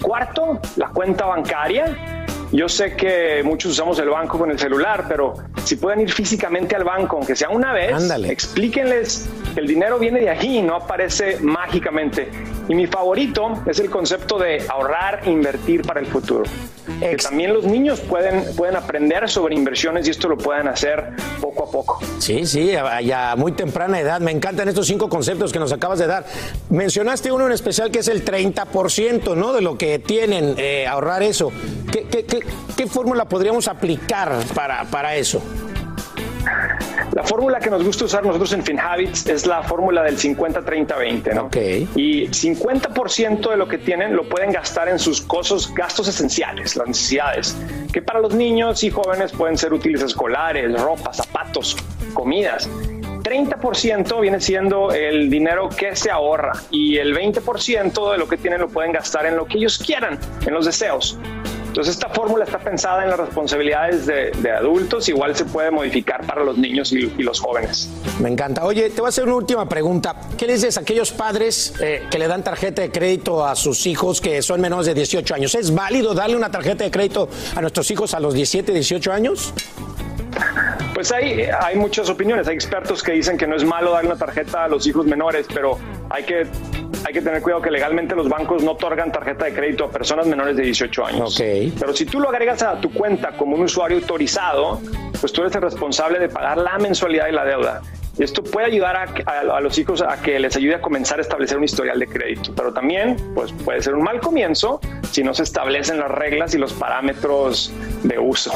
Cuarto, 0.01 0.61
la 0.77 0.89
cuenta 0.89 1.27
bancaria. 1.27 2.25
Yo 2.53 2.69
sé 2.69 2.95
que 2.95 3.43
muchos 3.45 3.73
usamos 3.73 3.99
el 3.99 4.09
banco 4.09 4.39
con 4.39 4.51
el 4.51 4.59
celular, 4.59 5.05
pero 5.09 5.35
si 5.65 5.77
pueden 5.77 6.01
ir 6.01 6.13
físicamente 6.13 6.77
al 6.77 6.85
banco, 6.85 7.17
aunque 7.17 7.35
sea 7.35 7.51
una 7.51 7.73
vez, 7.73 8.11
explíquenles 8.25 9.29
que 9.53 9.61
el 9.61 9.67
dinero 9.67 9.99
viene 9.99 10.21
de 10.21 10.31
allí, 10.31 10.63
no 10.63 10.77
aparece 10.77 11.39
mágicamente. 11.41 12.31
Y 12.69 12.75
mi 12.75 12.87
favorito 12.87 13.63
es 13.67 13.79
el 13.79 13.89
concepto 13.91 14.39
de 14.39 14.65
ahorrar 14.69 15.21
e 15.25 15.31
invertir 15.31 15.83
para 15.83 16.01
el 16.01 16.07
futuro. 16.07 16.45
Que 17.01 17.17
también 17.17 17.53
los 17.53 17.65
niños 17.65 18.01
pueden, 18.01 18.45
pueden 18.57 18.77
aprender 18.77 19.29
sobre 19.29 19.55
inversiones 19.55 20.07
y 20.09 20.11
esto 20.11 20.29
lo 20.29 20.37
pueden 20.39 20.67
hacer 20.69 21.13
poco 21.41 21.65
a 21.65 21.71
poco. 21.71 21.99
Sí, 22.19 22.45
sí, 22.47 22.75
a, 22.75 23.33
a 23.33 23.37
muy 23.37 23.53
temprana 23.53 24.01
edad. 24.01 24.21
Me 24.21 24.31
encantan 24.33 24.69
estos 24.69 24.87
cinco 24.87 25.09
conceptos 25.09 25.53
que 25.53 25.59
nos 25.59 25.73
acabas 25.73 25.99
de 25.99 26.07
dar. 26.07 26.25
Mencionaste 26.71 27.31
uno 27.31 27.47
en 27.47 27.53
especial 27.53 27.91
que 27.91 28.01
es 28.01 28.09
el 28.09 28.25
30%, 28.25 29.37
¿no? 29.37 29.53
De 29.53 29.61
lo 29.61 29.77
que 29.79 29.99
tienen, 29.99 30.55
eh, 30.59 30.87
ahorrar 30.87 31.23
eso. 31.23 31.53
¿Qué, 31.93 32.05
qué, 32.11 32.25
qué- 32.25 32.43
qué 32.77 32.87
fórmula 32.87 33.27
podríamos 33.27 33.69
aplicar 33.69 34.33
para, 34.55 34.85
para 34.85 35.17
eso? 35.17 35.41
La 37.13 37.23
fórmula 37.25 37.59
que 37.61 37.71
nos 37.71 37.85
gusta 37.85 38.05
usar 38.05 38.25
nosotros 38.25 38.53
en 38.53 38.63
FinHabits 38.63 39.27
es 39.27 39.47
la 39.47 39.63
fórmula 39.63 40.03
del 40.03 40.19
50-30-20, 40.19 41.35
¿no? 41.35 41.49
Y 41.95 42.29
50% 42.29 43.51
de 43.51 43.57
lo 43.57 43.69
que 43.69 43.79
tienen 43.79 44.15
lo 44.15 44.29
pueden 44.29 44.53
gastar 44.53 44.89
en 44.89 44.99
sus 44.99 45.21
cosas, 45.23 45.73
gastos 45.75 46.09
esenciales, 46.09 46.77
las 46.77 46.89
necesidades, 46.89 47.57
que 47.93 48.03
para 48.03 48.21
los 48.21 48.35
niños 48.35 48.83
y 48.85 48.91
jóvenes 48.91 49.33
pueden 49.33 49.57
ser 49.57 49.73
útiles 49.73 50.03
escolares, 50.03 50.79
ropa, 50.81 51.13
zapatos, 51.13 51.77
comidas. 52.13 52.69
30% 53.23 54.21
viene 54.21 54.41
siendo 54.41 54.93
el 54.93 55.29
dinero 55.29 55.69
que 55.69 55.97
se 55.97 56.11
ahorra 56.11 56.53
y 56.71 56.99
el 56.99 57.13
20% 57.13 58.13
de 58.13 58.19
lo 58.19 58.29
que 58.29 58.37
tienen 58.37 58.61
lo 58.61 58.69
pueden 58.69 58.93
gastar 58.93 59.27
en 59.27 59.37
lo 59.37 59.47
que 59.47 59.59
ellos 59.59 59.79
quieran, 59.79 60.19
en 60.47 60.55
los 60.55 60.65
deseos. 60.65 61.19
Entonces 61.77 61.97
esta 61.97 62.09
fórmula 62.09 62.45
está 62.45 62.59
pensada 62.59 63.03
en 63.03 63.11
las 63.11 63.21
responsabilidades 63.21 64.07
de, 64.07 64.51
adultos, 64.51 65.11
igual 65.11 65.37
se 65.37 65.45
puede 65.45 65.71
modificar 65.71 66.27
para 66.27 66.43
los 66.43 66.57
niños 66.57 66.91
y, 66.91 67.13
y 67.19 67.23
los 67.23 67.39
jóvenes. 67.39 67.91
Me 68.19 68.31
encanta. 68.31 68.65
Oye, 68.65 68.89
te 68.89 69.03
voy 69.03 69.09
a 69.09 69.11
hacer 69.11 69.25
una 69.25 69.35
última 69.35 69.69
pregunta. 69.69 70.17
¿Qué 70.39 70.47
les 70.47 70.63
dices 70.63 70.79
a 70.79 70.81
aquellos 70.81 71.13
padres 71.13 71.75
eh, 71.83 72.07
que 72.11 72.19
le 72.19 72.29
dan 72.29 72.43
tarjeta 72.43 72.81
de 72.81 72.91
crédito 72.91 73.45
a 73.45 73.55
sus 73.55 73.87
hijos 73.87 74.23
que 74.23 74.41
son 74.41 74.59
menores 74.63 74.87
de 74.87 74.95
18 74.95 75.35
años? 75.35 75.55
¿Es 75.55 75.75
válido 75.75 76.15
darle 76.15 76.37
una 76.37 76.51
tarjeta 76.51 76.83
de 76.83 76.91
crédito 76.91 77.29
a 77.55 77.61
nuestros 77.61 77.91
hijos 77.91 78.15
a 78.15 78.21
los 78.21 78.33
17, 78.33 78.73
18 78.73 79.13
años? 79.13 79.53
Pues 80.95 81.13
hay, 81.13 81.43
hay 81.61 81.77
muchas 81.77 82.09
opiniones. 82.09 82.49
Hay 82.49 82.55
expertos 82.55 83.03
que 83.03 83.13
dicen 83.13 83.37
que 83.37 83.47
no 83.47 83.57
es 83.57 83.65
malo 83.65 83.91
dar 83.93 84.05
una 84.07 84.17
tarjeta 84.17 84.65
a 84.65 84.69
los 84.69 84.87
hijos 84.87 85.05
menores, 85.07 85.47
pero 85.53 85.79
hay 86.09 86.25
que, 86.25 86.47
hay 87.07 87.13
que 87.13 87.21
tener 87.21 87.43
cuidado 87.43 87.61
que 87.63 87.71
legalmente 87.71 88.15
los 88.17 88.29
bancos 88.29 88.63
no 88.63 88.73
otorgan 88.73 89.13
tarjeta 89.13 89.45
de 89.45 89.53
crédito 89.53 89.85
a 89.85 89.91
personas 89.91 90.27
menores 90.27 90.57
de 90.57 90.63
18 90.63 91.05
años. 91.07 91.35
Pero 91.79 91.93
si 91.95 92.07
tú 92.07 92.19
lo 92.21 92.31
agregas 92.31 92.63
a 92.63 92.81
tu 92.81 92.91
cuenta 92.93 93.33
como 93.37 93.57
un 93.57 93.63
usuario 93.65 93.99
autorizado, 93.99 94.81
pues 95.21 95.33
tú 95.33 95.43
eres 95.43 95.55
el 95.55 95.63
responsable 95.63 96.19
de 96.19 96.29
pagar 96.31 96.57
la 96.59 96.79
mensualidad 96.79 97.29
y 97.29 97.33
la 97.33 97.45
deuda. 97.45 97.83
Y 98.19 98.23
esto 98.23 98.43
puede 98.43 98.69
ayudar 98.69 98.97
a, 98.97 99.03
a- 99.31 99.57
a 99.59 99.61
los 99.61 99.77
hijos 99.77 100.01
a 100.01 100.23
que 100.23 100.39
les 100.41 100.57
ayude 100.57 100.77
a 100.77 100.81
comenzar 100.81 101.19
a 101.19 101.23
establecer 101.23 101.59
un 101.59 101.65
historial 101.65 101.99
de 102.01 102.07
crédito, 102.07 102.55
pero 102.57 102.73
también 102.73 103.17
pues, 103.35 103.53
puede 103.53 103.83
ser 103.83 103.95
un 103.95 104.03
mal 104.03 104.21
comienzo 104.21 104.81
si 105.11 105.23
no 105.23 105.35
se 105.35 105.43
establecen 105.43 105.99
las 105.99 106.11
reglas 106.11 106.55
y 106.55 106.59
los 106.59 106.73
parámetros 106.73 107.71
de 108.05 108.19
uso. 108.19 108.53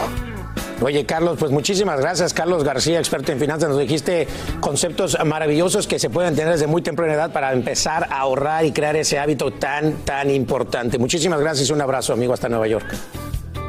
Oye, 0.82 1.04
Carlos, 1.04 1.36
pues 1.38 1.52
muchísimas 1.52 2.00
gracias. 2.00 2.32
Carlos 2.32 2.64
García, 2.64 2.98
experto 2.98 3.32
en 3.32 3.38
finanzas, 3.38 3.68
nos 3.68 3.78
dijiste 3.78 4.26
conceptos 4.60 5.18
maravillosos 5.24 5.86
que 5.86 5.98
se 5.98 6.08
pueden 6.08 6.34
tener 6.34 6.52
desde 6.52 6.66
muy 6.66 6.80
temprana 6.80 7.12
edad 7.12 7.32
para 7.32 7.52
empezar 7.52 8.04
a 8.10 8.20
ahorrar 8.20 8.64
y 8.64 8.72
crear 8.72 8.96
ese 8.96 9.18
hábito 9.18 9.52
tan, 9.52 9.92
tan 10.04 10.30
importante. 10.30 10.98
Muchísimas 10.98 11.40
gracias 11.40 11.68
y 11.68 11.72
un 11.72 11.82
abrazo, 11.82 12.14
amigo, 12.14 12.32
hasta 12.32 12.48
Nueva 12.48 12.66
York. 12.66 12.86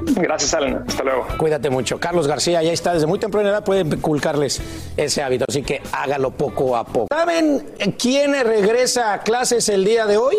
Gracias, 0.03 0.53
Alan. 0.53 0.83
Hasta 0.87 1.03
luego. 1.03 1.27
Cuídate 1.37 1.69
mucho. 1.69 1.99
Carlos 1.99 2.27
García 2.27 2.63
ya 2.63 2.71
está 2.71 2.93
desde 2.93 3.07
muy 3.07 3.19
temprana 3.19 3.49
edad, 3.49 3.63
puede 3.63 3.81
inculcarles 3.81 4.61
ese 4.95 5.21
hábito, 5.21 5.45
así 5.47 5.63
que 5.63 5.81
hágalo 5.91 6.31
poco 6.31 6.75
a 6.77 6.85
poco. 6.85 7.07
¿Saben 7.11 7.65
quién 7.99 8.33
regresa 8.43 9.13
a 9.13 9.19
clases 9.19 9.67
el 9.69 9.83
día 9.83 10.05
de 10.05 10.17
hoy? 10.17 10.35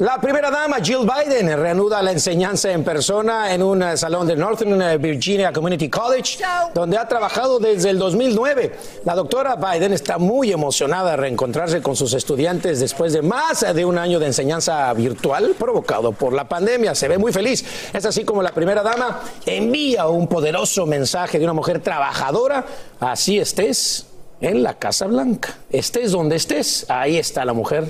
La 0.00 0.18
primera 0.18 0.50
dama, 0.50 0.78
Jill 0.82 1.00
Biden, 1.00 1.54
reanuda 1.58 2.00
la 2.00 2.12
enseñanza 2.12 2.72
en 2.72 2.82
persona 2.82 3.52
en 3.52 3.62
un 3.62 3.82
eh, 3.82 3.98
salón 3.98 4.26
de 4.26 4.34
Northern 4.34 4.98
Virginia 4.98 5.52
Community 5.52 5.90
College, 5.90 6.38
donde 6.72 6.96
ha 6.96 7.06
trabajado 7.06 7.58
desde 7.58 7.90
el 7.90 7.98
2009. 7.98 8.72
La 9.04 9.14
doctora 9.14 9.56
Biden 9.56 9.92
está 9.92 10.16
muy 10.16 10.52
emocionada 10.52 11.10
de 11.10 11.16
reencontrarse 11.18 11.82
con 11.82 11.96
sus 11.96 12.14
estudiantes 12.14 12.80
después 12.80 13.12
de 13.12 13.20
más 13.20 13.60
de 13.74 13.84
un 13.84 13.98
año 13.98 14.18
de 14.18 14.28
enseñanza 14.28 14.90
virtual 14.94 15.54
provocado 15.58 16.12
por 16.12 16.32
la 16.32 16.48
pandemia. 16.48 16.94
Se 16.94 17.06
ve 17.06 17.18
muy 17.18 17.30
feliz. 17.30 17.62
Es 17.92 18.06
así 18.06 18.24
como 18.24 18.40
la 18.42 18.52
primera 18.52 18.82
dama 18.82 19.20
envía 19.44 20.06
un 20.06 20.28
poderoso 20.28 20.86
mensaje 20.86 21.38
de 21.38 21.44
una 21.44 21.52
mujer 21.52 21.80
trabajadora. 21.80 22.64
Así 23.00 23.38
estés 23.38 24.06
en 24.40 24.62
la 24.62 24.78
Casa 24.78 25.06
Blanca. 25.08 25.58
Estés 25.68 26.12
donde 26.12 26.36
estés, 26.36 26.86
ahí 26.88 27.18
está 27.18 27.44
la 27.44 27.52
mujer 27.52 27.84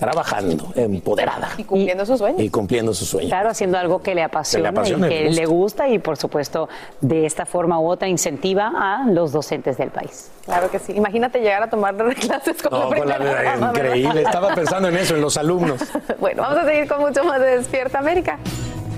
trabajando, 0.00 0.72
empoderada. 0.74 1.50
Y 1.58 1.64
cumpliendo 1.64 2.04
sus 2.06 2.18
sueños. 2.18 2.40
Y 2.40 2.48
cumpliendo 2.50 2.92
sus 2.94 3.06
sueños. 3.08 3.30
Claro, 3.30 3.50
haciendo 3.50 3.78
algo 3.78 4.02
que 4.02 4.14
le 4.14 4.22
apasiona, 4.22 4.70
apasiona, 4.70 5.06
y 5.06 5.10
le 5.10 5.16
que 5.18 5.26
gusta. 5.28 5.40
le 5.40 5.46
gusta 5.46 5.88
y 5.88 5.98
por 5.98 6.16
supuesto 6.16 6.68
de 7.02 7.26
esta 7.26 7.44
forma 7.46 7.78
u 7.78 7.86
otra 7.88 8.08
incentiva 8.08 8.72
a 8.74 9.04
los 9.08 9.30
docentes 9.30 9.76
del 9.76 9.90
país. 9.90 10.30
Claro 10.46 10.70
que 10.70 10.78
sí. 10.78 10.92
Imagínate 10.96 11.38
llegar 11.40 11.62
a 11.62 11.70
tomar 11.70 11.94
clases 12.16 12.62
con 12.62 12.72
la 12.72 12.84
No, 12.86 12.88
con 12.96 13.08
la- 13.08 13.16
primera 13.18 13.56
increíble. 13.56 14.22
Estaba 14.22 14.54
pensando 14.54 14.88
en 14.88 14.96
eso, 14.96 15.14
en 15.14 15.20
los 15.20 15.36
alumnos. 15.36 15.80
Bueno, 16.18 16.42
vamos 16.42 16.58
a 16.58 16.64
seguir 16.66 16.86
con 16.88 17.00
mucho 17.00 17.22
más 17.24 17.40
de 17.40 17.58
Despierta 17.58 17.98
América. 17.98 18.38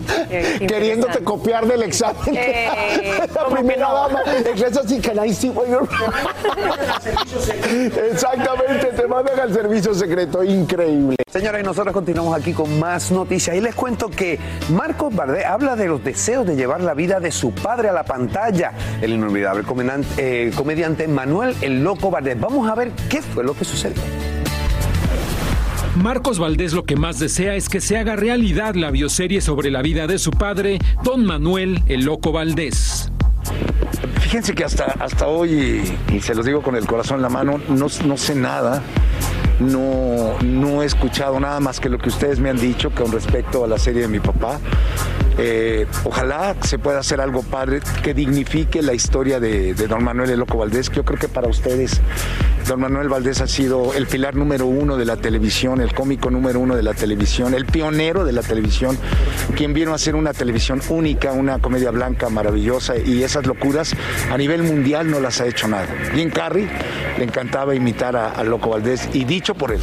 Qué 0.28 0.66
Queriéndote 0.66 1.22
copiar 1.24 1.66
del 1.66 1.82
examen. 1.82 2.36
Eh, 2.36 3.14
la 3.18 3.28
¿cómo 3.28 3.48
que 3.48 3.54
primera 3.56 3.88
no? 3.88 3.94
dama. 3.94 4.22
Es 4.54 4.76
así, 4.76 5.00
can 5.00 5.24
I 5.24 5.32
see 5.32 5.50
what 5.50 5.66
you're- 5.66 5.88
Exactamente, 8.10 8.86
te 8.96 9.06
mandan 9.06 9.38
al 9.40 9.52
servicio 9.52 9.94
secreto. 9.94 10.42
Increíble. 10.42 11.16
Señoras, 11.30 11.62
y 11.62 11.64
nosotros 11.64 11.94
continuamos 11.94 12.36
aquí 12.38 12.52
con 12.52 12.78
más 12.78 13.10
noticias. 13.10 13.56
Y 13.56 13.60
les 13.60 13.74
cuento 13.74 14.10
que 14.10 14.38
Marcos 14.70 15.14
Bardet 15.14 15.46
habla 15.46 15.76
de 15.76 15.86
los 15.86 16.04
deseos 16.04 16.46
de 16.46 16.56
llevar 16.56 16.82
la 16.82 16.94
vida 16.94 17.20
de 17.20 17.30
su 17.30 17.52
padre 17.52 17.88
a 17.88 17.92
la 17.92 18.04
pantalla. 18.04 18.72
El 19.00 19.12
inolvidable 19.12 19.64
eh, 20.18 20.52
comediante 20.54 21.08
Manuel 21.08 21.56
El 21.62 21.82
Loco 21.82 22.10
Bardet. 22.10 22.38
Vamos 22.38 22.68
a 22.68 22.74
ver 22.74 22.92
qué 23.08 23.22
fue 23.22 23.44
lo 23.44 23.54
que 23.54 23.64
sucedió. 23.64 24.02
Marcos 25.96 26.38
Valdés 26.38 26.72
lo 26.72 26.84
que 26.84 26.96
más 26.96 27.18
desea 27.18 27.54
es 27.54 27.68
que 27.68 27.80
se 27.80 27.98
haga 27.98 28.16
realidad 28.16 28.74
la 28.74 28.90
bioserie 28.90 29.40
sobre 29.42 29.70
la 29.70 29.82
vida 29.82 30.06
de 30.06 30.18
su 30.18 30.30
padre, 30.30 30.78
don 31.02 31.24
Manuel 31.24 31.82
el 31.86 32.04
Loco 32.04 32.32
Valdés. 32.32 33.10
Fíjense 34.20 34.54
que 34.54 34.64
hasta, 34.64 34.84
hasta 34.84 35.26
hoy, 35.26 35.82
y, 36.10 36.20
se 36.20 36.34
los 36.34 36.46
digo 36.46 36.62
con 36.62 36.76
el 36.76 36.86
corazón 36.86 37.16
en 37.16 37.22
la 37.22 37.28
mano, 37.28 37.60
no, 37.68 37.86
no 38.06 38.16
sé 38.16 38.34
nada. 38.34 38.82
No, 39.60 40.38
no 40.42 40.82
he 40.82 40.86
escuchado 40.86 41.38
nada 41.38 41.60
más 41.60 41.78
que 41.78 41.88
lo 41.88 41.98
que 41.98 42.08
ustedes 42.08 42.40
me 42.40 42.48
han 42.48 42.56
dicho 42.56 42.90
con 42.90 43.12
respecto 43.12 43.62
a 43.62 43.68
la 43.68 43.78
serie 43.78 44.02
de 44.02 44.08
mi 44.08 44.18
papá. 44.18 44.58
Eh, 45.38 45.86
ojalá 46.04 46.54
se 46.62 46.78
pueda 46.78 46.98
hacer 46.98 47.20
algo 47.20 47.42
padre 47.42 47.80
que 48.02 48.14
dignifique 48.14 48.82
la 48.82 48.92
historia 48.92 49.40
de, 49.40 49.74
don 49.74 50.04
Manuel 50.04 50.30
El 50.30 50.40
Loco 50.40 50.58
Valdés, 50.58 50.90
yo 50.90 51.04
creo 51.04 51.18
que 51.18 51.28
para 51.28 51.48
ustedes 51.48 52.00
don 52.68 52.80
Manuel 52.80 53.08
Valdés 53.08 53.40
ha 53.40 53.46
sido 53.46 53.94
el 53.94 54.06
pilar 54.06 54.34
número 54.34 54.66
uno 54.66 54.96
de 54.96 55.04
la 55.04 55.16
televisión, 55.16 55.80
el 55.80 55.94
cómico 55.94 56.30
número 56.30 56.60
uno 56.60 56.76
de 56.76 56.82
la 56.82 56.94
televisión, 56.94 57.54
el 57.54 57.66
pionero 57.66 58.24
de 58.24 58.32
la 58.32 58.42
televisión, 58.42 58.96
quien 59.56 59.72
vino 59.72 59.92
a 59.92 59.94
hacer 59.96 60.14
una 60.14 60.32
televisión 60.32 60.80
única, 60.88 61.32
una 61.32 61.58
comedia 61.58 61.90
blanca 61.90 62.28
maravillosa 62.28 62.96
y 62.96 63.22
esas 63.22 63.46
locuras 63.46 63.94
a 64.30 64.36
nivel 64.36 64.62
mundial 64.62 65.10
no 65.10 65.18
las 65.18 65.40
ha 65.40 65.46
hecho 65.46 65.66
nada. 65.66 65.88
Jim 66.14 66.30
Carrey 66.30 66.68
le 67.18 67.24
encantaba 67.24 67.74
imitar 67.74 68.16
a 68.16 68.42
Loco 68.44 68.70
Valdés 68.70 69.08
y 69.12 69.24
dicho 69.24 69.54
por 69.54 69.72
él. 69.72 69.80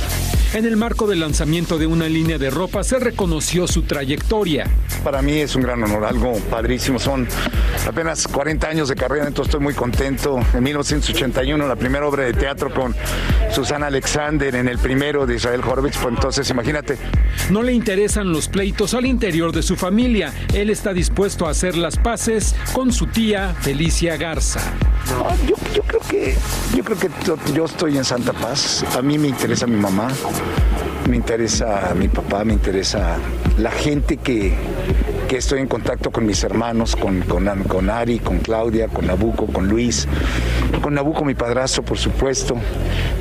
En 0.51 0.65
el 0.65 0.77
marco 0.77 1.05
del 1.05 1.19
lanzamiento 1.19 1.77
de 1.77 1.85
una 1.85 2.09
línea 2.09 2.39
de 2.39 2.49
ropa 2.49 2.83
se 2.83 2.97
reconoció 2.97 3.67
su 3.67 3.83
trayectoria. 3.83 4.67
Para 5.03 5.21
mí 5.21 5.33
es 5.37 5.55
un 5.55 5.61
gran 5.61 5.83
honor, 5.83 6.03
algo 6.05 6.39
padrísimo. 6.49 6.97
Son 6.97 7.27
apenas 7.87 8.27
40 8.27 8.67
años 8.67 8.89
de 8.89 8.95
carrera, 8.95 9.27
entonces 9.27 9.49
estoy 9.53 9.63
muy 9.63 9.75
contento. 9.75 10.39
En 10.55 10.63
1981, 10.63 11.67
la 11.67 11.75
primera 11.75 12.07
obra 12.07 12.23
de 12.23 12.33
teatro 12.33 12.73
con 12.73 12.95
Susana 13.53 13.87
Alexander, 13.87 14.55
en 14.55 14.67
el 14.67 14.79
primero 14.79 15.27
de 15.27 15.35
Israel 15.35 15.61
Horvitz, 15.63 15.97
pues 15.97 16.15
entonces 16.15 16.49
imagínate. 16.49 16.97
No 17.51 17.61
le 17.61 17.73
interesan 17.73 18.31
los 18.31 18.47
pleitos 18.47 18.95
al 18.95 19.05
interior 19.05 19.51
de 19.51 19.61
su 19.61 19.75
familia. 19.75 20.33
Él 20.55 20.71
está 20.71 20.93
dispuesto 20.93 21.45
a 21.45 21.51
hacer 21.51 21.77
las 21.77 21.97
paces 21.97 22.55
con 22.73 22.91
su 22.91 23.05
tía 23.05 23.55
Felicia 23.61 24.17
Garza. 24.17 24.61
No, 25.11 25.29
yo, 25.47 25.55
yo 25.75 25.83
creo 25.83 25.98
yo 26.75 26.83
creo 26.83 26.97
que 26.97 27.09
yo- 27.53 27.65
estoy 27.65 27.97
en 27.97 28.03
Santa 28.05 28.33
Paz. 28.33 28.83
A 28.97 29.01
mí 29.01 29.17
me 29.17 29.27
interesa 29.27 29.67
mi 29.67 29.75
mamá, 29.77 30.07
me 31.09 31.15
interesa 31.15 31.93
mi 31.95 32.07
papá, 32.07 32.43
me 32.43 32.53
interesa 32.53 33.17
la 33.57 33.71
gente 33.71 34.17
que, 34.17 34.53
que 35.27 35.37
estoy 35.37 35.59
en 35.59 35.67
contacto 35.67 36.11
con 36.11 36.25
mis 36.25 36.43
hermanos, 36.43 36.95
con, 36.95 37.21
con, 37.21 37.45
con 37.65 37.89
Ari, 37.89 38.19
con 38.19 38.39
Claudia, 38.39 38.87
con 38.87 39.05
Nabuco, 39.07 39.45
con 39.47 39.67
Luis, 39.67 40.07
con 40.81 40.93
Nabuco 40.95 41.23
mi 41.25 41.35
padrastro, 41.35 41.83
por 41.83 41.97
supuesto, 41.97 42.55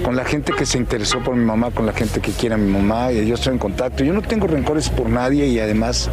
con 0.05 0.17
la 0.17 0.25
gente 0.25 0.53
que 0.53 0.65
se 0.65 0.79
interesó 0.79 1.19
por 1.21 1.35
mi 1.37 1.45
mamá, 1.45 1.71
con 1.71 1.85
la 1.87 1.93
gente 1.93 2.21
que 2.21 2.33
quiere 2.33 2.55
a 2.55 2.59
mi 2.59 2.71
mamá, 2.71 3.13
y 3.13 3.27
yo 3.27 3.35
estoy 3.35 3.53
en 3.53 3.59
contacto. 3.59 4.03
Yo 4.05 4.13
no 4.13 4.23
tengo 4.23 4.47
rencores 4.47 4.89
por 4.89 5.09
nadie 5.11 5.47
y 5.47 5.59
además 5.61 6.09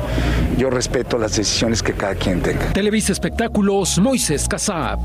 yo 0.58 0.70
respeto 0.70 1.18
las 1.18 1.36
decisiones 1.36 1.82
que 1.84 1.94
cada 1.94 2.16
quien 2.16 2.42
tenga. 2.42 2.74
Televisa 2.74 3.12
Espectáculos, 3.14 3.98
Moisés 4.00 4.48
Casab. 4.48 5.00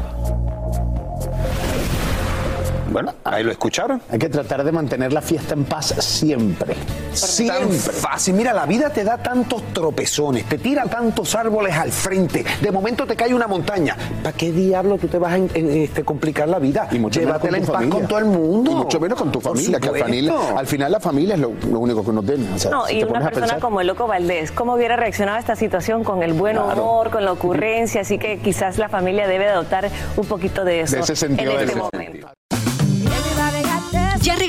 Bueno, 2.91 3.15
ahí 3.25 3.45
lo 3.45 3.53
escucharon. 3.53 4.03
Hay 4.11 4.19
que 4.19 4.29
tratar 4.29 4.65
de 4.65 4.73
mantener 4.73 5.13
la 5.13 5.23
fiesta 5.23 5.55
en 5.55 5.65
paz 5.65 5.95
siempre. 6.01 6.75
Tan 6.75 7.17
Siempre. 7.17 7.79
fácil. 7.79 8.35
Mira, 8.35 8.53
la 8.53 8.67
vida 8.67 8.91
te 8.91 9.03
da 9.05 9.19
tantos 9.19 9.63
tropezones, 9.73 10.45
te 10.47 10.59
tira 10.59 10.85
tantos 10.87 11.35
árboles 11.35 11.75
al 11.75 11.91
frente. 11.93 12.45
De 12.61 12.71
momento 12.71 13.07
te 13.07 13.17
cae 13.17 13.35
una 13.35 13.47
montaña. 13.47 13.97
¿Para 14.23 14.37
qué 14.37 14.53
diablo 14.53 14.97
tú 14.99 15.09
te 15.09 15.19
vas 15.19 15.33
a 15.33 15.37
en- 15.37 15.51
en- 15.55 15.71
este, 15.83 16.05
complicar 16.05 16.49
la 16.49 16.59
vida? 16.59 16.89
Y 16.91 16.99
mucho 16.99 17.21
menos 17.21 17.35
Llévatela 17.43 17.59
en 17.59 17.67
paz 17.67 17.87
con 17.89 18.07
todo 18.09 18.19
el 18.19 18.25
mundo. 18.27 18.71
Y 18.71 18.75
mucho 18.75 19.01
menos 19.01 19.19
con 19.19 19.33
tu 19.33 19.41
familia, 19.41 19.79
que 19.81 19.89
al 19.89 20.05
final, 20.05 20.35
al 20.57 20.67
final 20.67 20.93
la 20.93 21.01
familia 21.01 21.35
es 21.35 21.41
lo, 21.41 21.53
lo 21.71 21.79
único 21.81 22.03
que 22.05 22.11
uno 22.11 22.23
tiene. 22.23 22.53
O 22.55 22.59
sea, 22.59 22.71
No, 22.71 22.87
si 22.87 22.97
y 22.97 23.01
te 23.01 23.07
una 23.07 23.21
persona 23.21 23.47
pensar- 23.47 23.61
como 23.61 23.81
el 23.81 23.87
Loco 23.87 24.07
Valdés, 24.07 24.53
¿cómo 24.53 24.75
hubiera 24.75 24.97
reaccionado 24.97 25.37
a 25.37 25.41
esta 25.41 25.57
situación 25.57 26.05
con 26.05 26.23
el 26.23 26.33
buen 26.33 26.57
Claro. 26.57 26.83
humor, 26.83 27.11
con 27.11 27.25
la 27.25 27.33
ocurrencia? 27.33 28.01
Así 28.03 28.19
que 28.19 28.39
quizás 28.39 28.79
la 28.79 28.89
familia 28.89 29.27
debe 29.27 29.49
adoptar 29.49 29.89
un 30.17 30.27
poquito 30.27 30.65
de 30.65 30.81
eso 30.83 30.97
De 30.97 31.03
ese 31.03 31.17
sentido 31.17 31.53
en 31.53 31.59
de 31.59 31.65
este 31.65 31.79
ese 31.79 31.89
momento. 31.93 32.29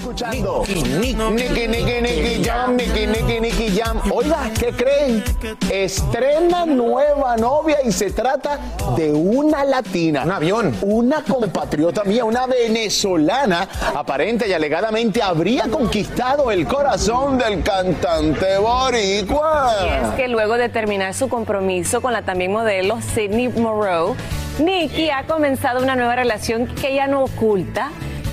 Escuchando. 0.00 0.64
Nicky, 0.66 1.14
Nicky, 1.14 2.00
Nicky, 2.00 2.42
Jam, 2.42 2.76
Nicky, 2.76 3.06
Nicky, 3.06 3.40
Nicky 3.40 3.78
Jam. 3.78 4.00
Oiga, 4.10 4.50
¿qué 4.58 4.72
creen? 4.72 5.22
Estrena 5.70 6.64
nueva 6.64 7.36
novia 7.36 7.78
y 7.84 7.92
se 7.92 8.10
trata 8.10 8.58
de 8.96 9.12
una 9.12 9.64
latina. 9.64 10.24
Un 10.24 10.32
avión. 10.32 10.76
Una 10.82 11.22
compatriota 11.22 12.04
mía, 12.04 12.24
una 12.24 12.46
venezolana, 12.46 13.68
aparente 13.94 14.48
y 14.48 14.52
alegadamente 14.52 15.22
habría 15.22 15.68
conquistado 15.68 16.50
el 16.50 16.66
corazón 16.66 17.38
del 17.38 17.62
cantante 17.62 18.58
boricua. 18.58 19.74
Y 19.84 19.88
es 19.88 20.14
que 20.16 20.28
luego 20.28 20.56
de 20.56 20.68
terminar 20.68 21.14
su 21.14 21.28
compromiso 21.28 22.00
con 22.00 22.12
la 22.12 22.22
también 22.22 22.52
modelo 22.52 22.98
Sydney 23.14 23.48
Moreau, 23.48 24.16
Nicky 24.58 25.10
ha 25.10 25.24
comenzado 25.26 25.82
una 25.82 25.94
nueva 25.94 26.16
relación 26.16 26.66
que 26.66 26.92
ella 26.92 27.06
no 27.06 27.24
oculta 27.24 27.90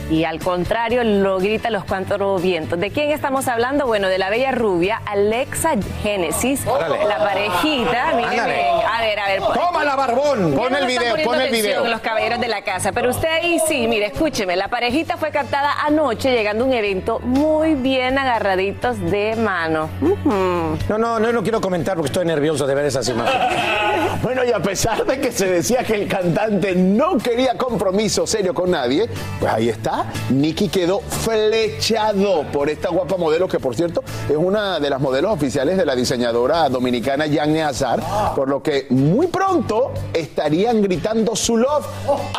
y 0.09 0.23
al 0.23 0.39
contrario 0.39 1.03
lo 1.03 1.39
grita 1.39 1.67
a 1.67 1.71
los 1.71 1.83
cuatro 1.83 2.37
vientos. 2.37 2.79
¿De 2.79 2.91
quién 2.91 3.11
estamos 3.11 3.47
hablando? 3.47 3.85
Bueno, 3.87 4.07
de 4.07 4.17
la 4.17 4.29
bella 4.29 4.51
rubia 4.51 5.01
Alexa 5.05 5.71
Genesis, 6.03 6.65
Órale. 6.67 7.05
la 7.05 7.17
parejita. 7.17 8.13
Miren. 8.15 8.39
A 8.39 9.01
ver, 9.01 9.19
a 9.19 9.27
ver. 9.27 9.41
Tómala, 9.41 9.95
barbón. 9.95 10.51
Ya 10.51 10.57
Pon 10.57 10.71
no 10.71 10.77
el 10.77 10.85
video, 10.85 11.15
pon 11.23 11.41
el 11.41 11.51
video. 11.51 11.87
Los 11.87 12.01
caballeros 12.01 12.39
de 12.39 12.47
la 12.47 12.61
casa. 12.63 12.91
Pero 12.91 13.09
usted 13.09 13.27
ahí 13.27 13.59
sí, 13.67 13.87
mire, 13.87 14.07
escúcheme. 14.07 14.55
La 14.55 14.67
parejita 14.67 15.17
fue 15.17 15.31
captada 15.31 15.71
anoche 15.85 16.31
llegando 16.31 16.63
a 16.63 16.67
un 16.67 16.73
evento 16.73 17.19
muy 17.19 17.75
bien 17.75 18.17
agarraditos 18.17 18.99
de 18.99 19.35
mano. 19.35 19.89
No, 20.01 20.97
no, 20.97 21.19
no, 21.19 21.31
no 21.31 21.43
quiero 21.43 21.61
comentar 21.61 21.95
porque 21.95 22.07
estoy 22.07 22.25
nervioso 22.25 22.67
de 22.67 22.75
ver 22.75 22.85
esas 22.85 23.07
imágenes. 23.09 23.47
Bueno, 24.21 24.43
y 24.43 24.51
a 24.51 24.59
pesar 24.59 25.05
de 25.05 25.19
que 25.19 25.31
se 25.31 25.47
decía 25.47 25.83
que 25.83 25.93
el 25.93 26.07
cantante 26.07 26.73
no 26.75 27.17
quería 27.19 27.55
compromiso 27.55 28.25
serio 28.25 28.51
con 28.53 28.71
nadie, 28.71 29.07
pues 29.39 29.53
ahí 29.53 29.69
está. 29.69 29.96
Nicky 30.29 30.69
quedó 30.69 31.01
flechado 31.01 32.43
por 32.51 32.69
esta 32.69 32.89
guapa 32.89 33.17
modelo, 33.17 33.47
que 33.47 33.59
por 33.59 33.75
cierto 33.75 34.03
es 34.29 34.35
una 34.35 34.79
de 34.79 34.89
las 34.89 34.99
modelos 34.99 35.31
oficiales 35.31 35.77
de 35.77 35.85
la 35.85 35.95
diseñadora 35.95 36.69
dominicana 36.69 37.25
Yanne 37.27 37.63
Azar, 37.63 38.01
por 38.35 38.49
lo 38.49 38.61
que 38.61 38.87
muy 38.89 39.27
pronto 39.27 39.91
estarían 40.13 40.81
gritando 40.81 41.35
su 41.35 41.57
love 41.57 41.85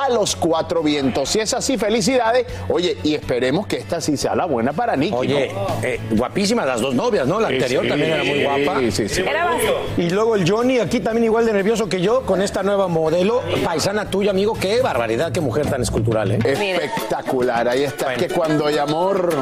a 0.01 0.09
los 0.11 0.37
cuatro 0.37 0.83
vientos. 0.83 1.29
Si 1.29 1.41
es 1.41 1.55
así, 1.55 1.77
felicidades. 1.79 2.47
Oye, 2.69 2.97
y 3.03 3.15
esperemos 3.15 3.67
que 3.67 3.77
esta 3.77 4.01
sí 4.01 4.17
sea 4.17 4.35
la 4.35 4.45
buena 4.47 4.73
para 4.73 4.97
Nicky. 4.97 5.15
Oye, 5.15 5.53
¿no? 5.53 5.67
eh, 5.83 6.01
guapísimas 6.11 6.67
las 6.67 6.81
dos 6.81 6.95
novias, 6.95 7.27
¿no? 7.27 7.41
La 7.41 7.49
Sí, 7.49 7.55
anterior 7.55 7.83
sí, 7.85 7.89
también 7.89 8.11
era 8.13 8.25
muy 8.25 8.43
guapa. 8.45 8.81
sí, 8.91 9.09
sí. 9.09 9.21
Era 9.23 9.51
Y 9.97 10.11
luego 10.11 10.35
el 10.37 10.49
Johnny, 10.51 10.79
aquí 10.79 11.01
también 11.01 11.25
igual 11.25 11.47
de 11.47 11.53
nervioso 11.53 11.89
que 11.89 12.01
yo, 12.01 12.23
con 12.23 12.43
esta 12.43 12.63
nueva 12.63 12.89
modelo, 12.89 13.43
paisana 13.65 14.11
tuya, 14.11 14.31
amigo. 14.31 14.55
Qué 14.61 14.81
barbaridad, 14.81 15.33
qué 15.33 15.41
mujer 15.41 15.67
tan 15.69 15.83
escultural, 15.83 16.33
¿eh? 16.33 16.39
Espectacular, 16.45 17.48
ahí 17.51 17.85
está. 17.85 18.15
Que 18.15 18.29
cuando 18.29 18.67
hay 18.67 18.79
amor. 18.79 19.35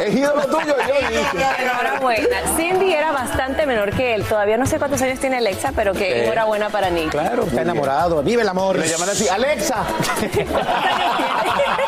Es 0.00 0.14
ídolo 0.14 0.42
tuyo, 0.46 0.74
Johnny. 0.86 1.16
Enhorabuena. 1.62 2.36
Cindy 2.56 2.92
era 2.92 3.12
bastante 3.12 3.66
menor 3.66 3.90
que 3.92 4.14
él. 4.14 4.24
Todavía 4.24 4.56
no 4.56 4.66
sé 4.66 4.78
cuántos 4.78 5.00
años 5.02 5.18
tiene 5.18 5.38
Alexa, 5.38 5.72
pero 5.74 5.92
que 5.92 5.98
Sí. 6.12 6.20
enhorabuena 6.26 6.68
para 6.70 6.90
Nick. 6.90 7.10
Claro, 7.10 7.44
está 7.44 7.62
enamorado. 7.62 8.22
Vive 8.22 8.42
el 8.42 8.48
amor. 8.48 8.76
Le 8.78 8.88
llaman 8.88 9.08
así, 9.10 9.28
Alexa. 9.28 9.76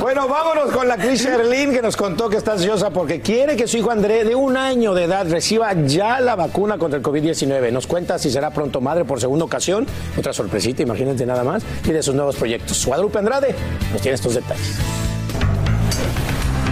Bueno, 0.00 0.28
vámonos 0.28 0.70
con 0.70 0.86
la 0.86 0.96
Cris 0.96 1.22
Sherlin 1.22 1.72
que 1.72 1.82
nos 1.82 1.96
contó 1.96 2.30
que 2.30 2.36
está 2.36 2.52
ansiosa 2.52 2.90
porque 2.90 3.20
quiere 3.20 3.56
que 3.56 3.66
su 3.66 3.78
hijo 3.78 3.90
André, 3.90 4.24
de 4.24 4.36
un 4.36 4.56
año 4.56 4.94
de 4.94 5.04
edad, 5.04 5.28
reciba 5.28 5.72
ya 5.72 6.20
la 6.20 6.36
vacuna 6.36 6.78
contra 6.78 6.98
el 6.98 7.04
COVID-19. 7.04 7.72
Nos 7.72 7.88
cuenta 7.88 8.16
si 8.16 8.30
será 8.30 8.50
pronto 8.50 8.80
madre 8.80 9.04
por 9.04 9.20
segunda 9.20 9.44
ocasión. 9.44 9.86
Otra 10.16 10.32
sorpresita, 10.32 10.82
imagínate 10.82 11.26
nada 11.26 11.42
más. 11.42 11.64
Y 11.84 11.90
de 11.90 12.02
sus 12.02 12.14
nuevos 12.14 12.36
proyectos. 12.36 12.86
Guadalupe 12.86 13.18
Andrade 13.18 13.54
nos 13.92 14.00
tiene 14.00 14.14
estos 14.14 14.34
detalles. 14.34 15.07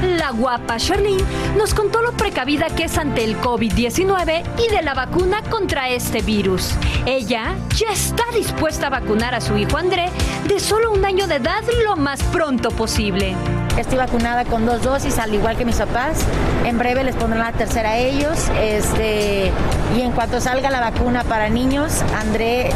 La 0.02 0.30
guapa 0.30 0.76
Charlene 0.76 1.22
nos 1.56 1.72
contó 1.72 2.02
lo 2.02 2.12
precavida 2.12 2.66
que 2.66 2.84
es 2.84 2.98
ante 2.98 3.24
el 3.24 3.40
COVID-19 3.40 4.42
y 4.58 4.70
de 4.70 4.82
la 4.82 4.94
vacuna 4.94 5.42
contra 5.48 5.88
este 5.88 6.20
virus. 6.22 6.74
Ella 7.06 7.54
ya 7.76 7.92
está 7.92 8.24
dispuesta 8.34 8.88
a 8.88 8.90
vacunar 8.90 9.34
a 9.34 9.40
su 9.40 9.56
hijo 9.56 9.76
André 9.76 10.10
de 10.48 10.60
solo 10.60 10.92
un 10.92 11.04
año 11.04 11.26
de 11.26 11.36
edad 11.36 11.62
lo 11.84 11.96
más 11.96 12.22
pronto 12.24 12.70
posible. 12.70 13.34
Estoy 13.76 13.98
vacunada 13.98 14.44
con 14.44 14.64
dos 14.64 14.82
dosis, 14.82 15.18
al 15.18 15.34
igual 15.34 15.56
que 15.56 15.64
mis 15.64 15.76
papás. 15.76 16.24
En 16.64 16.78
breve 16.78 17.04
les 17.04 17.14
pondrán 17.14 17.40
la 17.40 17.52
tercera 17.52 17.90
a 17.90 17.96
ellos. 17.98 18.50
Este, 18.60 19.50
y 19.96 20.00
en 20.00 20.12
cuanto 20.12 20.40
salga 20.40 20.70
la 20.70 20.80
vacuna 20.80 21.24
para 21.24 21.48
niños, 21.48 22.02
André 22.18 22.70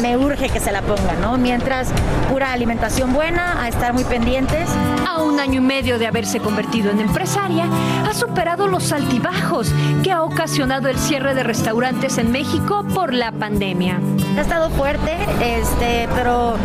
me 0.00 0.16
urge 0.16 0.48
que 0.48 0.60
se 0.60 0.72
la 0.72 0.82
ponga, 0.82 1.14
¿no? 1.20 1.36
Mientras, 1.38 1.88
pura 2.30 2.52
alimentación 2.52 3.12
buena, 3.12 3.62
a 3.62 3.68
estar 3.68 3.92
muy 3.92 4.04
pendientes. 4.04 4.68
A 5.08 5.22
un 5.22 5.40
año 5.40 5.60
y 5.60 5.64
medio 5.64 5.98
de 5.98 6.06
haberse 6.06 6.40
convertido 6.40 6.90
en 6.90 7.00
empresaria, 7.00 7.66
ha 8.08 8.14
superado 8.14 8.66
los 8.66 8.92
altibajos 8.92 9.72
que 10.02 10.12
ha 10.12 10.22
ocasionado 10.22 10.88
el 10.88 10.98
cierre 10.98 11.34
de 11.34 11.42
restaurantes 11.42 12.18
en 12.18 12.30
México 12.30 12.84
por 12.94 13.12
la 13.12 13.32
pandemia. 13.32 14.00
Ha 14.36 14.40
estado 14.40 14.70
fuerte, 14.70 15.16
este, 15.40 16.08
pero 16.14 16.56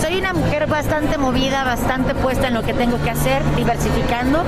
soy 0.00 0.18
una 0.18 0.32
mujer 0.32 0.66
bastante 0.66 1.18
movida, 1.18 1.64
bastante 1.64 2.14
puesta 2.14 2.48
en 2.48 2.54
lo 2.54 2.62
que 2.62 2.74
tengo 2.74 3.02
que 3.02 3.10
hacer, 3.10 3.35
diversificando. 3.56 4.42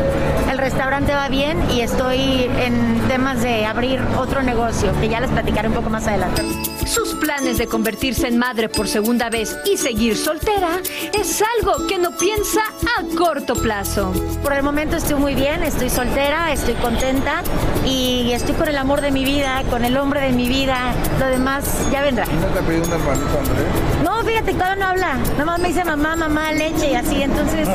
El 0.51 0.59
restaurante 0.59 1.13
va 1.13 1.29
bien 1.29 1.59
y 1.71 1.81
estoy 1.81 2.51
en 2.59 3.01
temas 3.09 3.43
de 3.43 3.67
abrir 3.67 4.01
otro 4.19 4.43
negocio, 4.43 4.93
que 5.01 5.09
ya 5.09 5.21
les 5.21 5.31
platicaré 5.31 5.69
un 5.69 5.75
poco 5.75 5.91
más 5.91 6.07
adelante. 6.07 6.43
Sus 6.89 7.13
planes 7.17 7.59
de 7.59 7.67
convertirse 7.67 8.29
en 8.29 8.39
madre 8.39 8.71
por 8.71 8.89
segunda 8.89 9.29
vez 9.29 9.55
y 9.71 9.77
seguir 9.77 10.17
soltera 10.17 10.81
es 11.13 11.45
algo 11.59 11.87
que 11.87 11.99
no 11.99 12.17
piensa 12.17 12.63
a 12.97 13.15
corto 13.15 13.55
plazo. 13.55 14.11
Por 14.43 14.55
el 14.55 14.63
momento 14.63 14.97
estoy 14.97 15.17
muy 15.17 15.35
bien, 15.35 15.63
estoy 15.63 15.91
soltera, 15.91 16.51
estoy 16.51 16.73
contenta 16.75 17.43
y 17.85 18.33
estoy 18.33 18.55
con 18.55 18.69
el 18.69 18.77
amor 18.79 19.03
de 19.03 19.11
mi 19.11 19.27
vida, 19.27 19.63
con 19.69 19.85
el 19.85 19.99
hombre 19.99 20.23
de 20.23 20.33
mi 20.33 20.49
vida. 20.49 20.95
Lo 21.21 21.27
demás 21.27 21.65
ya 21.93 22.01
vendrá. 22.01 22.25
¿No 22.25 22.47
te 22.47 22.59
ha 22.59 22.63
pedido 22.63 22.85
un 22.87 22.93
hermanito, 22.93 23.39
Andrés? 23.39 23.67
No, 24.03 24.25
fíjate, 24.25 24.55
todavía 24.55 24.77
no 24.77 24.87
habla. 24.87 25.15
Nada 25.33 25.45
más 25.45 25.61
me 25.61 25.69
dice 25.69 25.85
mamá, 25.85 26.17
mamá, 26.17 26.53
leche 26.53 26.91
y 26.91 26.95
así. 26.95 27.23
Entonces, 27.23 27.69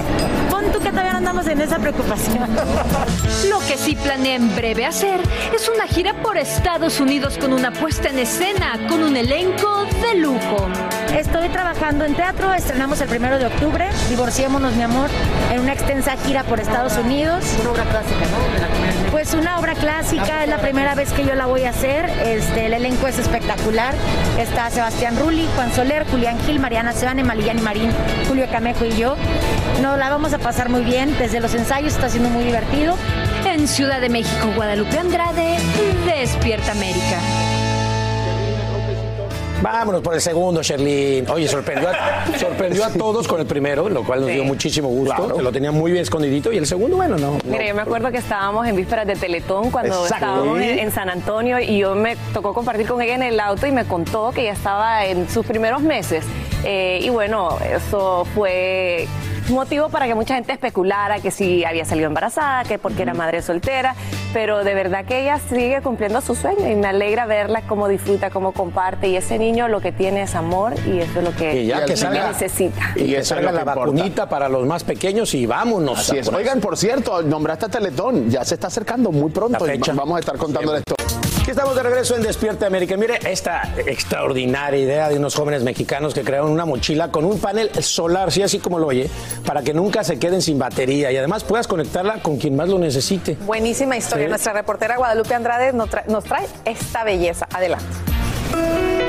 pon 0.50 0.72
tú 0.72 0.80
que 0.80 0.90
todavía 0.90 1.12
no 1.12 1.18
andamos 1.20 1.46
en 1.48 1.62
esa 1.62 1.78
preocupación. 1.78 2.50
Lo 3.50 3.60
que 3.60 3.78
sí 3.78 3.96
planea 3.96 4.38
en 4.38 4.56
breve 4.56 4.86
hacer 4.86 5.22
es 5.56 5.70
una 5.70 5.86
gira 5.86 6.16
por 6.24 6.38
Estados 6.38 7.00
Unidos 7.00 7.38
con 7.38 7.54
una 7.54 7.72
puesta 7.72 8.10
en 8.10 8.20
escena, 8.20 8.80
con 8.88 9.03
un 9.06 9.18
elenco 9.18 9.86
de 10.02 10.16
lujo. 10.16 10.68
Estoy 11.16 11.50
trabajando 11.50 12.06
en 12.06 12.16
teatro, 12.16 12.54
estrenamos 12.54 13.00
el 13.02 13.08
primero 13.08 13.38
de 13.38 13.46
octubre, 13.46 13.88
Divorciémonos, 14.10 14.74
mi 14.74 14.84
amor, 14.84 15.10
en 15.52 15.60
una 15.60 15.74
extensa 15.74 16.16
gira 16.26 16.44
por 16.44 16.60
Estados 16.60 16.98
Unidos. 16.98 17.44
Una 17.62 17.72
obra 17.72 17.84
clásica, 17.84 18.20
¿no? 18.20 19.12
Pues 19.12 19.34
una 19.34 19.60
obra 19.60 19.76
clásica, 19.76 20.44
es 20.44 20.50
la 20.50 20.58
primera 20.58 20.96
vez 20.96 21.12
que 21.12 21.26
yo 21.26 21.36
la 21.36 21.46
voy 21.46 21.64
a 21.64 21.70
hacer. 21.70 22.10
Este, 22.26 22.66
el 22.66 22.74
elenco 22.74 23.08
es 23.08 23.20
espectacular. 23.20 23.94
Está 24.40 24.70
Sebastián 24.70 25.18
Rulli, 25.20 25.48
Juan 25.56 25.72
Soler, 25.74 26.06
Julián 26.10 26.40
Gil, 26.46 26.60
Mariana 26.60 26.94
Sebane, 26.94 27.24
Malillán 27.24 27.60
y 27.60 27.62
Marín, 27.62 27.92
Julio 28.28 28.48
Camejo 28.52 28.86
y 28.86 28.96
yo. 28.96 29.16
Nos 29.82 29.98
la 30.00 30.10
vamos 30.10 30.34
a 30.34 30.40
pasar 30.40 30.70
muy 30.70 30.82
bien. 30.82 31.16
Desde 31.20 31.40
los 31.40 31.54
ensayos 31.54 31.94
está 31.94 32.10
siendo 32.10 32.30
muy 32.30 32.44
divertido. 32.44 32.96
En 33.46 33.68
Ciudad 33.68 34.02
de 34.02 34.10
México, 34.10 34.52
Guadalupe 34.56 34.98
Andrade, 34.98 35.58
Despierta 36.06 36.72
América. 36.72 37.43
Vámonos 39.64 40.02
por 40.02 40.14
el 40.14 40.20
segundo, 40.20 40.62
Sherlyn. 40.62 41.30
Oye, 41.30 41.48
sorprendió 41.48 41.88
a, 41.88 42.28
sorprendió 42.38 42.84
a 42.84 42.90
todos 42.90 43.30
con 43.30 43.40
el 43.40 43.46
primero, 43.46 43.88
lo 43.88 44.04
cual 44.04 44.20
nos 44.20 44.30
dio 44.30 44.44
muchísimo 44.44 44.90
gusto. 44.90 45.42
Lo 45.42 45.52
tenía 45.54 45.72
muy 45.72 45.92
bien 45.94 46.04
escondidito. 46.04 46.52
Y 46.52 46.58
el 46.58 46.68
segundo, 46.68 46.98
bueno, 46.98 47.16
no. 47.16 47.38
Mira, 47.46 47.66
yo 47.66 47.74
me 47.74 47.82
acuerdo 47.82 48.12
que 48.12 48.18
estábamos 48.18 48.68
en 48.68 48.76
vísperas 48.76 49.08
de 49.08 49.16
Teletón 49.16 49.72
cuando 49.72 50.04
Exacto. 50.04 50.16
estábamos 50.16 50.60
en, 50.60 50.80
en 50.80 50.92
San 50.92 51.10
Antonio 51.10 51.62
y 51.62 51.78
yo 51.78 51.96
me 51.96 52.18
tocó 52.34 52.54
compartir 52.54 52.86
con 52.88 53.02
ella 53.02 53.16
en 53.16 53.24
el 53.24 53.40
auto 53.40 53.66
y 53.66 53.72
me 53.72 53.86
contó 53.86 54.32
que 54.32 54.44
ya 54.44 54.52
estaba 54.52 55.06
en 55.06 55.30
sus 55.30 55.46
primeros 55.46 55.82
meses. 55.82 56.26
Eh, 56.66 57.00
y 57.02 57.08
bueno, 57.10 57.58
eso 57.62 58.26
fue 58.36 59.08
motivo 59.50 59.90
para 59.90 60.08
que 60.08 60.16
mucha 60.16 60.36
gente 60.36 60.54
especulara 60.54 61.20
que 61.20 61.32
si 61.32 61.66
había 61.66 61.86
salido 61.86 62.08
embarazada, 62.08 62.64
que 62.64 62.78
porque 62.80 63.02
era 63.04 63.14
madre 63.14 63.42
soltera, 63.42 63.96
pero 64.34 64.64
de 64.64 64.74
verdad 64.74 65.06
que 65.06 65.22
ella 65.22 65.40
sigue 65.50 65.82
cumpliendo 65.82 66.22
su 66.22 66.36
sueño 66.36 66.68
y 66.70 66.76
me 66.76 66.88
alegra 66.88 67.26
verla 67.26 67.62
cómo 67.68 67.88
disfruta, 67.88 68.30
cómo 68.30 68.52
comparte 68.54 69.08
y 69.08 69.16
ese 69.18 69.38
niño 69.38 69.68
lo 69.68 69.82
que 69.82 69.92
tiene 69.92 70.24
es 70.24 70.36
amor 70.36 70.74
y 70.88 71.00
eso 71.00 71.20
es 71.20 71.26
lo 71.26 71.36
que, 71.36 71.62
Y 71.62 71.68
ya 71.68 71.82
que 71.82 71.92
que 71.94 71.98
salga, 71.98 72.30
necesita. 72.30 72.92
y 72.96 73.06
que 73.06 73.12
eso 73.12 73.20
es 73.20 73.28
salga 73.28 73.52
la 73.52 73.60
que 73.64 73.70
importa. 73.70 73.80
vacunita 73.82 74.30
para 74.30 74.50
los 74.50 74.66
más 74.66 74.84
pequeños 74.84 75.34
y 75.34 75.46
vámonos. 75.46 76.00
Así 76.00 76.18
es. 76.18 76.28
Oigan, 76.30 76.60
por 76.60 76.78
cierto, 76.78 77.22
nombraste 77.22 77.66
a 77.66 77.70
Teletón. 77.70 78.30
Ya 78.30 78.44
se 78.46 78.56
está 78.56 78.68
acercando 78.68 79.12
muy 79.12 79.30
pronto. 79.32 79.66
La 79.66 79.74
y 79.76 79.78
fecha. 79.78 79.94
vamos 79.94 80.18
a 80.18 80.20
estar 80.20 80.38
contándoles 80.38 80.84
esto. 80.88 80.96
Aquí 81.44 81.52
estamos 81.52 81.76
de 81.76 81.84
regreso 81.84 82.16
en 82.16 82.22
Despierta 82.22 82.68
América. 82.68 82.96
Mire, 82.96 83.20
esta 83.30 83.74
extraordinaria 83.86 84.80
idea 84.80 85.10
de 85.10 85.18
unos 85.18 85.36
jóvenes 85.36 85.62
mexicanos 85.62 86.14
que 86.14 86.22
crearon 86.22 86.50
una 86.50 86.64
mochila 86.64 87.12
con 87.12 87.26
un 87.26 87.38
panel 87.38 87.70
solar, 87.84 88.32
sí, 88.32 88.42
así 88.42 88.60
como 88.60 88.80
lo 88.80 88.88
oye, 88.88 89.10
para 89.46 89.62
que 89.62 89.74
nunca 89.74 90.06
se 90.06 90.18
queden 90.18 90.42
sin 90.42 90.58
batería 90.58 91.12
y 91.12 91.18
además 91.18 91.44
puedas 91.44 91.68
conectarla 91.68 92.22
con 92.22 92.38
quien 92.38 92.56
más 92.56 92.70
lo 92.70 92.80
necesite. 92.80 93.36
Buenísima 93.42 93.98
historia. 93.98 94.28
Sí. 94.28 94.30
Nuestra 94.30 94.54
reportera 94.54 94.96
Guadalupe 94.96 95.34
Andrade 95.34 95.74
nos 95.74 95.90
trae, 95.90 96.06
nos 96.08 96.24
trae 96.24 96.48
esta 96.64 97.04
belleza. 97.04 97.46
Adelante. 97.52 99.03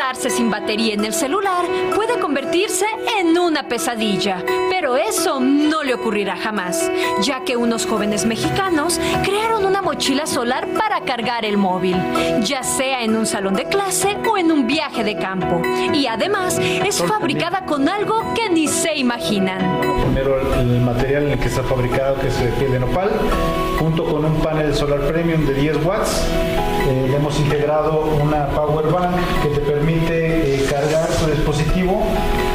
Quedarse 0.00 0.30
sin 0.30 0.50
batería 0.50 0.94
en 0.94 1.04
el 1.04 1.12
celular 1.12 1.66
puede 1.94 2.18
convertirse 2.18 2.86
en 3.18 3.36
una 3.36 3.68
pesadilla. 3.68 4.42
Pero 4.70 4.96
eso 4.96 5.40
no 5.40 5.82
le 5.82 5.92
ocurrirá 5.92 6.36
jamás, 6.36 6.90
ya 7.20 7.44
que 7.44 7.58
unos 7.58 7.84
jóvenes 7.84 8.24
mexicanos 8.24 8.98
crearon 9.22 9.66
una 9.66 9.82
mochila 9.82 10.26
solar 10.26 10.66
para 10.68 11.02
cargar 11.02 11.44
el 11.44 11.58
móvil, 11.58 11.96
ya 12.40 12.62
sea 12.62 13.02
en 13.02 13.14
un 13.14 13.26
salón 13.26 13.52
de 13.52 13.66
clase 13.66 14.16
o 14.26 14.38
en 14.38 14.50
un 14.50 14.66
viaje 14.66 15.04
de 15.04 15.18
campo. 15.18 15.60
Y 15.92 16.06
además 16.06 16.58
es 16.58 17.02
fabricada 17.02 17.66
con 17.66 17.86
algo 17.86 18.32
que 18.32 18.48
ni 18.48 18.68
se 18.68 18.96
imaginan. 18.96 19.82
Primero 20.00 20.40
el 20.58 20.80
material 20.80 21.24
en 21.24 21.32
el 21.32 21.38
que 21.38 21.48
está 21.48 21.62
fabricado, 21.62 22.18
que 22.18 22.28
es 22.28 22.40
de 22.40 22.48
piel 22.52 22.72
de 22.72 22.80
nopal, 22.80 23.10
junto 23.78 24.06
con 24.06 24.24
un 24.24 24.40
panel 24.40 24.74
solar 24.74 25.00
premium 25.00 25.44
de 25.44 25.52
10 25.52 25.84
watts. 25.84 26.26
Eh, 26.88 27.06
le 27.08 27.16
hemos 27.16 27.38
integrado 27.38 28.00
una 28.20 28.46
power 28.48 28.86
bank 28.86 29.14
que 29.42 29.50
te 29.50 29.60
cargar 30.80 31.08
tu 31.08 31.26
dispositivo 31.26 32.02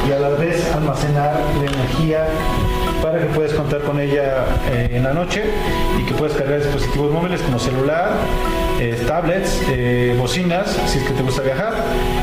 y 0.08 0.12
a 0.12 0.18
la 0.18 0.30
vez 0.30 0.64
almacenar 0.74 1.38
la 1.58 1.64
energía 1.64 2.26
para 3.00 3.20
que 3.20 3.26
puedas 3.26 3.52
contar 3.52 3.82
con 3.82 4.00
ella 4.00 4.44
eh, 4.72 4.88
en 4.92 5.04
la 5.04 5.12
noche 5.12 5.44
y 6.00 6.04
que 6.04 6.14
puedas 6.14 6.36
cargar 6.36 6.58
dispositivos 6.58 7.12
móviles 7.12 7.40
como 7.42 7.58
celular, 7.58 8.10
eh, 8.78 9.02
tablets, 9.06 9.60
eh, 9.70 10.14
bocinas, 10.18 10.76
si 10.86 10.98
es 10.98 11.04
que 11.04 11.12
te 11.12 11.22
gusta 11.22 11.42
viajar. 11.42 11.74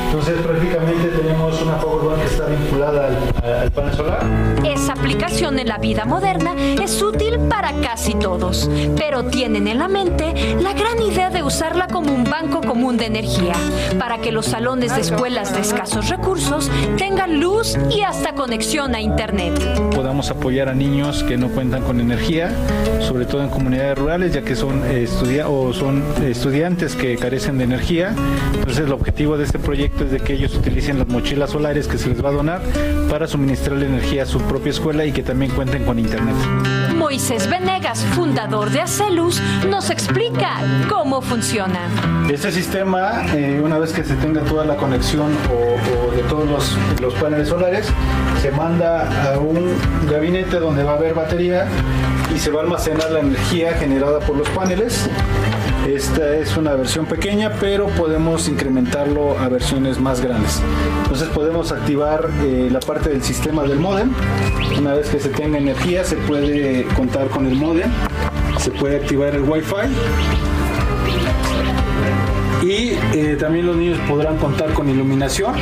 Entonces 0.06 0.36
prácticamente 0.42 1.08
tenemos 1.10 1.62
una 1.62 1.78
powerbank 1.78 2.20
que 2.20 2.28
está 2.28 2.46
vinculada 2.46 3.08
al, 3.08 3.54
al 3.54 3.72
panel 3.72 3.94
solar. 3.94 4.20
Esa 4.64 4.94
aplicación 4.94 5.60
en 5.60 5.68
la 5.68 5.78
vida 5.78 6.06
moderna 6.06 6.54
es 6.82 7.02
útil 7.02 7.40
para 7.50 7.74
casi 7.82 8.14
todos, 8.16 8.70
pero 8.98 9.26
tienen 9.26 9.68
en 9.68 9.80
la 9.80 9.88
mente 9.88 10.34
la 10.60 10.74
gran 10.74 11.02
idea 11.02 11.30
de 11.30 11.44
usarla 11.44 11.88
como 11.88 12.14
un 12.14 12.24
banco 12.24 12.62
común 12.62 12.98
de 12.98 13.08
energía, 13.08 13.54
para 13.98 14.20
que 14.20 14.32
los 14.32 14.46
salones 14.48 14.96
de 14.96 15.02
escuelas 15.02 15.54
de 15.54 15.62
escasos 15.62 16.10
recursos 16.10 16.70
tengan 16.98 17.40
luz 17.40 17.78
y 17.90 18.02
hasta 18.02 18.34
conexión 18.34 18.96
a 18.96 19.02
Internet. 19.02 19.54
podamos 19.96 20.30
apoyar 20.30 20.70
a 20.70 20.74
niños 20.74 21.24
que 21.24 21.38
no 21.38 21.50
cuentan 21.50 21.84
con 21.84 22.00
energía, 22.00 22.52
sobre 23.00 23.26
todo 23.26 23.44
en 23.44 23.50
comunidades 23.50 23.98
rurales, 23.98 24.34
ya 24.34 24.42
que 24.42 24.56
son, 24.56 24.84
eh, 24.86 25.04
estudia 25.04 25.48
o 25.48 25.74
son 25.74 26.04
estudiantes 26.24 26.43
que 26.44 27.16
carecen 27.18 27.58
de 27.58 27.64
energía. 27.64 28.14
Entonces 28.54 28.86
el 28.86 28.92
objetivo 28.92 29.38
de 29.38 29.46
este 29.46 29.60
proyecto 29.60 30.04
es 30.04 30.12
de 30.12 30.20
que 30.20 30.34
ellos 30.34 30.54
utilicen 30.56 31.00
las 31.00 31.08
mochilas 31.08 31.52
solares 31.52 31.88
que 31.88 31.98
se 31.98 32.10
les 32.10 32.24
va 32.24 32.30
a 32.30 32.32
donar 32.34 32.62
para 33.10 33.28
suministrarle 33.28 33.86
energía 33.86 34.24
a 34.24 34.26
su 34.26 34.42
propia 34.42 34.72
escuela 34.72 35.06
y 35.06 35.14
que 35.14 35.24
también 35.24 35.52
cuenten 35.52 35.86
con 35.86 36.00
internet. 36.00 36.36
Moisés 36.98 37.50
Venegas, 37.50 38.06
fundador 38.14 38.70
de 38.72 38.82
Acelus, 38.82 39.42
nos 39.70 39.90
explica 39.90 40.58
cómo 40.90 41.22
funciona. 41.22 41.80
Este 42.30 42.52
sistema, 42.52 43.24
eh, 43.34 43.62
una 43.64 43.80
vez 43.80 43.94
que 43.94 44.04
se 44.04 44.16
tenga 44.16 44.42
toda 44.42 44.66
la 44.66 44.76
conexión 44.76 45.32
o, 45.50 46.10
o 46.10 46.12
de 46.12 46.24
todos 46.24 46.50
los, 46.50 46.78
los 47.00 47.14
paneles 47.14 47.48
solares, 47.48 47.88
se 48.42 48.52
manda 48.52 49.34
a 49.34 49.40
un 49.40 49.74
gabinete 50.12 50.60
donde 50.60 50.84
va 50.84 50.92
a 50.92 50.96
haber 50.96 51.14
batería 51.14 51.68
y 52.36 52.38
se 52.38 52.52
va 52.52 52.60
a 52.60 52.64
almacenar 52.64 53.12
la 53.12 53.22
energía 53.22 53.74
generada 53.76 54.20
por 54.20 54.36
los 54.36 54.50
paneles. 54.50 55.10
Esta 55.88 56.36
es 56.38 56.56
una 56.56 56.76
versión 56.76 57.06
pequeña, 57.06 57.52
pero 57.60 57.88
podemos 57.88 58.48
incrementarlo 58.48 59.38
a 59.38 59.50
versiones 59.50 60.00
más 60.00 60.22
grandes. 60.22 60.62
Entonces 61.04 61.28
podemos 61.30 61.74
activar 61.74 62.30
eh, 62.42 62.70
la 62.72 62.80
parte 62.80 63.10
del 63.10 63.22
sistema 63.22 63.64
del 63.64 63.80
modem. 63.80 64.12
Una 64.80 64.94
vez 64.94 65.10
que 65.10 65.20
se 65.20 65.28
tenga 65.30 65.58
energía, 65.58 66.06
se 66.06 66.16
puede 66.16 66.86
contar 66.96 67.28
con 67.28 67.48
el 67.48 67.56
modem. 67.56 67.92
Se 68.60 68.72
puede 68.72 68.96
activar 68.96 69.36
el 69.36 69.42
Wi-Fi. 69.42 69.90
Y 72.66 72.98
eh, 73.18 73.36
también 73.38 73.66
los 73.66 73.76
niños 73.76 74.00
podrán 74.08 74.38
contar 74.38 74.72
con 74.74 74.90
iluminación. 74.90 75.54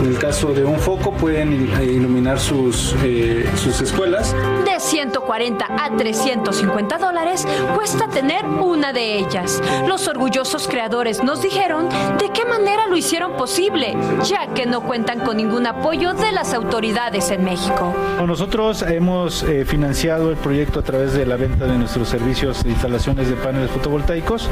En 0.00 0.06
el 0.06 0.18
caso 0.18 0.52
de 0.52 0.64
un 0.64 0.78
foco, 0.78 1.12
pueden 1.12 1.70
eh, 1.80 1.84
iluminar 1.84 2.38
sus, 2.38 2.94
eh, 3.02 3.48
sus 3.56 3.80
escuelas. 3.80 4.34
De 4.64 4.78
140 4.78 5.66
a 5.68 5.96
350 5.96 6.98
dólares 6.98 7.46
cuesta 7.74 8.08
tener 8.08 8.44
una 8.44 8.92
de 8.92 9.18
ellas. 9.18 9.62
Los 9.88 10.06
orgullosos 10.06 10.68
creadores 10.68 11.22
nos 11.22 11.42
dijeron 11.42 11.88
de 12.18 12.30
qué 12.30 12.44
manera 12.44 12.86
lo 12.86 12.96
hicieron 12.96 13.32
posible, 13.36 13.96
ya 14.24 14.48
que 14.54 14.66
no 14.66 14.82
cuentan 14.82 15.20
con 15.20 15.36
ningún 15.36 15.66
apoyo 15.66 16.14
de 16.14 16.32
las 16.32 16.52
autoridades 16.54 17.30
en 17.30 17.44
México. 17.44 17.94
Nosotros 18.26 18.82
hemos 18.82 19.42
eh, 19.44 19.64
financiado 19.64 20.30
el 20.30 20.36
proyecto 20.36 20.80
a 20.80 20.82
través 20.82 21.14
de 21.14 21.24
la 21.24 21.36
venta 21.36 21.66
de 21.66 21.78
nuestros 21.78 22.08
servicios 22.08 22.62
de 22.64 22.70
instalaciones 22.70 23.28
de 23.28 23.36
paneles 23.36 23.70
fotovoltaicos. 23.70 24.48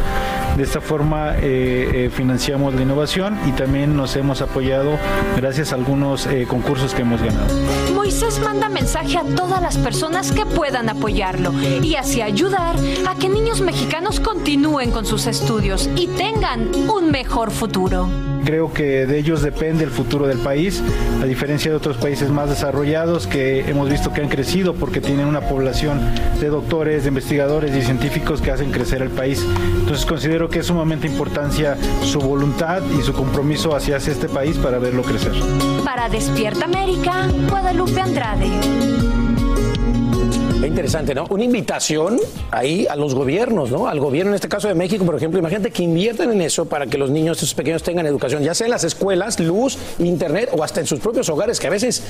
De 0.57 0.63
esta 0.63 0.81
forma 0.81 1.35
eh, 1.37 2.07
eh, 2.07 2.11
financiamos 2.13 2.75
la 2.75 2.83
innovación 2.83 3.39
y 3.47 3.53
también 3.53 3.97
nos 3.97 4.17
hemos 4.17 4.41
apoyado 4.43 4.99
gracias 5.37 5.73
a 5.73 5.77
algunos 5.77 6.27
eh, 6.27 6.47
concursos 6.49 6.95
que 6.95 7.03
hemos 7.03 7.23
ganado. 7.23 7.47
Moisés 7.95 8.41
manda 8.41 8.69
mensaje 8.69 9.19
a 9.19 9.25
todas 9.25 9.61
las 9.61 9.77
personas 9.79 10.33
que 10.33 10.47
puedan 10.47 10.89
apoyarlo 10.89 11.53
y 11.83 11.95
así 11.97 12.21
ayudar 12.23 12.77
a 13.09 13.15
que 13.17 13.29
niños 13.29 13.61
mexicanos 13.61 14.21
continúen 14.21 14.91
con 14.91 15.07
sus 15.07 15.27
estudios 15.27 15.89
y 15.97 16.07
tengan 16.09 16.71
un 16.89 17.11
mejor 17.11 17.51
futuro. 17.51 18.34
Creo 18.45 18.73
que 18.73 19.07
de 19.07 19.19
ellos 19.19 19.43
depende 19.43 19.85
el 19.85 19.91
futuro 19.91 20.27
del 20.27 20.39
país, 20.39 20.83
a 21.23 21.25
diferencia 21.25 21.71
de 21.71 21.77
otros 21.77 21.97
países 21.97 22.31
más 22.31 22.51
desarrollados 22.51 23.27
que 23.27 23.61
hemos 23.69 23.89
visto 23.89 24.13
que 24.13 24.21
han 24.21 24.29
crecido 24.29 24.75
porque 24.75 25.01
tienen 25.01 25.27
una 25.27 25.41
población 25.43 26.01
de 26.41 26.49
doctores, 26.49 27.05
de 27.05 27.09
investigadores 27.09 27.75
y 27.75 27.83
científicos 27.83 28.43
que 28.43 28.51
hacen 28.51 28.71
crecer 28.71 29.01
el 29.03 29.11
país. 29.11 29.45
Entonces 29.81 30.05
considero 30.05 30.49
que 30.49 30.59
es 30.59 30.67
sumamente 30.67 31.07
importancia 31.07 31.77
su 32.03 32.21
voluntad 32.21 32.83
y 32.99 33.03
su 33.03 33.15
compromiso 33.15 33.75
hacia 33.75 33.97
este 33.97 34.29
país 34.29 34.59
para 34.59 34.79
verlo 34.79 35.03
crecer. 35.03 35.33
Para 35.85 36.09
Despierta 36.09 36.67
América, 36.67 37.29
Guadalupe 37.49 38.01
Andrade. 38.01 39.14
Qué 40.65 40.69
interesante, 40.69 41.15
¿no? 41.15 41.27
Una 41.29 41.45
invitación 41.45 42.19
ahí 42.51 42.87
a 42.89 42.97
los 42.97 43.15
gobiernos, 43.15 43.71
¿no? 43.71 43.87
Al 43.87 44.01
gobierno, 44.01 44.31
en 44.31 44.37
este 44.37 44.49
caso 44.49 44.67
de 44.67 44.73
México, 44.75 45.05
por 45.05 45.15
ejemplo, 45.15 45.39
imagínate 45.39 45.71
que 45.71 45.83
inviertan 45.83 46.33
en 46.33 46.41
eso 46.41 46.65
para 46.65 46.87
que 46.87 46.97
los 46.97 47.11
niños, 47.11 47.37
estos 47.37 47.53
pequeños, 47.53 47.83
tengan 47.83 48.07
educación, 48.07 48.43
ya 48.43 48.55
sea 48.55 48.67
en 48.67 48.71
las 48.71 48.83
escuelas, 48.83 49.39
luz, 49.41 49.77
internet 49.99 50.49
o 50.57 50.65
hasta 50.65 50.81
en 50.81 50.87
sus 50.87 51.01
propios 51.01 51.29
hogares, 51.29 51.61
que 51.61 51.67
a 51.67 51.71
veces 51.71 52.03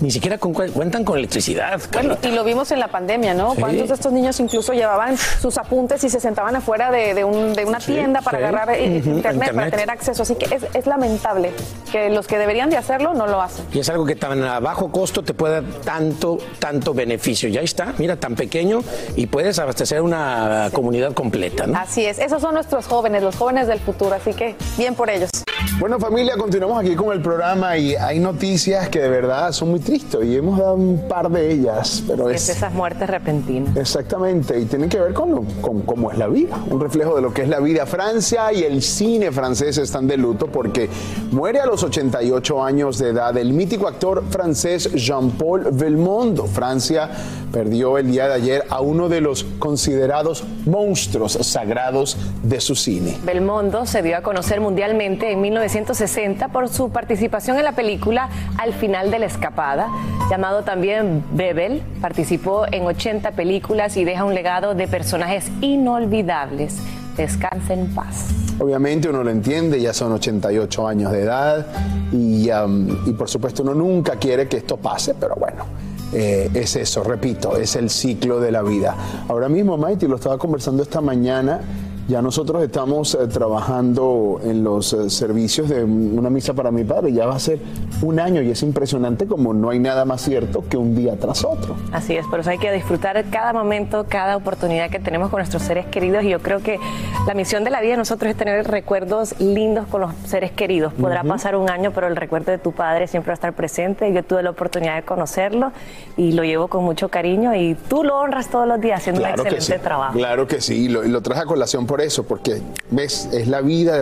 ni 0.00 0.12
siquiera 0.12 0.38
con- 0.38 0.52
cuentan 0.54 1.02
con 1.02 1.18
electricidad. 1.18 1.80
Bueno, 1.92 2.16
y 2.22 2.28
lo 2.28 2.44
vimos 2.44 2.70
en 2.70 2.78
la 2.78 2.86
pandemia, 2.86 3.34
¿no? 3.34 3.54
Sí. 3.56 3.60
¿Cuántos 3.60 3.88
de 3.88 3.94
estos 3.94 4.12
niños 4.12 4.38
incluso 4.38 4.72
llevaban 4.72 5.16
sus 5.16 5.58
apuntes 5.58 6.04
y 6.04 6.08
se 6.08 6.20
sentaban 6.20 6.54
afuera 6.54 6.92
de, 6.92 7.12
de 7.12 7.24
un- 7.24 7.54
de 7.54 7.64
una 7.64 7.80
Sí, 7.80 7.94
tienda 7.94 8.20
para 8.20 8.38
sí. 8.38 8.44
agarrar 8.44 8.70
eh, 8.76 9.02
internet, 9.04 9.52
para 9.52 9.68
tener 9.72 9.90
acceso? 9.90 10.22
Así 10.22 10.36
que 10.36 10.44
es, 10.54 10.62
es 10.74 10.86
lamentable 10.86 11.50
que 11.90 12.08
los 12.10 12.28
que 12.28 12.38
deberían 12.38 12.70
de 12.70 12.76
hacerlo 12.76 13.14
no 13.14 13.26
lo 13.26 13.42
hacen. 13.42 13.64
Y 13.72 13.80
es 13.80 13.88
algo 13.88 14.06
que 14.06 14.14
tan 14.14 14.44
a 14.44 14.60
bajo 14.60 14.92
costo 14.92 15.24
te 15.24 15.34
puede 15.34 15.54
dar 15.54 15.64
tanto, 15.84 16.38
tanto 16.60 16.94
beneficio. 16.94 17.48
Ya 17.48 17.62
está, 17.62 17.94
mira, 17.98 18.16
tan 18.16 18.34
pequeño 18.34 18.80
y 19.16 19.26
puedes 19.26 19.58
abastecer 19.58 20.02
una 20.02 20.70
comunidad 20.72 21.12
completa, 21.14 21.66
¿no? 21.66 21.78
Así 21.78 22.04
es, 22.04 22.18
esos 22.18 22.40
son 22.42 22.54
nuestros 22.54 22.86
jóvenes, 22.86 23.22
los 23.22 23.36
jóvenes 23.36 23.66
del 23.68 23.80
futuro, 23.80 24.14
así 24.14 24.32
que 24.32 24.54
bien 24.76 24.94
por 24.94 25.10
ellos. 25.10 25.30
Bueno 25.78 25.98
familia, 25.98 26.36
continuamos 26.38 26.80
aquí 26.80 26.94
con 26.94 27.12
el 27.12 27.20
programa 27.20 27.76
y 27.76 27.94
hay 27.96 28.18
noticias 28.18 28.88
que 28.88 29.00
de 29.00 29.08
verdad 29.10 29.52
son 29.52 29.70
muy 29.70 29.80
tristes 29.80 30.24
y 30.24 30.36
hemos 30.36 30.58
dado 30.58 30.74
un 30.74 31.06
par 31.06 31.28
de 31.30 31.52
ellas, 31.52 32.02
pero 32.06 32.30
Es 32.30 32.48
es... 32.48 32.56
esas 32.56 32.72
muertes 32.72 33.08
repentinas. 33.10 33.76
Exactamente, 33.76 34.58
y 34.58 34.64
tienen 34.64 34.88
que 34.88 34.98
ver 34.98 35.12
con, 35.12 35.32
lo- 35.32 35.44
con 35.60 35.82
cómo 35.82 36.10
es 36.10 36.16
la 36.18 36.28
vida, 36.28 36.56
un 36.70 36.80
reflejo 36.80 37.14
de 37.16 37.20
lo 37.22 37.32
que 37.34 37.42
es 37.42 37.48
la 37.48 37.60
vida. 37.60 37.84
Francia 37.84 38.52
y 38.54 38.62
el 38.62 38.80
cine 38.82 39.32
francés 39.32 39.76
están 39.76 40.06
de 40.06 40.16
luto 40.16 40.46
porque 40.46 40.88
muere 41.30 41.60
a 41.60 41.66
los 41.66 41.82
88 41.82 42.62
años 42.64 42.98
de 42.98 43.10
edad 43.10 43.36
el 43.36 43.52
mítico 43.52 43.86
actor 43.86 44.24
francés 44.30 44.90
Jean-Paul 44.94 45.68
Belmondo. 45.72 46.46
Francia 46.46 47.10
perdió 47.52 47.85
el 47.98 48.10
día 48.10 48.28
de 48.28 48.34
ayer 48.34 48.64
a 48.68 48.80
uno 48.80 49.08
de 49.08 49.20
los 49.20 49.44
considerados 49.58 50.44
monstruos 50.66 51.32
sagrados 51.32 52.16
de 52.42 52.60
su 52.60 52.74
cine. 52.74 53.16
Belmondo 53.24 53.86
se 53.86 54.02
dio 54.02 54.16
a 54.16 54.22
conocer 54.22 54.60
mundialmente 54.60 55.30
en 55.30 55.40
1960 55.40 56.48
por 56.48 56.68
su 56.68 56.90
participación 56.90 57.58
en 57.58 57.64
la 57.64 57.72
película 57.72 58.28
Al 58.58 58.72
final 58.72 59.10
de 59.10 59.20
la 59.20 59.26
escapada, 59.26 59.88
llamado 60.30 60.62
también 60.62 61.24
Bebel. 61.32 61.82
Participó 62.00 62.66
en 62.70 62.84
80 62.84 63.32
películas 63.32 63.96
y 63.96 64.04
deja 64.04 64.24
un 64.24 64.34
legado 64.34 64.74
de 64.74 64.88
personajes 64.88 65.50
inolvidables. 65.60 66.76
Descanse 67.16 67.72
en 67.72 67.94
paz. 67.94 68.28
Obviamente 68.58 69.08
uno 69.08 69.22
lo 69.22 69.30
entiende, 69.30 69.80
ya 69.80 69.92
son 69.92 70.12
88 70.12 70.88
años 70.88 71.12
de 71.12 71.20
edad 71.22 71.66
y, 72.12 72.50
um, 72.50 73.08
y 73.08 73.12
por 73.12 73.28
supuesto 73.28 73.62
uno 73.62 73.74
nunca 73.74 74.16
quiere 74.16 74.48
que 74.48 74.56
esto 74.58 74.76
pase, 74.76 75.14
pero 75.14 75.34
bueno, 75.36 75.64
eh, 76.12 76.50
es 76.54 76.76
eso, 76.76 77.02
repito, 77.02 77.56
es 77.56 77.76
el 77.76 77.90
ciclo 77.90 78.40
de 78.40 78.52
la 78.52 78.62
vida. 78.62 78.96
Ahora 79.28 79.48
mismo, 79.48 79.76
Maite, 79.76 80.08
lo 80.08 80.16
estaba 80.16 80.38
conversando 80.38 80.82
esta 80.82 81.00
mañana, 81.00 81.60
Ya 82.08 82.22
nosotros 82.22 82.62
estamos 82.62 83.16
eh, 83.16 83.26
trabajando 83.26 84.38
en 84.44 84.62
los 84.62 84.92
eh, 84.92 85.10
servicios 85.10 85.68
de 85.68 85.82
una 85.82 86.30
misa 86.30 86.54
para 86.54 86.70
mi 86.70 86.84
padre. 86.84 87.12
Ya 87.12 87.26
va 87.26 87.34
a 87.34 87.40
ser 87.40 87.58
un 88.00 88.20
año 88.20 88.42
y 88.42 88.50
es 88.50 88.62
impresionante 88.62 89.26
como 89.26 89.52
no 89.52 89.70
hay 89.70 89.80
nada 89.80 90.04
más 90.04 90.22
cierto 90.22 90.62
que 90.68 90.76
un 90.76 90.94
día 90.94 91.16
tras 91.18 91.44
otro. 91.44 91.74
Así 91.90 92.16
es, 92.16 92.24
por 92.26 92.38
eso 92.38 92.50
hay 92.50 92.58
que 92.58 92.70
disfrutar 92.70 93.24
cada 93.30 93.52
momento, 93.52 94.06
cada 94.08 94.36
oportunidad 94.36 94.88
que 94.88 95.00
tenemos 95.00 95.30
con 95.30 95.38
nuestros 95.38 95.64
seres 95.64 95.86
queridos 95.86 96.22
y 96.22 96.28
yo 96.28 96.38
creo 96.38 96.60
que 96.60 96.78
la 97.26 97.34
misión 97.34 97.64
de 97.64 97.70
la 97.70 97.80
vida 97.80 97.92
de 97.92 97.96
nosotros 97.96 98.30
es 98.30 98.36
tener 98.36 98.64
recuerdos 98.68 99.40
lindos 99.40 99.88
con 99.88 100.02
los 100.02 100.12
seres 100.26 100.52
queridos. 100.52 100.92
Podrá 100.92 101.24
pasar 101.24 101.56
un 101.56 101.68
año, 101.68 101.90
pero 101.92 102.06
el 102.06 102.14
recuerdo 102.14 102.52
de 102.52 102.58
tu 102.58 102.70
padre 102.70 103.08
siempre 103.08 103.30
va 103.30 103.32
a 103.32 103.34
estar 103.34 103.52
presente. 103.54 104.12
Yo 104.12 104.22
tuve 104.22 104.44
la 104.44 104.50
oportunidad 104.50 104.94
de 104.94 105.02
conocerlo 105.02 105.72
y 106.16 106.32
lo 106.32 106.44
llevo 106.44 106.68
con 106.68 106.84
mucho 106.84 107.08
cariño 107.08 107.52
y 107.56 107.74
tú 107.74 108.04
lo 108.04 108.16
honras 108.16 108.48
todos 108.48 108.68
los 108.68 108.80
días 108.80 109.00
haciendo 109.00 109.22
un 109.22 109.28
excelente 109.28 109.80
trabajo. 109.80 110.12
Claro 110.12 110.46
que 110.46 110.60
sí, 110.60 110.88
lo, 110.88 111.02
lo 111.02 111.20
traje 111.20 111.40
a 111.40 111.46
colación 111.46 111.84
por 111.84 111.95
eso, 112.00 112.24
porque 112.24 112.60
ves, 112.90 113.28
es 113.32 113.48
la 113.48 113.60
vida, 113.60 114.00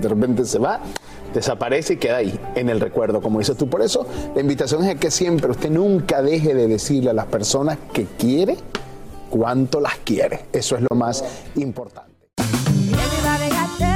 de, 0.00 0.08
repente 0.08 0.44
se 0.44 0.58
va, 0.58 0.80
desaparece 1.32 1.94
y 1.94 1.96
queda 1.96 2.16
ahí, 2.16 2.38
en 2.54 2.68
el 2.68 2.80
recuerdo, 2.80 3.20
como 3.20 3.38
dices 3.38 3.56
tú. 3.56 3.68
Por 3.68 3.82
eso, 3.82 4.06
la 4.34 4.40
invitación 4.40 4.84
es 4.84 4.96
que 4.96 5.10
siempre 5.10 5.50
usted 5.50 5.70
nunca 5.70 6.22
deje 6.22 6.54
de 6.54 6.68
decirle 6.68 7.10
a 7.10 7.14
las 7.14 7.26
personas 7.26 7.78
que 7.92 8.04
quiere 8.18 8.56
cuánto 9.30 9.80
las 9.80 9.96
quiere. 10.04 10.46
Eso 10.52 10.76
es 10.76 10.82
lo 10.88 10.96
más 10.96 11.24
importante. 11.56 12.13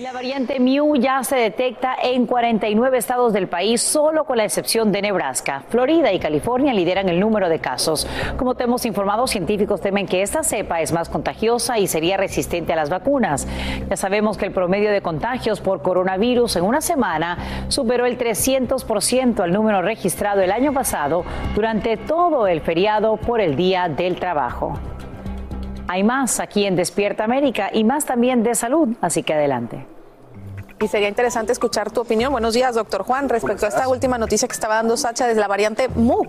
La 0.00 0.12
variante 0.12 0.58
Mu 0.60 0.96
ya 0.96 1.22
se 1.24 1.36
detecta 1.36 1.94
en 2.02 2.24
49 2.24 2.96
estados 2.96 3.34
del 3.34 3.48
país, 3.48 3.82
solo 3.82 4.24
con 4.24 4.38
la 4.38 4.44
excepción 4.44 4.92
de 4.92 5.02
Nebraska. 5.02 5.62
Florida 5.68 6.10
y 6.10 6.18
California 6.18 6.72
lideran 6.72 7.10
el 7.10 7.20
número 7.20 7.50
de 7.50 7.58
casos. 7.58 8.08
Como 8.38 8.54
te 8.54 8.64
hemos 8.64 8.86
informado, 8.86 9.26
científicos 9.26 9.82
temen 9.82 10.06
que 10.06 10.22
esta 10.22 10.42
cepa 10.42 10.80
es 10.80 10.92
más 10.92 11.10
contagiosa 11.10 11.78
y 11.78 11.86
sería 11.86 12.16
resistente 12.16 12.72
a 12.72 12.76
las 12.76 12.88
vacunas. 12.88 13.46
Ya 13.90 13.96
sabemos 13.98 14.38
que 14.38 14.46
el 14.46 14.52
promedio 14.52 14.90
de 14.90 15.02
contagios 15.02 15.60
por 15.60 15.82
coronavirus 15.82 16.56
en 16.56 16.64
una 16.64 16.80
semana 16.80 17.66
superó 17.68 18.06
el 18.06 18.16
300% 18.16 19.40
al 19.40 19.52
número 19.52 19.82
registrado 19.82 20.40
el 20.40 20.50
año 20.50 20.72
pasado 20.72 21.24
durante 21.54 21.98
todo 21.98 22.46
el 22.46 22.62
feriado 22.62 23.18
por 23.18 23.42
el 23.42 23.54
Día 23.54 23.86
del 23.90 24.18
Trabajo. 24.18 24.78
Hay 25.88 26.04
más 26.04 26.40
aquí 26.40 26.64
en 26.64 26.74
Despierta 26.74 27.24
América 27.24 27.68
y 27.70 27.84
más 27.84 28.06
también 28.06 28.42
de 28.42 28.54
salud, 28.54 28.96
así 29.02 29.22
que 29.22 29.34
adelante. 29.34 29.89
Y 30.82 30.88
sería 30.88 31.08
interesante 31.08 31.52
escuchar 31.52 31.90
tu 31.90 32.00
opinión. 32.00 32.32
Buenos 32.32 32.54
días, 32.54 32.74
doctor 32.74 33.02
Juan, 33.02 33.28
respecto 33.28 33.66
a 33.66 33.68
esta 33.68 33.86
última 33.86 34.16
noticia 34.16 34.48
que 34.48 34.54
estaba 34.54 34.76
dando 34.76 34.96
Sacha 34.96 35.26
desde 35.26 35.38
la 35.38 35.46
variante 35.46 35.88
Mu. 35.88 36.22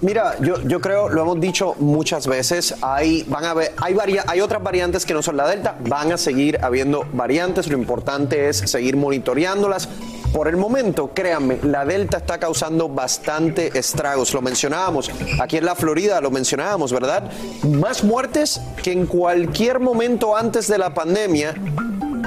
Mira, 0.00 0.36
yo, 0.40 0.62
yo 0.62 0.80
creo, 0.80 1.10
lo 1.10 1.20
hemos 1.20 1.38
dicho 1.40 1.74
muchas 1.78 2.26
veces, 2.26 2.74
hay, 2.80 3.24
van 3.24 3.44
a 3.44 3.52
ver, 3.52 3.74
hay, 3.76 3.92
varia- 3.92 4.24
hay 4.26 4.40
otras 4.40 4.62
variantes 4.62 5.04
que 5.04 5.12
no 5.12 5.20
son 5.20 5.36
la 5.36 5.46
Delta, 5.46 5.76
van 5.80 6.10
a 6.12 6.16
seguir 6.16 6.58
habiendo 6.64 7.04
variantes, 7.12 7.66
lo 7.68 7.76
importante 7.76 8.48
es 8.48 8.56
seguir 8.58 8.96
monitoreándolas. 8.96 9.90
Por 10.32 10.48
el 10.48 10.56
momento, 10.56 11.10
créanme, 11.12 11.58
la 11.62 11.84
Delta 11.84 12.16
está 12.18 12.38
causando 12.38 12.88
bastante 12.88 13.76
estragos, 13.78 14.32
lo 14.32 14.40
mencionábamos, 14.40 15.10
aquí 15.40 15.58
en 15.58 15.66
la 15.66 15.74
Florida 15.74 16.20
lo 16.22 16.30
mencionábamos, 16.30 16.92
¿verdad? 16.94 17.24
Más 17.64 18.04
muertes 18.04 18.60
que 18.82 18.92
en 18.92 19.04
cualquier 19.06 19.80
momento 19.80 20.34
antes 20.34 20.66
de 20.68 20.78
la 20.78 20.94
pandemia 20.94 21.54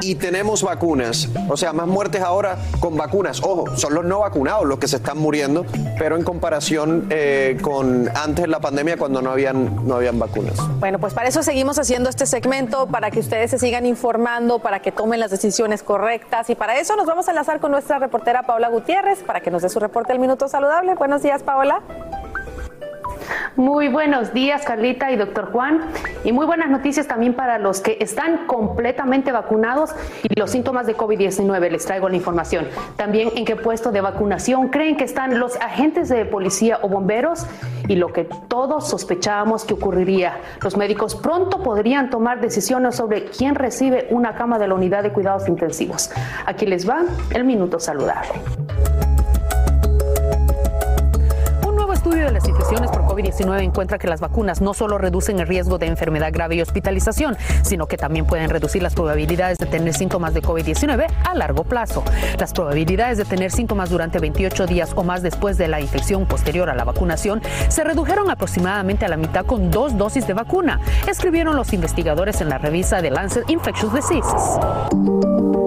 y 0.01 0.15
tenemos 0.15 0.63
vacunas. 0.63 1.29
O 1.49 1.57
sea, 1.57 1.73
más 1.73 1.87
muertes 1.87 2.21
ahora 2.21 2.57
con 2.79 2.97
vacunas. 2.97 3.41
Ojo, 3.41 3.75
son 3.77 3.93
los 3.93 4.05
no 4.05 4.19
vacunados 4.19 4.65
los 4.65 4.79
que 4.79 4.87
se 4.87 4.97
están 4.97 5.17
muriendo, 5.17 5.65
pero 5.97 6.15
en 6.15 6.23
comparación 6.23 7.07
eh, 7.09 7.57
con 7.61 8.09
antes 8.15 8.43
de 8.43 8.47
la 8.47 8.59
pandemia 8.59 8.97
cuando 8.97 9.21
no 9.21 9.31
habían, 9.31 9.87
no 9.87 9.95
habían 9.95 10.19
vacunas. 10.19 10.55
Bueno, 10.79 10.99
pues 10.99 11.13
para 11.13 11.29
eso 11.29 11.43
seguimos 11.43 11.79
haciendo 11.79 12.09
este 12.09 12.25
segmento, 12.25 12.87
para 12.87 13.11
que 13.11 13.19
ustedes 13.19 13.51
se 13.51 13.59
sigan 13.59 13.85
informando, 13.85 14.59
para 14.59 14.81
que 14.81 14.91
tomen 14.91 15.19
las 15.19 15.31
decisiones 15.31 15.83
correctas. 15.83 16.49
Y 16.49 16.55
para 16.55 16.79
eso 16.79 16.95
nos 16.95 17.05
vamos 17.05 17.27
a 17.27 17.31
enlazar 17.31 17.59
con 17.59 17.71
nuestra 17.71 17.99
reportera 17.99 18.43
Paola 18.43 18.69
Gutiérrez, 18.69 19.19
para 19.19 19.41
que 19.41 19.51
nos 19.51 19.61
dé 19.61 19.69
su 19.69 19.79
reporte 19.79 20.13
del 20.13 20.19
Minuto 20.19 20.47
Saludable. 20.47 20.95
Buenos 20.95 21.21
días, 21.21 21.43
Paola. 21.43 21.81
Muy 23.55 23.87
buenos 23.87 24.33
días, 24.33 24.63
Carlita 24.63 25.11
y 25.11 25.17
doctor 25.17 25.51
Juan. 25.51 25.81
Y 26.23 26.31
muy 26.31 26.45
buenas 26.45 26.69
noticias 26.69 27.07
también 27.07 27.33
para 27.33 27.59
los 27.59 27.81
que 27.81 27.97
están 27.99 28.45
completamente 28.47 29.31
vacunados 29.31 29.91
y 30.23 30.39
los 30.39 30.51
síntomas 30.51 30.87
de 30.87 30.95
COVID-19. 30.95 31.69
Les 31.69 31.85
traigo 31.85 32.09
la 32.09 32.15
información. 32.15 32.67
También 32.95 33.29
en 33.35 33.45
qué 33.45 33.55
puesto 33.55 33.91
de 33.91 34.01
vacunación 34.01 34.69
creen 34.69 34.97
que 34.97 35.03
están 35.03 35.39
los 35.39 35.55
agentes 35.57 36.09
de 36.09 36.25
policía 36.25 36.79
o 36.81 36.89
bomberos 36.89 37.45
y 37.87 37.95
lo 37.95 38.13
que 38.13 38.23
todos 38.23 38.89
sospechábamos 38.89 39.65
que 39.65 39.73
ocurriría. 39.73 40.39
Los 40.61 40.77
médicos 40.77 41.15
pronto 41.15 41.61
podrían 41.63 42.09
tomar 42.09 42.41
decisiones 42.41 42.95
sobre 42.95 43.25
quién 43.25 43.55
recibe 43.55 44.07
una 44.09 44.35
cama 44.35 44.59
de 44.59 44.67
la 44.67 44.75
unidad 44.75 45.03
de 45.03 45.11
cuidados 45.11 45.47
intensivos. 45.47 46.11
Aquí 46.45 46.65
les 46.65 46.87
va 46.87 47.03
el 47.31 47.43
minuto 47.43 47.79
saludable. 47.79 48.31
COVID-19 53.21 53.61
encuentra 53.61 53.97
que 53.97 54.07
las 54.07 54.19
vacunas 54.19 54.61
no 54.61 54.73
solo 54.73 54.97
reducen 54.97 55.39
el 55.39 55.47
riesgo 55.47 55.77
de 55.77 55.85
enfermedad 55.85 56.31
grave 56.33 56.55
y 56.55 56.61
hospitalización, 56.61 57.37
sino 57.61 57.87
que 57.87 57.97
también 57.97 58.25
pueden 58.25 58.49
reducir 58.49 58.81
las 58.81 58.95
probabilidades 58.95 59.57
de 59.59 59.67
tener 59.67 59.93
síntomas 59.93 60.33
de 60.33 60.41
COVID-19 60.41 61.07
a 61.29 61.35
largo 61.35 61.63
plazo. 61.63 62.03
Las 62.39 62.53
probabilidades 62.53 63.17
de 63.17 63.25
tener 63.25 63.51
síntomas 63.51 63.89
durante 63.89 64.19
28 64.19 64.65
días 64.65 64.93
o 64.95 65.03
más 65.03 65.21
después 65.21 65.57
de 65.57 65.67
la 65.67 65.79
infección 65.81 66.25
posterior 66.25 66.69
a 66.69 66.75
la 66.75 66.83
vacunación 66.83 67.41
se 67.69 67.83
redujeron 67.83 68.29
aproximadamente 68.31 69.05
a 69.05 69.09
la 69.09 69.17
mitad 69.17 69.45
con 69.45 69.69
dos 69.69 69.97
dosis 69.97 70.25
de 70.25 70.33
vacuna, 70.33 70.79
escribieron 71.07 71.55
los 71.55 71.73
investigadores 71.73 72.41
en 72.41 72.49
la 72.49 72.57
revista 72.57 73.01
The 73.01 73.11
Lancet 73.11 73.49
Infectious 73.49 73.93
Diseases. 73.93 75.60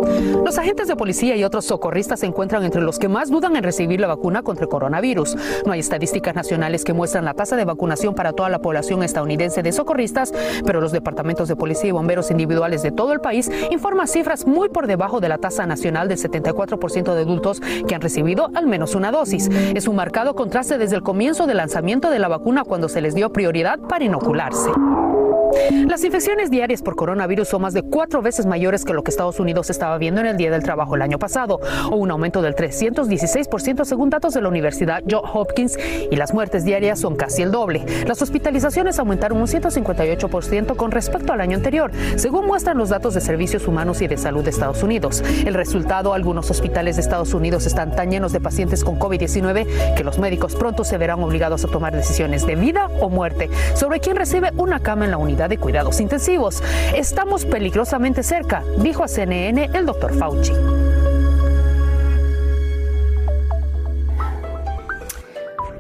Los 0.45 0.59
agentes 0.59 0.89
de 0.89 0.97
policía 0.97 1.37
y 1.37 1.45
otros 1.45 1.65
socorristas 1.65 2.21
se 2.21 2.27
encuentran 2.27 2.65
entre 2.65 2.83
los 2.83 2.99
que 2.99 3.09
más 3.09 3.31
dudan 3.31 3.57
en 3.57 3.63
recibir 3.63 4.01
la 4.01 4.07
vacuna 4.07 4.43
contra 4.43 4.65
el 4.65 4.69
coronavirus. 4.69 5.37
No 5.65 5.73
hay 5.73 5.81
estadísticas 5.81 6.35
nacionales 6.35 6.85
que 6.85 6.93
muestran 6.93 7.25
la 7.25 7.35
tasa 7.35 7.57
de 7.57 7.65
vacunación 7.65 8.15
para 8.15 8.33
toda 8.33 8.49
la 8.49 8.61
población 8.61 9.03
estadounidense 9.03 9.63
de 9.63 9.73
socorristas, 9.73 10.33
pero 10.65 10.81
los 10.81 10.93
departamentos 10.93 11.49
de 11.49 11.57
policía 11.57 11.89
y 11.89 11.93
bomberos 11.93 12.31
individuales 12.31 12.83
de 12.83 12.93
todo 12.93 13.13
el 13.13 13.21
país 13.21 13.51
informan 13.71 14.09
cifras 14.09 14.47
muy 14.47 14.69
por 14.69 14.87
debajo 14.87 15.21
de 15.21 15.29
la 15.29 15.39
tasa 15.39 15.67
nacional 15.67 16.09
del 16.09 16.19
74% 16.19 17.15
de 17.15 17.21
adultos 17.23 17.61
que 17.87 17.95
han 17.95 18.01
recibido 18.01 18.51
al 18.55 18.67
menos 18.67 18.95
una 18.95 19.11
dosis. 19.11 19.49
Es 19.75 19.89
un 19.89 19.97
marcado 19.97 20.35
contraste 20.35 20.79
desde 20.79 20.97
el 20.97 21.03
comienzo 21.03 21.47
del 21.47 21.57
lanzamiento 21.57 22.11
de 22.11 22.19
la 22.19 22.29
vacuna 22.29 22.65
cuando 22.65 22.89
se 22.89 23.01
les 23.01 23.15
dio 23.15 23.33
prioridad 23.33 23.79
para 23.79 24.05
inocularse. 24.05 24.71
Las 25.87 26.03
infecciones 26.05 26.51
diarias 26.51 26.83
por 26.83 26.97
coronavirus 26.97 27.49
son 27.49 27.63
más 27.63 27.75
de 27.75 27.83
cuatro 27.83 28.23
veces 28.23 28.47
mayores 28.47 28.85
que 28.85 28.93
lo 28.93 29.03
que 29.03 29.11
Estados 29.11 29.39
Unidos 29.39 29.71
estaba 29.71 29.94
viendo 29.99 30.21
en 30.21 30.27
el 30.27 30.37
Día 30.37 30.51
del 30.51 30.63
Trabajo 30.63 30.95
el 30.95 31.03
año 31.03 31.19
pasado, 31.19 31.61
o 31.91 31.97
un 31.97 32.11
aumento 32.11 32.43
del 32.43 32.55
316% 32.55 33.85
según 33.85 34.11
datos 34.11 34.35
de 34.35 34.41
la 34.41 34.49
Universidad 34.49 35.03
Johns 35.09 35.31
Hopkins, 35.33 35.79
y 36.11 36.17
las 36.17 36.35
muertes 36.35 36.65
diarias 36.65 37.01
son 37.01 37.17
casi 37.17 37.43
el 37.43 37.51
doble. 37.51 37.85
Las 38.07 38.23
hospitalizaciones 38.23 38.99
aumentaron 38.99 39.39
un 39.39 39.47
158% 39.47 40.77
con 40.77 40.91
respecto 40.91 41.33
al 41.33 41.41
año 41.41 41.57
anterior, 41.57 41.91
según 42.17 42.47
muestran 42.47 42.79
los 42.79 42.89
datos 42.89 43.15
de 43.15 43.21
servicios 43.21 43.67
humanos 43.67 44.03
y 44.03 44.07
de 44.07 44.17
salud 44.17 44.45
de 44.45 44.51
Estados 44.51 44.83
Unidos. 44.83 45.23
El 45.45 45.55
resultado, 45.55 46.15
algunos 46.15 46.51
hospitales 46.51 46.97
de 46.97 47.03
Estados 47.03 47.35
Unidos 47.35 47.67
están 47.67 47.95
tan 47.95 48.11
llenos 48.11 48.33
de 48.33 48.41
pacientes 48.41 48.85
con 48.85 48.99
COVID-19 48.99 49.95
que 49.95 50.05
los 50.05 50.19
médicos 50.19 50.55
pronto 50.55 50.85
se 50.85 50.99
verán 50.99 51.23
obligados 51.23 51.65
a 51.65 51.69
tomar 51.69 51.95
decisiones 51.95 52.47
de 52.47 52.57
vida 52.57 52.89
o 53.01 53.09
muerte 53.09 53.51
sobre 53.75 54.01
quién 54.01 54.17
recibe 54.17 54.53
una 54.57 54.81
cama 54.81 55.05
en 55.05 55.11
la 55.11 55.19
unidad 55.19 55.49
de 55.49 55.59
cuidados 55.59 56.01
intensivos. 56.01 56.63
Estamos 56.95 57.45
peligrosamente 57.45 58.23
cerca, 58.23 58.63
dijo 58.79 59.05
a 59.05 59.09
CNN 59.09 59.71
el 59.73 59.84
doctor 59.85 60.15
Fauci. 60.15 60.53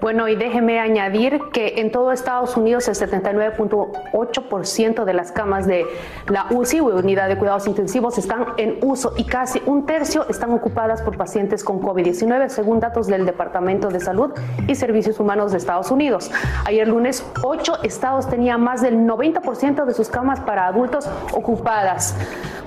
Bueno, 0.05 0.28
y 0.28 0.36
déjeme 0.36 0.78
añadir 0.80 1.40
que 1.50 1.80
en 1.80 1.90
todo 1.90 2.12
Estados 2.12 2.59
Unidos 2.59 2.86
el 2.88 2.94
79.8% 2.94 5.05
de 5.05 5.14
las 5.14 5.32
camas 5.32 5.66
de 5.66 5.86
la 6.28 6.44
UCI 6.50 6.80
o 6.80 6.88
unidad 6.88 7.26
de 7.26 7.38
cuidados 7.38 7.66
intensivos 7.66 8.18
están 8.18 8.48
en 8.59 8.76
uso 8.82 9.14
y 9.16 9.24
casi 9.24 9.62
un 9.64 9.86
tercio 9.86 10.28
están 10.28 10.52
ocupadas 10.52 11.00
por 11.00 11.16
pacientes 11.16 11.64
con 11.64 11.80
COVID-19, 11.80 12.50
según 12.50 12.80
datos 12.80 13.07
del 13.07 13.24
Departamento 13.24 13.88
de 13.88 13.98
Salud 13.98 14.32
y 14.68 14.74
Servicios 14.74 15.18
Humanos 15.20 15.52
de 15.52 15.57
Estados 15.57 15.90
Unidos. 15.90 16.30
Ayer 16.66 16.86
lunes, 16.86 17.24
ocho 17.42 17.82
estados 17.82 18.28
tenían 18.28 18.61
más 18.61 18.82
del 18.82 19.07
90% 19.07 19.86
de 19.86 19.94
sus 19.94 20.11
camas 20.11 20.38
para 20.40 20.66
adultos 20.66 21.09
ocupadas. 21.32 22.14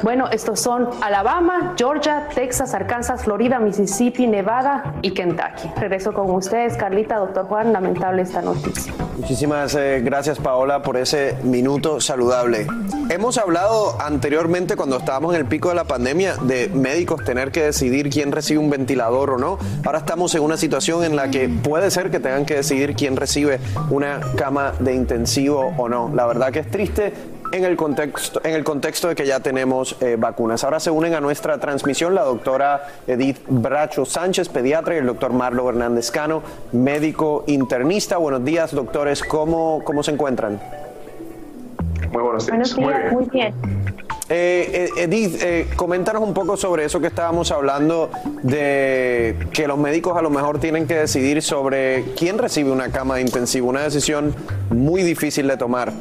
Bueno, 0.04 0.30
estos 0.32 0.60
son 0.60 0.90
Alabama, 1.02 1.74
Georgia, 1.78 2.28
Texas, 2.34 2.74
Arkansas, 2.74 3.24
Florida, 3.24 3.60
Mississippi, 3.60 4.28
Nevada 4.28 4.96
y 5.02 5.12
Kentucky. 5.12 5.72
Regreso 5.78 6.14
con 6.14 6.30
ustedes, 6.32 6.78
Carlita, 6.78 7.18
doctor 7.18 7.46
Juan, 7.48 7.74
lamentable 7.74 8.22
esta 8.22 8.42
noticia. 8.42 8.94
Muchísimas 9.18 9.74
eh, 9.74 10.02
gracias 10.04 10.38
Paola 10.38 10.84
por 10.84 10.96
ese 10.96 11.36
minuto 11.44 12.00
saludable. 12.00 12.68
Hemos 13.10 13.40
hablado 13.40 14.00
anteriormente 14.00 14.76
cuando 14.76 14.98
estábamos 14.98 15.34
en 15.34 15.42
el 15.42 15.48
pico 15.48 15.70
de 15.70 15.76
la 15.76 15.86
pandemia 15.86 16.36
de 16.38 16.70
médicos 16.70 17.24
tener 17.24 17.52
que 17.52 17.64
decidir 17.64 18.10
quién 18.10 18.32
recibe 18.32 18.60
un 18.60 18.70
ventilador 18.70 19.32
o 19.32 19.38
no. 19.38 19.58
Ahora 19.84 20.00
estamos 20.00 20.36
en 20.36 20.44
una 20.44 20.58
situación 20.58 21.04
en 21.04 21.16
la 21.16 21.32
que 21.32 21.50
puede 21.50 21.90
ser 21.90 22.12
que 22.12 22.20
tengan 22.20 22.46
que 22.46 22.56
decidir 22.56 22.96
quién 22.96 23.16
recibe 23.16 23.60
una 23.90 24.20
cama 24.36 24.74
de 24.80 24.94
intensivo 24.94 25.74
o 25.78 25.90
no. 25.90 26.12
La 26.14 26.28
verdad 26.28 26.52
que 26.52 26.60
es 26.60 26.70
triste, 26.70 27.14
en 27.52 27.66
el 27.66 27.76
contexto, 27.76 28.42
en 28.44 28.54
el 28.54 28.64
contexto 28.64 29.08
de 29.08 29.16
que 29.16 29.26
ya 29.26 29.40
tenemos 29.40 29.96
eh, 30.02 30.16
vacunas. 30.18 30.64
Ahora 30.64 30.80
se 30.80 30.92
unen 30.92 31.14
a 31.14 31.22
nuestra 31.22 31.58
transmisión 31.60 32.16
la 32.16 32.24
doctora 32.24 32.88
Edith 33.08 33.40
Bracho 33.48 34.06
Sánchez, 34.06 34.50
pediatra, 34.50 34.96
y 34.96 34.98
el 35.00 35.08
doctor 35.08 35.34
Marlo 35.34 35.70
Hernández 35.70 36.12
Cano, 36.12 36.42
médico 36.72 37.44
internista. 37.48 38.18
Buenos 38.18 38.44
días, 38.44 38.74
doctores. 38.74 39.24
¿Cómo, 39.24 39.82
cómo 39.84 40.04
se 40.04 40.12
encuentran? 40.12 40.60
Muy 42.12 42.22
buenos 42.22 42.46
días. 42.46 42.76
Buenos 42.76 42.76
días, 42.76 43.14
muy 43.14 43.26
bien. 43.26 43.54
Eh, 44.30 44.90
eh, 44.98 45.04
Edith, 45.04 45.42
eh, 45.42 45.68
coméntanos 45.78 46.22
un 46.22 46.34
poco 46.34 46.58
sobre 46.58 46.84
eso 46.84 47.00
que 47.00 47.08
estábamos 47.08 47.50
hablando 47.52 48.10
de 48.44 49.38
que 49.54 49.68
los 49.68 49.78
médicos 49.78 50.18
a 50.18 50.22
lo 50.22 50.30
mejor 50.30 50.60
tienen 50.60 50.86
que 50.86 50.96
decidir 50.96 51.42
sobre 51.42 52.04
quién 52.18 52.38
recibe 52.38 52.72
una 52.72 52.90
cama 52.90 53.16
de 53.16 53.22
intensivo, 53.22 53.70
una 53.70 53.84
decisión 53.84 54.36
muy 54.70 55.02
difícil 55.04 55.48
de 55.48 55.56
tomar 55.56 55.94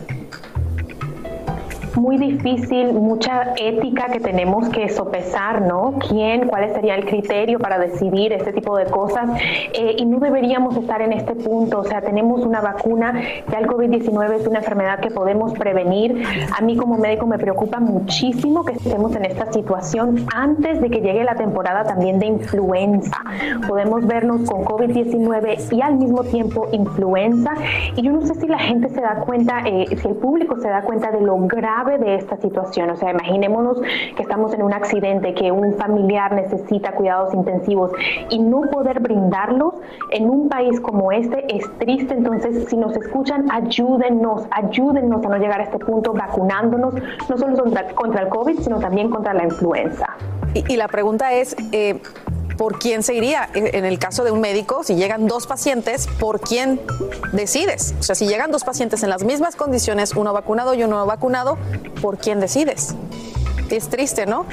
muy 1.97 2.19
difícil, 2.19 2.93
mucha 2.93 3.55
ética 3.57 4.07
que 4.07 4.21
tenemos 4.21 4.69
que 4.69 4.89
sopesar, 4.89 5.63
¿no? 5.63 5.95
¿Quién, 6.09 6.49
cuál 6.49 6.73
sería 6.75 6.95
el 6.95 7.07
criterio 7.07 7.59
para 7.59 7.79
decidir 7.79 8.33
este 8.33 8.53
tipo 8.53 8.77
de 8.77 8.87
cosas? 8.87 9.31
Eh, 9.73 9.97
y 9.99 10.05
no 10.05 10.19
deberíamos 10.19 10.77
estar 10.77 11.01
en 11.03 11.13
este 11.13 11.35
punto, 11.35 11.81
o 11.81 11.85
sea, 11.85 12.01
tenemos 12.03 12.45
una 12.45 12.61
vacuna, 12.61 13.21
ya 13.51 13.59
el 13.59 13.67
COVID-19 13.67 14.35
es 14.35 14.47
una 14.47 14.59
enfermedad 14.59 15.01
que 15.01 15.11
podemos 15.11 15.53
prevenir. 15.55 16.23
A 16.57 16.63
mí 16.63 16.77
como 16.77 16.99
médico 16.99 17.27
me 17.27 17.39
preocupa 17.39 17.81
muchísimo 17.81 18.65
que 18.65 18.75
estemos 18.75 19.15
en 19.17 19.25
esta 19.25 19.53
situación 19.53 20.27
antes 20.35 20.81
de 20.81 20.91
que 20.91 21.01
llegue 21.01 21.25
la 21.25 21.35
temporada 21.35 21.85
también 21.85 22.19
de 22.19 22.27
influenza. 22.27 23.19
Podemos 23.67 24.07
vernos 24.07 24.49
con 24.49 24.65
COVID-19 24.65 25.73
y 25.73 25.81
al 25.81 25.97
mismo 25.97 26.25
tiempo 26.25 26.69
influenza. 26.73 27.53
Y 27.95 28.03
yo 28.03 28.13
no 28.13 28.23
sé 28.23 28.35
si 28.35 28.47
la 28.47 28.59
gente 28.59 28.89
se 28.89 29.01
da 29.01 29.17
cuenta, 29.21 29.63
eh, 29.65 29.87
si 29.97 30.09
el 30.09 30.15
público 30.17 30.57
se 30.61 30.69
da 30.69 30.83
cuenta 30.83 31.11
de 31.11 31.21
lo 31.21 31.37
grave 31.47 31.86
de 31.87 32.17
esta 32.17 32.37
situación. 32.37 32.91
O 32.91 32.97
sea, 32.97 33.11
imaginémonos 33.11 33.81
que 34.17 34.23
estamos 34.23 34.53
en 34.53 34.63
un 34.63 34.73
accidente, 34.73 35.35
que 35.35 35.51
un 35.53 35.75
familiar 35.75 36.33
necesita 36.33 36.93
cuidados 36.93 37.33
intensivos 37.33 37.93
y 38.31 38.39
no 38.39 38.63
poder 38.71 39.01
brindarlos 39.01 39.75
en 40.11 40.29
un 40.29 40.49
país 40.49 40.81
como 40.81 41.13
este 41.13 41.45
es 41.57 41.65
triste. 41.79 42.15
Entonces, 42.15 42.67
si 42.69 42.77
nos 42.77 42.97
escuchan, 42.97 43.47
ayúdennos, 43.51 44.47
ayúdennos 44.51 45.25
a 45.25 45.29
no 45.29 45.37
llegar 45.39 45.61
a 45.61 45.65
este 45.65 45.79
punto 45.79 46.13
vacunándonos, 46.13 46.95
no 47.29 47.39
solo 47.39 47.57
contra, 47.57 47.87
contra 47.95 48.23
el 48.23 48.29
COVID, 48.29 48.59
sino 48.59 48.79
también 48.81 49.11
contra 49.11 49.33
la 49.33 49.45
influenza. 49.45 50.17
Y, 50.55 50.65
y 50.73 50.77
la 50.77 50.89
pregunta 50.89 51.33
es, 51.33 51.57
eh, 51.73 52.01
¿por 52.57 52.79
quién 52.79 53.03
se 53.03 53.15
iría? 53.15 53.49
En 53.55 53.85
el 53.85 53.99
caso 53.99 54.25
de 54.25 54.31
un 54.31 54.41
médico, 54.41 54.83
si 54.85 54.95
llegan 54.95 55.27
dos 55.27 55.47
pacientes, 55.47 56.09
¿por 56.19 56.41
quién 56.41 56.81
decides? 57.33 57.95
O 58.01 58.03
sea, 58.03 58.15
si 58.15 58.27
llegan 58.27 58.51
dos 58.51 58.65
pacientes 58.65 59.03
en 59.03 59.11
las 59.11 59.25
mismas 59.25 59.57
condiciones, 59.57 60.13
uno 60.15 60.33
vacunado 60.33 60.75
y 60.75 60.83
uno 60.83 60.99
no 60.99 61.07
vacunado, 61.07 61.59
¿por 62.01 62.19
quién 62.19 62.41
decides? 62.41 62.95
Es 63.71 63.89
triste, 63.89 64.27
¿no? 64.27 64.47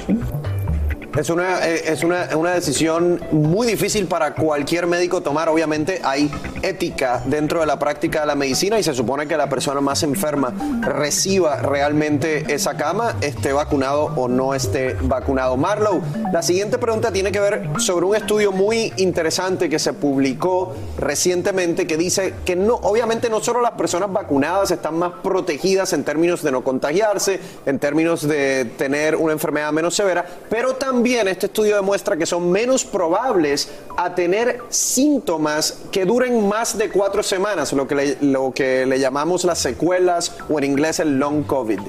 Es 1.16 1.30
una, 1.30 1.64
eh, 1.66 1.92
es 1.92 2.02
una, 2.02 2.28
una, 2.36 2.50
decisión 2.54 3.20
muy 3.30 3.68
difícil 3.68 4.06
para 4.06 4.34
cualquier 4.34 4.88
médico 4.88 5.20
tomar. 5.20 5.48
Obviamente 5.48 6.00
hay 6.02 6.28
ética 6.68 7.22
dentro 7.26 7.60
de 7.60 7.66
la 7.66 7.78
práctica 7.78 8.20
de 8.20 8.26
la 8.26 8.34
medicina 8.34 8.78
y 8.78 8.82
se 8.82 8.94
supone 8.94 9.26
que 9.26 9.36
la 9.36 9.48
persona 9.48 9.80
más 9.80 10.02
enferma 10.02 10.52
reciba 10.80 11.56
realmente 11.56 12.52
esa 12.52 12.76
cama, 12.76 13.16
esté 13.20 13.52
vacunado 13.52 14.12
o 14.16 14.28
no 14.28 14.54
esté 14.54 14.96
vacunado. 15.02 15.56
Marlow, 15.56 16.00
la 16.32 16.42
siguiente 16.42 16.78
pregunta 16.78 17.12
tiene 17.12 17.30
que 17.30 17.40
ver 17.40 17.68
sobre 17.78 18.06
un 18.06 18.16
estudio 18.16 18.52
muy 18.52 18.92
interesante 18.96 19.68
que 19.68 19.78
se 19.78 19.92
publicó 19.92 20.74
recientemente 20.98 21.86
que 21.86 21.96
dice 21.96 22.34
que 22.44 22.56
no, 22.56 22.74
obviamente 22.76 23.28
no 23.28 23.40
solo 23.40 23.60
las 23.60 23.72
personas 23.72 24.12
vacunadas 24.12 24.70
están 24.70 24.98
más 24.98 25.12
protegidas 25.22 25.92
en 25.92 26.04
términos 26.04 26.42
de 26.42 26.52
no 26.52 26.64
contagiarse, 26.64 27.40
en 27.66 27.78
términos 27.78 28.26
de 28.26 28.64
tener 28.76 29.16
una 29.16 29.32
enfermedad 29.32 29.72
menos 29.72 29.94
severa, 29.94 30.24
pero 30.48 30.74
también 30.74 31.28
este 31.28 31.46
estudio 31.46 31.76
demuestra 31.76 32.16
que 32.16 32.26
son 32.26 32.50
menos 32.50 32.84
probables 32.84 33.68
a 33.96 34.14
tener 34.14 34.60
síntomas 34.68 35.78
que 35.90 36.04
duren 36.04 36.46
más 36.48 36.53
de 36.78 36.88
cuatro 36.88 37.22
semanas, 37.24 37.72
lo 37.72 37.88
que 37.88 37.94
le, 37.96 38.16
lo 38.20 38.52
que 38.52 38.86
le 38.86 39.00
llamamos 39.00 39.42
las 39.44 39.58
secuelas 39.58 40.36
o 40.48 40.58
en 40.58 40.64
inglés 40.64 41.00
el 41.00 41.18
long 41.18 41.44
COVID. 41.44 41.80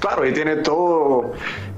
Claro, 0.00 0.26
y 0.26 0.34
tiene 0.34 0.56
todo 0.56 1.32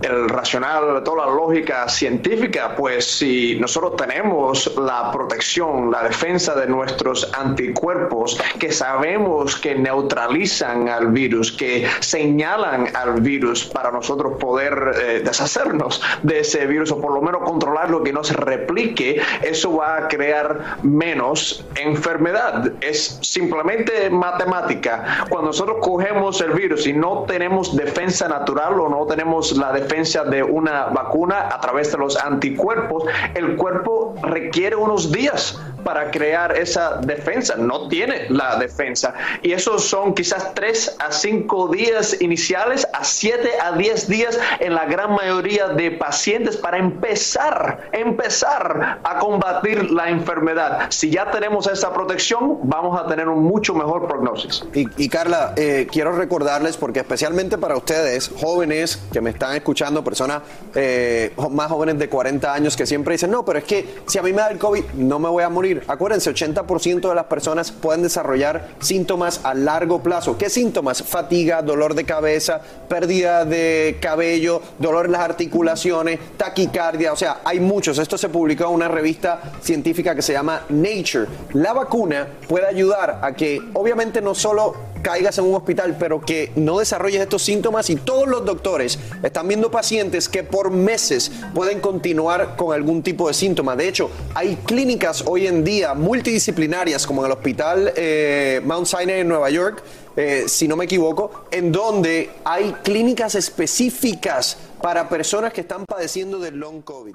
el 0.05 0.29
racional, 0.29 1.03
toda 1.03 1.27
la 1.27 1.33
lógica 1.33 1.89
científica, 1.89 2.75
pues 2.77 3.05
si 3.19 3.57
nosotros 3.59 3.97
tenemos 3.97 4.71
la 4.77 5.11
protección, 5.11 5.91
la 5.91 6.03
defensa 6.03 6.55
de 6.55 6.67
nuestros 6.67 7.31
anticuerpos 7.33 8.39
que 8.59 8.71
sabemos 8.71 9.57
que 9.57 9.75
neutralizan 9.75 10.89
al 10.89 11.09
virus, 11.09 11.53
que 11.53 11.89
señalan 12.01 12.95
al 12.95 13.21
virus 13.21 13.65
para 13.65 13.91
nosotros 13.91 14.35
poder 14.39 14.95
eh, 15.01 15.23
deshacernos 15.25 16.03
de 16.23 16.41
ese 16.41 16.67
virus 16.67 16.91
o 16.93 17.01
por 17.01 17.13
lo 17.13 17.23
menos 17.23 17.43
controlar 17.43 17.91
lo 17.91 18.03
que 18.03 18.13
no 18.13 18.23
se 18.23 18.35
replique, 18.35 19.21
eso 19.43 19.77
va 19.77 19.97
a 19.97 20.09
crear 20.09 20.79
menos 20.83 21.65
enfermedad. 21.77 22.73
Es 22.81 23.19
simplemente 23.23 24.11
matemática. 24.11 25.27
Cuando 25.29 25.49
nosotros 25.49 25.79
cogemos 25.81 26.41
el 26.41 26.53
virus 26.53 26.87
y 26.87 26.93
no 26.93 27.25
tenemos 27.27 27.75
defensa 27.77 28.29
natural 28.29 28.79
o 28.81 28.89
no 28.89 29.07
tenemos 29.07 29.57
la 29.57 29.73
defensa 29.73 29.94
de 29.95 30.43
una 30.43 30.87
vacuna 30.87 31.49
a 31.53 31.61
través 31.61 31.93
de 31.93 31.99
los 31.99 32.17
anticuerpos, 32.17 33.05
el 33.35 33.57
cuerpo 33.57 34.17
requiere 34.23 34.75
unos 34.75 35.13
días 35.13 35.57
para 35.85 36.11
crear 36.11 36.57
esa 36.57 36.97
defensa. 36.97 37.55
No 37.57 37.89
tiene 37.89 38.27
la 38.31 38.57
defensa. 38.57 39.15
Y 39.43 39.53
esos 39.53 39.85
son 39.85 40.15
quizás 40.15 40.53
3 40.55 40.97
a 40.99 41.13
5 41.13 41.69
días 41.69 42.21
iniciales, 42.21 42.89
a 42.93 43.05
7 43.05 43.51
a 43.63 43.73
10 43.73 44.09
días 44.09 44.39
en 44.59 44.75
la 44.75 44.87
gran 44.87 45.13
mayoría 45.13 45.69
de 45.69 45.93
pacientes 45.93 46.57
para 46.57 46.79
empezar, 46.79 47.91
empezar 47.93 48.99
a 49.05 49.19
combatir 49.19 49.91
la 49.91 50.09
enfermedad. 50.09 50.87
Si 50.89 51.11
ya 51.11 51.31
tenemos 51.31 51.69
esa 51.69 51.93
protección, 51.93 52.59
vamos 52.65 52.99
a 52.99 53.07
tener 53.07 53.29
un 53.29 53.45
mucho 53.45 53.75
mejor 53.75 54.09
prognosis. 54.09 54.65
Y, 54.73 55.09
Carla, 55.09 55.53
eh, 55.57 55.87
quiero 55.91 56.13
recordarles, 56.13 56.77
porque 56.77 57.01
especialmente 57.01 57.59
para 57.59 57.77
ustedes, 57.77 58.31
jóvenes 58.41 58.99
que 59.13 59.21
me 59.21 59.31
están 59.31 59.55
escuchando, 59.55 59.84
personas 60.05 60.43
eh, 60.75 61.33
más 61.51 61.71
jóvenes 61.71 61.99
de 61.99 62.09
40 62.09 62.53
años 62.53 62.77
que 62.77 62.87
siempre 62.87 63.13
dicen, 63.13 63.31
no, 63.31 63.45
pero 63.45 63.59
es 63.59 63.65
que 63.65 63.87
si 64.07 64.19
a 64.19 64.23
mí 64.23 64.33
me 64.33 64.39
da 64.39 64.49
el 64.49 64.59
COVID, 64.59 64.85
no 64.95 65.19
me 65.19 65.29
voy 65.29 65.43
a 65.43 65.49
morir. 65.49 65.83
Acuérdense, 65.89 66.33
80% 66.33 67.09
de 67.09 67.15
las 67.15 67.25
personas 67.25 67.71
pueden 67.73 68.03
desarrollar 68.03 68.69
síntomas 68.81 69.41
a 69.45 69.55
largo 69.55 70.03
plazo. 70.03 70.39
¿Qué 70.39 70.49
síntomas? 70.51 71.03
Fatiga, 71.03 71.63
dolor 71.63 71.95
de 71.95 72.05
cabeza, 72.05 72.61
pérdida 72.89 73.45
de 73.45 73.99
cabello, 74.01 74.63
dolor 74.79 75.07
en 75.07 75.13
las 75.13 75.23
articulaciones, 75.23 76.19
taquicardia, 76.37 77.13
o 77.13 77.17
sea, 77.17 77.41
hay 77.45 77.61
muchos. 77.61 77.99
Esto 77.99 78.19
se 78.19 78.29
publicó 78.29 78.65
en 78.65 78.75
una 78.75 78.89
revista 78.89 79.41
científica 79.61 80.15
que 80.15 80.23
se 80.23 80.33
llama 80.33 80.63
Nature. 80.69 81.27
La 81.53 81.73
vacuna 81.73 82.27
puede 82.49 82.67
ayudar 82.67 83.21
a 83.23 83.33
que, 83.33 83.61
obviamente, 83.75 84.21
no 84.21 84.35
solo 84.35 84.94
caigas 85.05 85.37
en 85.37 85.45
un 85.45 85.55
hospital, 85.55 85.97
pero 86.01 86.21
que 86.21 86.51
no 86.57 86.79
desarrolles 86.79 87.21
estos 87.21 87.43
síntomas 87.43 87.91
y 87.91 87.97
todos 87.97 88.27
los 88.27 88.45
doctores 88.45 88.99
están 89.23 89.47
viendo 89.47 89.71
pacientes 89.71 90.31
que 90.31 90.43
por 90.43 90.71
meses 90.71 91.31
pueden 91.55 91.81
continuar 91.81 92.57
con 92.57 92.75
algún 92.75 93.03
tipo 93.03 93.29
de 93.29 93.35
síntoma. 93.35 93.77
De 93.77 93.87
hecho, 93.87 94.11
hay 94.35 94.57
clínicas 94.57 95.23
hoy 95.27 95.47
en 95.47 95.63
día 95.63 95.93
multidisciplinarias, 95.93 97.07
como 97.07 97.21
en 97.21 97.27
el 97.27 97.33
hospital 97.33 97.93
eh, 97.95 98.63
Mount 98.65 98.87
Sinai 98.87 99.21
en 99.21 99.29
Nueva 99.29 99.51
York, 99.51 99.83
eh, 100.17 100.45
si 100.47 100.67
no 100.67 100.75
me 100.75 100.87
equivoco, 100.87 101.45
en 101.51 101.71
donde 101.71 102.31
hay 102.43 102.73
clínicas 102.83 103.35
específicas 103.35 104.57
para 104.81 105.09
personas 105.11 105.53
que 105.53 105.61
están 105.61 105.85
padeciendo 105.85 106.39
del 106.39 106.57
long 106.57 106.83
COVID. 106.83 107.15